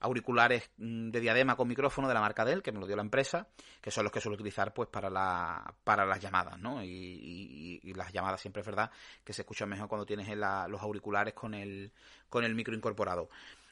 auriculares 0.00 0.70
mm, 0.76 1.10
de 1.10 1.20
diadema 1.20 1.54
con 1.54 1.68
micrófono 1.68 2.08
de 2.08 2.14
la 2.14 2.20
marca 2.20 2.44
Dell, 2.44 2.64
que 2.64 2.72
me 2.72 2.80
lo 2.80 2.86
dio 2.88 2.96
la 2.96 3.02
empresa, 3.02 3.46
que 3.80 3.92
son 3.92 4.02
los 4.02 4.12
que 4.12 4.20
suelo 4.20 4.34
utilizar 4.34 4.74
pues 4.74 4.88
para 4.88 5.08
la 5.08 5.72
para 5.84 6.04
las 6.04 6.18
llamadas, 6.18 6.58
¿no? 6.58 6.82
Y, 6.82 7.80
las 7.94 8.12
llamadas 8.12 8.40
siempre 8.40 8.62
es 8.62 8.66
verdad 8.66 8.90
que 9.22 9.32
se 9.32 9.42
escuchan 9.42 9.68
mejor 9.68 9.86
cuando 9.86 10.04
tienes 10.04 10.26
los 10.36 10.82
auriculares 10.82 11.32
con 11.32 11.54
el 11.54 11.92
con 12.28 12.42
el 12.42 12.56
micro 12.56 12.74
incorporado. 12.74 13.28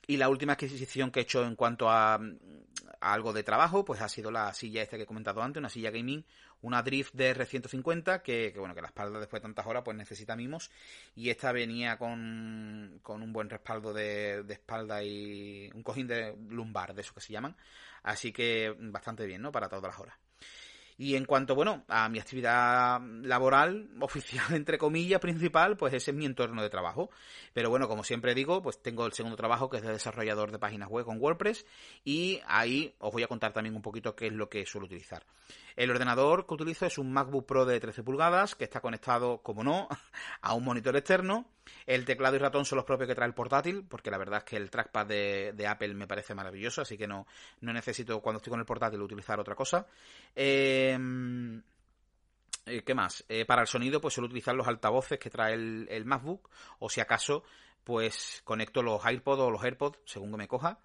Y 0.06 0.16
la 0.16 0.28
última 0.28 0.54
adquisición 0.54 1.10
que 1.10 1.20
he 1.20 1.22
hecho 1.22 1.44
en 1.44 1.56
cuanto 1.56 1.90
a, 1.90 2.20
algo 3.00 3.32
de 3.32 3.42
trabajo, 3.42 3.84
pues 3.84 4.00
ha 4.00 4.08
sido 4.08 4.30
la 4.30 4.52
silla 4.54 4.82
esta 4.82 4.96
que 4.96 5.04
he 5.04 5.06
comentado 5.06 5.42
antes, 5.42 5.60
una 5.60 5.68
silla 5.68 5.90
gaming, 5.90 6.24
una 6.62 6.82
Drift 6.82 7.14
DR150, 7.14 8.22
que, 8.22 8.52
que 8.52 8.58
bueno, 8.58 8.74
que 8.74 8.80
la 8.80 8.88
espalda 8.88 9.18
después 9.18 9.40
de 9.40 9.48
tantas 9.48 9.66
horas 9.66 9.82
pues 9.84 9.96
necesita 9.96 10.36
mimos. 10.36 10.70
Y 11.14 11.30
esta 11.30 11.52
venía 11.52 11.98
con, 11.98 13.00
con 13.02 13.22
un 13.22 13.32
buen 13.32 13.50
respaldo 13.50 13.92
de, 13.92 14.42
de 14.42 14.54
espalda 14.54 15.02
y 15.02 15.70
un 15.74 15.82
cojín 15.82 16.06
de 16.06 16.36
lumbar, 16.48 16.94
de 16.94 17.02
eso 17.02 17.14
que 17.14 17.20
se 17.20 17.32
llaman. 17.32 17.56
Así 18.02 18.32
que 18.32 18.74
bastante 18.78 19.26
bien, 19.26 19.42
¿no? 19.42 19.52
Para 19.52 19.68
todas 19.68 19.84
las 19.84 19.98
horas. 19.98 20.23
Y 20.96 21.16
en 21.16 21.24
cuanto, 21.24 21.54
bueno, 21.54 21.84
a 21.88 22.08
mi 22.08 22.18
actividad 22.18 23.00
laboral, 23.22 23.90
oficial, 24.00 24.54
entre 24.54 24.78
comillas, 24.78 25.20
principal, 25.20 25.76
pues 25.76 25.92
ese 25.94 26.12
es 26.12 26.16
mi 26.16 26.24
entorno 26.24 26.62
de 26.62 26.70
trabajo. 26.70 27.10
Pero 27.52 27.70
bueno, 27.70 27.88
como 27.88 28.04
siempre 28.04 28.34
digo, 28.34 28.62
pues 28.62 28.80
tengo 28.80 29.06
el 29.06 29.12
segundo 29.12 29.36
trabajo 29.36 29.68
que 29.68 29.78
es 29.78 29.82
de 29.82 29.92
desarrollador 29.92 30.52
de 30.52 30.58
páginas 30.58 30.88
web 30.88 31.04
con 31.04 31.20
WordPress 31.20 31.66
y 32.04 32.40
ahí 32.46 32.94
os 32.98 33.12
voy 33.12 33.22
a 33.22 33.28
contar 33.28 33.52
también 33.52 33.74
un 33.74 33.82
poquito 33.82 34.14
qué 34.14 34.28
es 34.28 34.32
lo 34.32 34.48
que 34.48 34.64
suelo 34.66 34.86
utilizar. 34.86 35.24
El 35.76 35.90
ordenador 35.90 36.46
que 36.46 36.54
utilizo 36.54 36.86
es 36.86 36.98
un 36.98 37.12
MacBook 37.12 37.46
Pro 37.46 37.64
de 37.64 37.80
13 37.80 38.04
pulgadas 38.04 38.54
que 38.54 38.64
está 38.64 38.80
conectado, 38.80 39.38
como 39.38 39.64
no, 39.64 39.88
a 40.40 40.54
un 40.54 40.64
monitor 40.64 40.96
externo. 40.96 41.46
El 41.86 42.04
teclado 42.04 42.36
y 42.36 42.38
ratón 42.38 42.64
son 42.64 42.76
los 42.76 42.84
propios 42.84 43.08
que 43.08 43.14
trae 43.14 43.28
el 43.28 43.34
portátil, 43.34 43.84
porque 43.88 44.10
la 44.10 44.18
verdad 44.18 44.38
es 44.38 44.44
que 44.44 44.56
el 44.56 44.70
trackpad 44.70 45.06
de, 45.06 45.66
Apple 45.68 45.94
me 45.94 46.06
parece 46.06 46.34
maravilloso, 46.34 46.82
así 46.82 46.96
que 46.96 47.06
no, 47.06 47.26
no 47.60 47.72
necesito 47.72 48.20
cuando 48.20 48.38
estoy 48.38 48.50
con 48.50 48.60
el 48.60 48.66
portátil 48.66 49.00
utilizar 49.02 49.38
otra 49.40 49.54
cosa. 49.54 49.86
Em, 50.34 51.62
eh, 52.66 52.82
¿Qué 52.82 52.94
más? 52.94 53.24
Eh, 53.28 53.44
para 53.44 53.62
el 53.62 53.68
sonido, 53.68 54.00
pues 54.00 54.14
suelo 54.14 54.26
utilizar 54.26 54.54
los 54.54 54.66
altavoces 54.66 55.18
que 55.18 55.30
trae 55.30 55.54
el, 55.54 55.86
el, 55.90 56.04
MacBook, 56.04 56.48
o 56.78 56.88
si 56.88 57.00
acaso, 57.00 57.44
pues 57.82 58.40
conecto 58.44 58.82
los 58.82 59.04
AirPods 59.04 59.40
o 59.40 59.50
los 59.50 59.62
AirPods, 59.62 59.98
según 60.04 60.30
que 60.30 60.38
me 60.38 60.48
coja, 60.48 60.78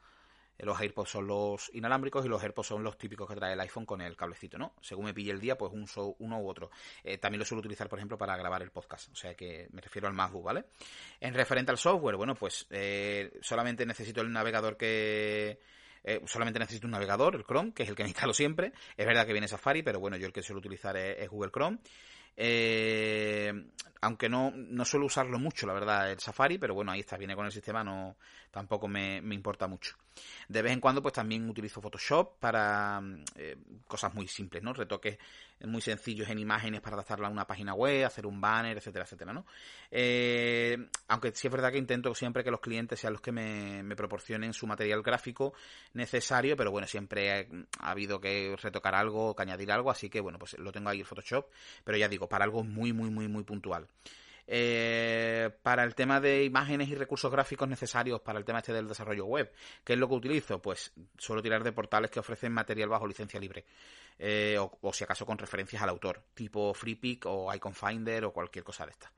Los 0.59 0.79
AirPods 0.79 1.09
son 1.09 1.27
los 1.27 1.71
inalámbricos 1.73 2.25
y 2.25 2.29
los 2.29 2.41
AirPods 2.41 2.67
son 2.67 2.83
los 2.83 2.97
típicos 2.97 3.27
que 3.27 3.35
trae 3.35 3.53
el 3.53 3.59
iPhone 3.61 3.85
con 3.85 4.01
el 4.01 4.15
cablecito, 4.15 4.57
¿no? 4.57 4.73
Según 4.81 5.05
me 5.05 5.13
pille 5.13 5.31
el 5.31 5.39
día, 5.39 5.57
pues 5.57 5.71
un 5.73 5.85
uno 6.19 6.39
u 6.39 6.49
otro. 6.49 6.69
Eh, 7.03 7.17
también 7.17 7.39
lo 7.39 7.45
suelo 7.45 7.59
utilizar, 7.59 7.87
por 7.87 7.99
ejemplo, 7.99 8.17
para 8.17 8.35
grabar 8.35 8.61
el 8.61 8.71
podcast. 8.71 9.09
O 9.11 9.15
sea 9.15 9.35
que 9.35 9.67
me 9.71 9.81
refiero 9.81 10.07
al 10.07 10.13
MacBook, 10.13 10.43
¿vale? 10.43 10.65
En 11.19 11.33
referente 11.33 11.71
al 11.71 11.77
software, 11.77 12.15
bueno, 12.15 12.35
pues 12.35 12.67
eh, 12.69 13.39
solamente 13.41 13.85
necesito 13.85 14.21
el 14.21 14.31
navegador 14.31 14.77
que... 14.77 15.59
Eh, 16.01 16.21
solamente 16.25 16.59
necesito 16.59 16.87
un 16.87 16.91
navegador, 16.91 17.35
el 17.35 17.43
Chrome, 17.43 17.73
que 17.73 17.83
es 17.83 17.89
el 17.89 17.95
que 17.95 18.03
me 18.03 18.09
instalo 18.09 18.33
siempre. 18.33 18.73
Es 18.95 19.05
verdad 19.05 19.25
que 19.25 19.33
viene 19.33 19.47
Safari, 19.47 19.83
pero 19.83 19.99
bueno, 19.99 20.17
yo 20.17 20.27
el 20.27 20.33
que 20.33 20.41
suelo 20.41 20.59
utilizar 20.59 20.95
es 20.97 21.29
Google 21.29 21.51
Chrome. 21.51 21.79
Eh, 22.41 23.51
aunque 23.99 24.29
no, 24.29 24.51
no 24.55 24.85
suelo 24.85 25.07
usarlo 25.07 25.39
mucho, 25.39 25.67
la 25.67 25.73
verdad, 25.73 26.09
el 26.09 26.19
Safari, 26.19 26.57
pero 26.57 26.73
bueno, 26.73 26.91
ahí 26.93 27.01
está, 27.01 27.17
viene 27.17 27.35
con 27.35 27.45
el 27.45 27.51
sistema, 27.51 27.83
no 27.83 28.15
tampoco 28.49 28.87
me, 28.87 29.21
me 29.21 29.35
importa 29.35 29.67
mucho. 29.67 29.97
De 30.47 30.61
vez 30.61 30.71
en 30.71 30.79
cuando, 30.79 31.01
pues 31.01 31.13
también 31.13 31.49
utilizo 31.49 31.81
Photoshop 31.81 32.39
para 32.39 33.01
eh, 33.35 33.57
cosas 33.87 34.13
muy 34.13 34.27
simples, 34.29 34.63
¿no? 34.63 34.73
Retoques 34.73 35.17
muy 35.67 35.81
sencillos 35.81 36.29
en 36.29 36.39
imágenes 36.39 36.81
para 36.81 36.95
adaptarla 36.95 37.27
a 37.27 37.31
una 37.31 37.45
página 37.45 37.73
web, 37.73 38.05
hacer 38.05 38.25
un 38.25 38.39
banner, 38.39 38.77
etcétera, 38.77 39.05
etcétera, 39.05 39.33
¿no? 39.33 39.45
Eh, 39.91 40.77
aunque 41.07 41.31
sí 41.33 41.47
es 41.47 41.51
verdad 41.51 41.71
que 41.71 41.77
intento 41.77 42.13
siempre 42.15 42.43
que 42.43 42.51
los 42.51 42.61
clientes 42.61 42.99
sean 42.99 43.13
los 43.13 43.21
que 43.21 43.31
me, 43.31 43.83
me 43.83 43.95
proporcionen 43.95 44.53
su 44.53 44.67
material 44.67 45.01
gráfico 45.01 45.53
necesario, 45.93 46.55
pero 46.55 46.71
bueno, 46.71 46.87
siempre 46.87 47.49
ha, 47.79 47.89
habido 47.89 48.19
que 48.19 48.55
retocar 48.61 48.95
algo, 48.95 49.35
que 49.35 49.43
añadir 49.43 49.71
algo, 49.71 49.91
así 49.91 50.09
que 50.09 50.21
bueno, 50.21 50.39
pues 50.39 50.57
lo 50.57 50.71
tengo 50.71 50.89
ahí 50.89 50.99
en 50.99 51.05
Photoshop, 51.05 51.47
pero 51.83 51.97
ya 51.97 52.07
digo, 52.07 52.29
para 52.29 52.45
algo 52.45 52.63
muy, 52.63 52.93
muy, 52.93 53.09
muy, 53.09 53.27
muy 53.27 53.43
puntual. 53.43 53.87
Eh, 54.51 55.51
para 55.61 55.83
el 55.83 55.93
tema 55.93 56.19
de 56.19 56.43
imágenes 56.43 56.89
y 56.89 56.95
recursos 56.95 57.31
gráficos 57.31 57.69
necesarios 57.69 58.19
para 58.21 58.39
el 58.39 58.45
tema 58.45 58.57
este 58.57 58.73
del 58.73 58.87
desarrollo 58.87 59.25
web. 59.25 59.53
¿Qué 59.83 59.93
es 59.93 59.99
lo 59.99 60.07
que 60.07 60.15
utilizo? 60.15 60.59
Pues 60.59 60.91
suelo 61.19 61.43
tirar 61.43 61.63
de 61.63 61.71
portales 61.71 62.09
que 62.09 62.19
ofrecen 62.19 62.51
material 62.51 62.89
bajo 62.89 63.05
licencia 63.05 63.39
libre. 63.39 63.63
Eh, 64.17 64.57
o, 64.59 64.91
si 64.91 65.03
acaso 65.03 65.23
con 65.23 65.37
referencias 65.37 65.83
al 65.83 65.89
autor, 65.89 66.23
tipo 66.33 66.73
FreePic 66.73 67.27
o 67.27 67.53
Icon 67.53 67.75
Finder 67.75 68.25
o 68.25 68.33
cualquier 68.33 68.63
cosa 68.63 68.87
de 68.87 68.91
esta. 68.91 69.11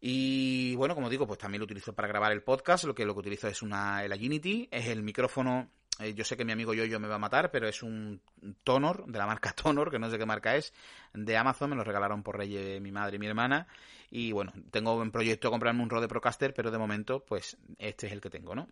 Y 0.00 0.76
bueno, 0.76 0.94
como 0.94 1.10
digo, 1.10 1.26
pues 1.26 1.40
también 1.40 1.58
lo 1.58 1.64
utilizo 1.64 1.92
para 1.92 2.06
grabar 2.06 2.30
el 2.30 2.44
podcast. 2.44 2.84
Lo 2.84 2.94
que 2.94 3.04
lo 3.04 3.14
que 3.14 3.20
utilizo 3.20 3.48
es 3.48 3.62
una 3.62 4.04
el 4.04 4.12
Unity, 4.12 4.68
es 4.70 4.86
el 4.86 5.02
micrófono 5.02 5.72
eh, 6.00 6.14
yo 6.14 6.24
sé 6.24 6.36
que 6.36 6.44
mi 6.44 6.52
amigo 6.52 6.74
Yoyo 6.74 6.98
me 6.98 7.08
va 7.08 7.16
a 7.16 7.18
matar, 7.18 7.50
pero 7.50 7.68
es 7.68 7.82
un 7.82 8.20
Tonor, 8.64 9.06
de 9.06 9.18
la 9.18 9.26
marca 9.26 9.52
Tonor, 9.54 9.90
que 9.90 9.98
no 9.98 10.10
sé 10.10 10.18
qué 10.18 10.26
marca 10.26 10.56
es, 10.56 10.72
de 11.12 11.36
Amazon, 11.36 11.70
me 11.70 11.76
lo 11.76 11.84
regalaron 11.84 12.22
por 12.22 12.36
Reyes 12.36 12.80
mi 12.80 12.92
madre 12.92 13.16
y 13.16 13.18
mi 13.18 13.26
hermana. 13.26 13.66
Y 14.10 14.32
bueno, 14.32 14.52
tengo 14.70 15.00
en 15.02 15.10
proyecto 15.12 15.50
comprarme 15.50 15.82
un 15.82 15.90
Rode 15.90 16.08
Procaster, 16.08 16.54
pero 16.54 16.70
de 16.70 16.78
momento, 16.78 17.24
pues 17.24 17.56
este 17.78 18.06
es 18.06 18.12
el 18.12 18.20
que 18.20 18.30
tengo, 18.30 18.54
¿no? 18.54 18.68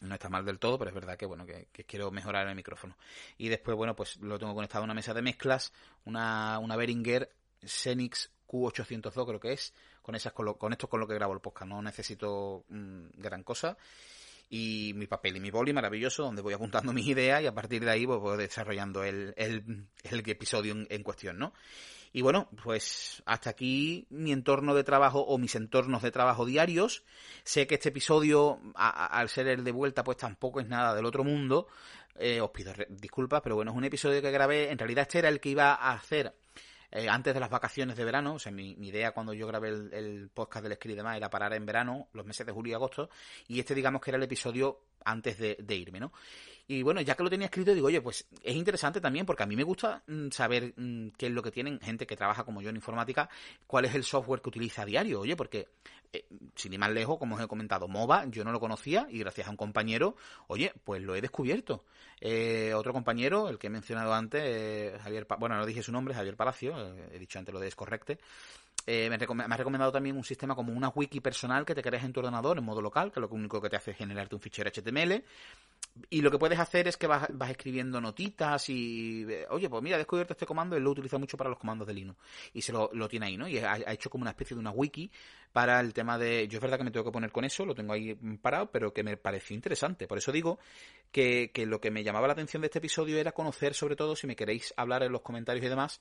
No 0.00 0.14
está 0.14 0.28
mal 0.28 0.44
del 0.44 0.58
todo, 0.58 0.78
pero 0.78 0.90
es 0.90 0.94
verdad 0.94 1.16
que 1.16 1.26
bueno, 1.26 1.46
que, 1.46 1.66
quiero 1.86 2.10
mejorar 2.10 2.46
el 2.48 2.54
micrófono. 2.54 2.96
Y 3.38 3.48
después, 3.48 3.76
bueno, 3.76 3.96
pues 3.96 4.16
lo 4.18 4.38
tengo 4.38 4.54
conectado 4.54 4.82
a 4.82 4.84
una 4.84 4.94
mesa 4.94 5.14
de 5.14 5.22
mezclas, 5.22 5.72
una, 6.04 6.58
una 6.58 6.76
Behringer 6.76 7.30
Xenix 7.64 8.30
Q802 8.48 9.26
creo 9.26 9.40
que 9.40 9.52
es, 9.52 9.72
con 10.02 10.14
esas 10.14 10.32
con, 10.32 10.72
esto 10.72 10.88
con 10.88 11.00
lo 11.00 11.06
que 11.06 11.14
grabo 11.14 11.32
el 11.32 11.40
podcast, 11.40 11.70
no 11.70 11.80
necesito 11.80 12.64
mm, 12.68 13.06
gran 13.16 13.42
cosa 13.42 13.76
y 14.54 14.92
mi 14.94 15.06
papel 15.06 15.38
y 15.38 15.40
mi 15.40 15.50
boli 15.50 15.72
maravilloso 15.72 16.24
donde 16.24 16.42
voy 16.42 16.52
apuntando 16.52 16.92
mis 16.92 17.06
ideas 17.06 17.42
y 17.42 17.46
a 17.46 17.54
partir 17.54 17.82
de 17.82 17.90
ahí 17.90 18.06
pues, 18.06 18.20
voy 18.20 18.36
desarrollando 18.36 19.02
el, 19.02 19.32
el, 19.38 19.88
episodio 20.26 20.76
en, 20.90 21.02
cuestión, 21.02 21.38
¿no? 21.38 21.54
Y 22.12 22.20
bueno, 22.20 22.50
pues 22.62 23.22
hasta 23.24 23.48
aquí 23.48 24.06
mi 24.10 24.30
entorno 24.30 24.74
de 24.74 24.84
trabajo 24.84 25.20
o 25.20 25.38
mis 25.38 25.54
entornos 25.54 26.02
de 26.02 26.10
trabajo 26.10 26.44
diarios. 26.44 27.02
Sé 27.42 27.66
que 27.66 27.76
este 27.76 27.88
episodio, 27.88 28.60
al 28.74 29.30
ser 29.30 29.46
el 29.48 29.64
de 29.64 29.72
vuelta, 29.72 30.04
pues 30.04 30.18
tampoco 30.18 30.60
es 30.60 30.68
nada 30.68 30.94
del 30.94 31.06
otro 31.06 31.24
mundo. 31.24 31.68
Eh, 32.16 32.42
os 32.42 32.50
pido 32.50 32.74
disculpas, 32.90 33.40
pero 33.40 33.54
bueno, 33.54 33.70
es 33.70 33.76
un 33.78 33.84
episodio 33.84 34.20
que 34.20 34.30
grabé. 34.30 34.70
En 34.70 34.76
realidad 34.76 35.04
este 35.04 35.20
era 35.20 35.30
el 35.30 35.40
que 35.40 35.48
iba 35.48 35.72
a 35.72 35.92
hacer 35.92 36.34
eh, 36.92 37.08
antes 37.08 37.34
de 37.34 37.40
las 37.40 37.50
vacaciones 37.50 37.96
de 37.96 38.04
verano, 38.04 38.34
o 38.34 38.38
sea, 38.38 38.52
mi, 38.52 38.72
idea 38.72 39.12
cuando 39.12 39.32
yo 39.32 39.46
grabé 39.46 39.68
el, 39.68 40.30
podcast 40.32 40.64
del 40.64 40.74
Screen 40.74 40.94
y 40.94 40.96
demás 40.96 41.16
era 41.16 41.30
parar 41.30 41.54
en 41.54 41.66
verano, 41.66 42.08
los 42.12 42.26
meses 42.26 42.46
de 42.46 42.52
julio 42.52 42.72
y 42.72 42.74
agosto, 42.74 43.10
y 43.48 43.58
este 43.58 43.74
digamos 43.74 44.00
que 44.00 44.10
era 44.10 44.18
el 44.18 44.22
episodio 44.22 44.80
antes 45.04 45.38
de 45.38 45.74
irme, 45.74 45.98
¿no? 45.98 46.12
Y 46.68 46.82
bueno, 46.82 47.00
ya 47.00 47.16
que 47.16 47.22
lo 47.22 47.30
tenía 47.30 47.46
escrito, 47.46 47.74
digo, 47.74 47.88
oye, 47.88 48.00
pues 48.00 48.26
es 48.42 48.56
interesante 48.56 49.00
también 49.00 49.26
porque 49.26 49.42
a 49.42 49.46
mí 49.46 49.56
me 49.56 49.64
gusta 49.64 50.02
mm, 50.06 50.28
saber 50.30 50.72
mm, 50.76 51.08
qué 51.18 51.26
es 51.26 51.32
lo 51.32 51.42
que 51.42 51.50
tienen 51.50 51.80
gente 51.80 52.06
que 52.06 52.16
trabaja 52.16 52.44
como 52.44 52.62
yo 52.62 52.70
en 52.70 52.76
informática, 52.76 53.28
cuál 53.66 53.84
es 53.84 53.94
el 53.94 54.04
software 54.04 54.40
que 54.40 54.48
utiliza 54.48 54.82
a 54.82 54.86
diario, 54.86 55.20
oye, 55.20 55.36
porque 55.36 55.68
eh, 56.12 56.26
sin 56.54 56.72
ir 56.74 56.78
más 56.78 56.90
lejos, 56.90 57.18
como 57.18 57.36
os 57.36 57.42
he 57.42 57.48
comentado, 57.48 57.88
MOBA, 57.88 58.26
yo 58.26 58.44
no 58.44 58.52
lo 58.52 58.60
conocía 58.60 59.06
y 59.10 59.18
gracias 59.18 59.48
a 59.48 59.50
un 59.50 59.56
compañero, 59.56 60.16
oye, 60.46 60.72
pues 60.84 61.02
lo 61.02 61.14
he 61.14 61.20
descubierto. 61.20 61.84
Eh, 62.20 62.72
otro 62.74 62.92
compañero, 62.92 63.48
el 63.48 63.58
que 63.58 63.68
he 63.68 63.70
mencionado 63.70 64.12
antes, 64.12 64.42
eh, 64.44 64.98
Javier, 65.02 65.26
bueno, 65.38 65.56
no 65.56 65.66
dije 65.66 65.82
su 65.82 65.90
nombre, 65.90 66.14
Javier 66.14 66.36
Palacio, 66.36 66.94
he 67.10 67.18
dicho 67.18 67.38
antes 67.38 67.52
lo 67.52 67.60
de 67.60 67.66
Descorrecte, 67.66 68.18
me, 68.86 69.08
me, 69.18 69.54
ha 69.54 69.56
recomendado 69.56 69.92
también 69.92 70.16
un 70.16 70.24
sistema 70.24 70.54
como 70.54 70.72
una 70.72 70.88
wiki 70.88 71.20
personal 71.20 71.64
que 71.64 71.74
te 71.74 71.82
creas 71.82 72.04
en 72.04 72.12
tu 72.12 72.20
ordenador 72.20 72.58
en 72.58 72.64
modo 72.64 72.80
local, 72.80 73.12
que 73.12 73.20
lo 73.20 73.28
único 73.28 73.60
que 73.60 73.70
te 73.70 73.76
hace 73.76 73.92
es 73.92 73.96
generarte 73.96 74.34
un 74.34 74.40
fichero 74.40 74.70
HTML 74.70 75.22
y 76.08 76.22
lo 76.22 76.30
que 76.30 76.38
puedes 76.38 76.58
hacer 76.58 76.88
es 76.88 76.96
que 76.96 77.06
vas, 77.06 77.26
vas 77.30 77.50
escribiendo 77.50 78.00
notitas 78.00 78.68
y, 78.70 79.26
oye, 79.50 79.68
pues 79.68 79.82
mira, 79.82 79.96
he 79.96 79.98
descubierto 79.98 80.32
este 80.32 80.46
comando, 80.46 80.74
él 80.74 80.82
lo 80.82 80.90
utiliza 80.90 81.18
mucho 81.18 81.36
para 81.36 81.50
los 81.50 81.58
comandos 81.58 81.86
de 81.86 81.92
Linux. 81.92 82.18
Y 82.54 82.62
se 82.62 82.72
lo, 82.72 82.88
tiene 83.08 83.26
ahí, 83.26 83.36
¿no? 83.36 83.46
Y 83.46 83.58
ha, 83.58 83.92
hecho 83.92 84.08
como 84.08 84.22
una 84.22 84.30
especie 84.30 84.54
de 84.54 84.60
una 84.60 84.70
wiki 84.70 85.10
para 85.52 85.80
el 85.80 85.92
tema 85.92 86.16
de... 86.16 86.48
Yo 86.48 86.58
es 86.58 86.62
verdad 86.62 86.78
que 86.78 86.84
me 86.84 86.90
tengo 86.90 87.04
que 87.04 87.12
poner 87.12 87.30
con 87.30 87.44
eso, 87.44 87.66
lo 87.66 87.74
tengo 87.74 87.92
ahí 87.92 88.14
parado, 88.40 88.70
pero 88.70 88.92
que 88.92 89.02
me 89.02 89.18
pareció 89.18 89.54
interesante. 89.54 90.08
Por 90.08 90.16
eso 90.16 90.32
digo 90.32 90.58
que, 91.10 91.50
que 91.52 91.66
lo 91.66 91.78
que 91.78 91.90
me 91.90 92.02
llamaba 92.02 92.26
la 92.26 92.32
atención 92.32 92.62
de 92.62 92.66
este 92.66 92.78
episodio 92.78 93.18
era 93.18 93.32
conocer, 93.32 93.74
sobre 93.74 93.94
todo, 93.94 94.16
si 94.16 94.26
me 94.26 94.34
queréis 94.34 94.72
hablar 94.78 95.02
en 95.02 95.12
los 95.12 95.20
comentarios 95.20 95.64
y 95.64 95.68
demás, 95.68 96.00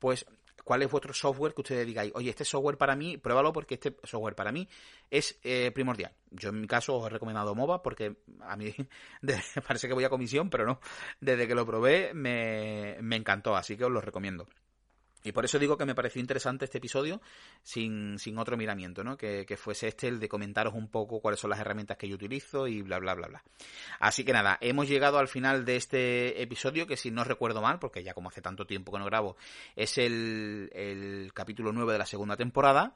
pues 0.00 0.26
cuál 0.64 0.82
es 0.82 0.90
vuestro 0.90 1.12
software 1.14 1.54
que 1.54 1.60
ustedes 1.60 1.86
digáis, 1.86 2.12
oye, 2.14 2.30
este 2.30 2.44
software 2.44 2.76
para 2.76 2.96
mí, 2.96 3.16
pruébalo 3.16 3.52
porque 3.52 3.74
este 3.74 3.96
software 4.02 4.34
para 4.34 4.50
mí 4.50 4.68
es 5.10 5.38
eh, 5.44 5.70
primordial. 5.72 6.12
Yo 6.30 6.48
en 6.48 6.60
mi 6.60 6.66
caso 6.66 6.96
os 6.96 7.06
he 7.06 7.10
recomendado 7.10 7.54
MOBA 7.54 7.82
porque 7.82 8.16
a 8.40 8.56
mí 8.56 8.74
parece 9.66 9.86
que 9.86 9.94
voy 9.94 10.04
a 10.04 10.10
comisión, 10.10 10.50
pero 10.50 10.66
no, 10.66 10.80
desde 11.20 11.46
que 11.46 11.54
lo 11.54 11.66
probé 11.66 12.12
me, 12.14 12.96
me 13.00 13.16
encantó, 13.16 13.54
así 13.54 13.76
que 13.76 13.84
os 13.84 13.92
lo 13.92 14.00
recomiendo. 14.00 14.46
Y 15.22 15.32
por 15.32 15.44
eso 15.44 15.58
digo 15.58 15.76
que 15.76 15.84
me 15.84 15.94
pareció 15.94 16.20
interesante 16.20 16.64
este 16.64 16.78
episodio 16.78 17.20
sin, 17.62 18.18
sin 18.18 18.38
otro 18.38 18.56
miramiento, 18.56 19.04
¿no? 19.04 19.16
Que, 19.16 19.44
que, 19.44 19.56
fuese 19.56 19.88
este 19.88 20.08
el 20.08 20.18
de 20.18 20.28
comentaros 20.28 20.74
un 20.74 20.88
poco 20.88 21.20
cuáles 21.20 21.40
son 21.40 21.50
las 21.50 21.60
herramientas 21.60 21.98
que 21.98 22.08
yo 22.08 22.14
utilizo 22.14 22.66
y 22.66 22.80
bla, 22.82 22.98
bla, 22.98 23.14
bla, 23.14 23.28
bla. 23.28 23.44
Así 23.98 24.24
que 24.24 24.32
nada, 24.32 24.56
hemos 24.60 24.88
llegado 24.88 25.18
al 25.18 25.28
final 25.28 25.64
de 25.64 25.76
este 25.76 26.42
episodio 26.42 26.86
que 26.86 26.96
si 26.96 27.10
no 27.10 27.24
recuerdo 27.24 27.60
mal, 27.60 27.78
porque 27.78 28.02
ya 28.02 28.14
como 28.14 28.30
hace 28.30 28.40
tanto 28.40 28.66
tiempo 28.66 28.92
que 28.92 28.98
no 28.98 29.04
grabo, 29.04 29.36
es 29.76 29.98
el, 29.98 30.70
el 30.72 31.32
capítulo 31.34 31.72
9 31.72 31.92
de 31.92 31.98
la 31.98 32.06
segunda 32.06 32.36
temporada. 32.36 32.94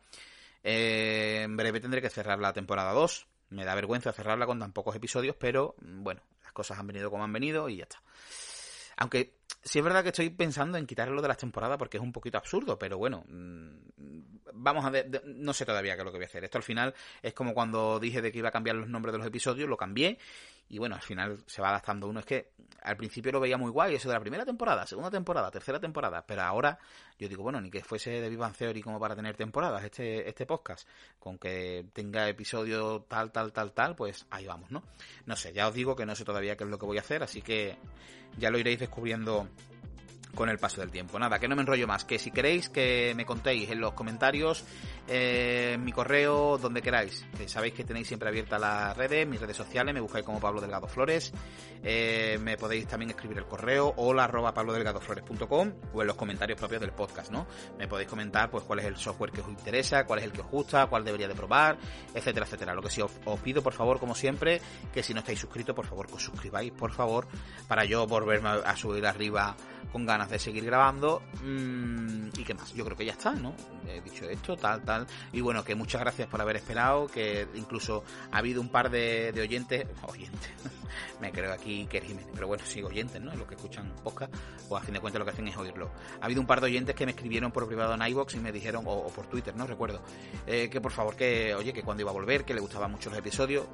Eh, 0.63 1.43
en 1.43 1.57
breve 1.59 1.79
tendré 1.79 2.01
que 2.01 2.09
cerrar 2.09 2.39
la 2.39 2.55
temporada 2.55 2.93
2. 2.93 3.27
Me 3.51 3.65
da 3.67 3.75
vergüenza 3.75 4.13
cerrarla 4.13 4.47
con 4.47 4.59
tan 4.59 4.73
pocos 4.73 4.97
episodios, 4.97 5.37
pero 5.39 5.75
bueno, 5.79 6.23
las 6.43 6.53
cosas 6.53 6.79
han 6.79 6.87
venido 6.87 7.11
como 7.11 7.23
han 7.23 7.33
venido 7.33 7.69
y 7.69 7.77
ya 7.77 7.83
está. 7.85 8.03
Aunque 8.97 9.35
sí 9.65 9.79
es 9.79 9.85
verdad 9.85 10.03
que 10.03 10.11
estoy 10.11 10.31
pensando 10.31 10.79
en 10.79 10.87
quitarlo 10.87 11.23
de 11.23 11.29
las 11.29 11.39
temporadas 11.39 11.79
porque 11.79 11.97
es 11.97 12.03
un 12.03 12.13
poquito 12.13 12.39
absurdo, 12.39 12.79
pero 12.79 12.99
bueno, 12.99 13.25
mm, 13.29 13.69
vamos 14.53 14.85
a 14.85 14.91
ver, 14.91 15.23
no 15.25 15.53
sé 15.53 15.65
todavía 15.65 15.95
qué 15.95 16.03
es 16.03 16.05
lo 16.05 16.13
que 16.13 16.19
voy 16.19 16.25
a 16.25 16.29
hacer. 16.29 16.45
Esto 16.45 16.59
al 16.59 16.65
final 16.65 16.95
es 17.23 17.33
como 17.33 17.55
cuando 17.55 17.99
dije 17.99 18.21
de 18.23 18.31
que 18.31 18.39
iba 18.39 18.49
a 18.49 18.53
cambiar 18.53 18.77
los 18.77 18.89
nombres 18.89 19.13
de 19.13 19.19
los 19.19 19.27
episodios, 19.27 19.69
lo 19.69 19.77
cambié 19.77 20.19
y 20.69 20.79
bueno, 20.79 20.95
al 20.95 21.03
final 21.03 21.43
se 21.47 21.63
va 21.63 21.69
adaptando 21.69 22.09
uno. 22.09 22.21
Es 22.21 22.27
que 22.27 22.53
al 22.83 22.97
principio 22.97 23.33
lo 23.33 23.41
veía 23.41 23.57
muy 23.57 23.71
guay, 23.71 23.95
eso 23.95 24.09
de 24.09 24.15
la 24.15 24.21
primera 24.21 24.45
temporada, 24.45 24.87
segunda 24.87 25.11
temporada, 25.11 25.51
tercera 25.51 25.81
temporada, 25.81 26.25
pero 26.27 26.43
ahora 26.43 26.79
yo 27.19 27.29
digo, 27.29 27.43
bueno, 27.43 27.61
ni 27.61 27.71
que 27.71 27.83
fuese 27.83 28.11
de 28.21 28.29
Vivan 28.29 28.53
Theory 28.53 28.83
como 28.83 29.01
para 29.01 29.17
tener 29.17 29.37
temporadas 29.37 29.85
este, 29.85 30.29
este 30.29 30.47
podcast, 30.47 30.89
con 31.19 31.39
que 31.39 31.87
tenga 31.93 32.29
episodio 32.29 33.03
tal, 33.09 33.33
tal, 33.33 33.53
tal, 33.53 33.73
tal, 33.73 33.95
pues 33.95 34.27
ahí 34.31 34.47
vamos, 34.47 34.71
¿no? 34.71 34.83
No 35.27 35.37
sé, 35.37 35.53
ya 35.53 35.69
os 35.69 35.75
digo 35.75 35.97
que 35.97 36.07
no 36.07 36.15
sé 36.15 36.25
todavía 36.25 36.57
qué 36.57 36.65
es 36.65 36.71
lo 36.71 36.79
que 36.79 36.87
voy 36.87 36.99
a 36.99 37.01
hacer, 37.01 37.23
así 37.23 37.43
que 37.43 37.77
ya 38.37 38.51
lo 38.51 38.59
iréis 38.59 38.81
descubriendo 38.81 39.49
con 40.35 40.49
el 40.49 40.59
paso 40.59 40.81
del 40.81 40.91
tiempo. 40.91 41.19
Nada, 41.19 41.39
que 41.39 41.49
no 41.49 41.57
me 41.57 41.63
enrollo 41.63 41.87
más, 41.87 42.05
que 42.05 42.19
si 42.19 42.31
queréis 42.31 42.69
que 42.69 43.13
me 43.17 43.25
contéis 43.25 43.71
en 43.71 43.81
los 43.81 43.93
comentarios, 43.93 44.65
eh, 45.09 45.73
en 45.75 45.85
mi 45.85 45.93
correo, 45.93 46.59
donde 46.59 46.83
queráis. 46.83 47.25
Que 47.37 47.49
sabéis 47.49 47.75
que 47.75 47.85
tenéis 47.85 48.09
siempre 48.09 48.29
abierta 48.29 48.59
las 48.59 48.97
redes, 48.97 49.27
mis 49.27 49.41
redes 49.41 49.57
sociales, 49.57 49.95
me 49.95 50.01
buscáis 50.01 50.25
como 50.25 50.41
Pablo 50.41 50.61
Delgado 50.61 50.87
Flores. 50.87 51.33
Eh, 51.83 52.39
me 52.41 52.57
podéis 52.57 52.87
también 52.87 53.11
escribir 53.11 53.37
el 53.39 53.45
correo 53.45 53.93
hola 53.97 54.25
arroba 54.25 54.55
pablodelgadoflores.com 54.55 55.73
o 55.93 56.01
en 56.01 56.07
los 56.07 56.17
comentarios 56.17 56.59
propios 56.59 56.81
del 56.81 56.93
podcast, 56.93 57.31
¿no? 57.31 57.47
Me 57.79 57.87
podéis 57.87 58.09
comentar 58.09 58.51
pues 58.51 58.65
cuál 58.65 58.81
es 58.81 58.87
el 58.87 58.97
software 58.97 59.31
que 59.31 59.43
os 59.43 59.49
interesa, 59.49 60.05
cuál 60.05 60.21
es 60.21 60.25
el 60.25 60.33
que 60.33 60.41
os 60.41 60.51
gusta, 60.51 60.87
cuál 60.87 61.05
debería 61.05 61.29
de 61.29 61.35
probar, 61.35 61.77
etcétera, 62.15 62.47
etcétera. 62.47 62.75
Lo 62.75 62.83
que 62.83 62.91
sí 62.91 63.03
os, 63.03 63.11
pido, 63.43 63.63
por 63.63 63.75
favor, 63.75 64.01
como 64.01 64.15
siempre, 64.15 64.61
que 64.93 65.03
si 65.03 65.13
no 65.13 65.21
estáis 65.21 65.39
suscritos, 65.39 65.75
por 65.75 65.87
favor, 65.87 66.07
que 66.07 66.15
os 66.15 66.23
suscribáis, 66.23 66.73
por 66.73 66.93
favor, 66.93 67.27
para 67.69 67.85
yo 67.85 68.07
volverme 68.07 68.49
a 68.49 68.77
subir 68.77 69.07
arriba 69.07 69.55
con 69.93 70.07
ganas 70.07 70.24
de 70.31 70.39
seguir 70.39 70.65
grabando. 70.65 71.23
Mm, 71.43 72.29
¿Y 72.37 72.45
qué 72.45 72.55
más? 72.55 72.73
Yo 72.75 72.85
creo 72.85 72.97
que 72.97 73.05
ya 73.05 73.13
está, 73.13 73.33
¿no? 73.33 73.55
He 73.89 74.01
dicho 74.01 74.29
esto, 74.29 74.57
tal, 74.57 74.83
tal. 74.83 75.07
Y 75.33 75.41
bueno, 75.41 75.65
que 75.65 75.75
muchas 75.75 76.01
gracias 76.01 76.29
por 76.29 76.41
haber 76.41 76.57
esperado, 76.57 77.07
que 77.07 77.47
incluso 77.55 78.05
ha 78.33 78.39
habido 78.39 78.61
un 78.61 78.69
par 78.69 78.91
de, 78.91 79.33
oyentes, 79.41 79.87
oyentes, 80.07 80.51
me 81.21 81.33
creo 81.33 81.53
aquí 81.53 81.87
que 81.87 82.01
Jiménez, 82.01 82.31
pero 82.35 82.47
bueno, 82.47 82.65
sí, 82.67 82.83
oyentes, 82.83 83.21
¿no? 83.21 83.35
Los 83.35 83.47
que 83.47 83.55
escuchan 83.55 83.93
podcast, 84.03 84.33
o 84.69 84.77
a 84.77 84.81
fin 84.81 84.95
de 84.95 85.01
cuentas 85.01 85.19
lo 85.19 85.25
que 85.25 85.33
hacen 85.33 85.49
es 85.49 85.57
oírlo. 85.57 85.91
Ha 86.21 86.25
habido 86.25 86.41
un 86.41 86.47
par 86.47 86.61
de 86.61 86.67
oyentes 86.67 86.95
que 86.95 87.07
me 87.07 87.13
escribieron 87.13 87.53
por 87.53 87.67
privado 87.67 87.95
en 87.95 88.03
iBox 88.03 88.35
y 88.35 88.39
me 88.39 88.53
dijeron, 88.53 88.85
o, 88.87 89.09
por 89.09 89.27
Twitter, 89.27 89.55
no 89.55 89.67
recuerdo, 89.67 90.03
eh, 90.47 90.69
que 90.71 90.81
por 90.81 90.93
favor, 90.93 91.17
que, 91.17 91.55
oye, 91.55 91.73
que 91.73 91.83
cuando 91.83 92.03
iba 92.03 92.11
a 92.11 92.15
volver, 92.15 92.45
que 92.45 92.55
le 92.55 92.61
gustaban 92.61 92.91
mucho 92.91 93.11
los 93.11 93.19
episodios. 93.19 93.67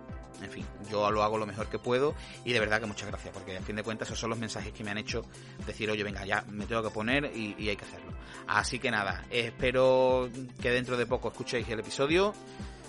En 0.43 0.51
fin, 0.51 0.65
yo 0.91 1.11
lo 1.11 1.23
hago 1.23 1.39
lo 1.39 1.47
mejor 1.47 1.69
que 1.69 1.79
puedo 1.79 2.15
y 2.45 2.53
de 2.53 2.61
verdad 2.61 2.81
que 2.81 2.87
muchas 2.87 3.09
gracias, 3.09 3.33
porque 3.33 3.57
a 3.57 3.63
fin 3.63 3.77
de 3.77 3.83
cuentas 3.83 4.09
esos 4.09 4.19
son 4.19 4.31
los 4.31 4.39
mensajes 4.39 4.73
que 4.73 4.83
me 4.83 4.91
han 4.91 4.99
hecho 4.99 5.25
decir, 5.67 5.91
oye, 5.91 6.03
venga, 6.03 6.25
ya 6.25 6.45
me 6.49 6.67
tengo 6.67 6.83
que 6.83 6.91
poner 6.91 7.31
y, 7.35 7.55
y 7.59 7.69
hay 7.69 7.77
que 7.77 7.85
hacerlo. 7.85 8.13
Así 8.47 8.79
que 8.79 8.91
nada, 8.91 9.25
espero 9.31 10.29
que 10.61 10.71
dentro 10.71 10.97
de 10.97 11.07
poco 11.07 11.29
escuchéis 11.29 11.69
el 11.69 11.81
episodio, 11.81 12.35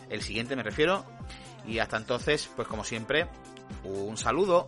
el 0.09 0.21
siguiente 0.21 0.55
me 0.55 0.63
refiero, 0.63 1.05
y 1.67 1.79
hasta 1.79 1.97
entonces, 1.97 2.49
pues 2.55 2.67
como 2.67 2.83
siempre, 2.83 3.27
un 3.83 4.17
saludo. 4.17 4.67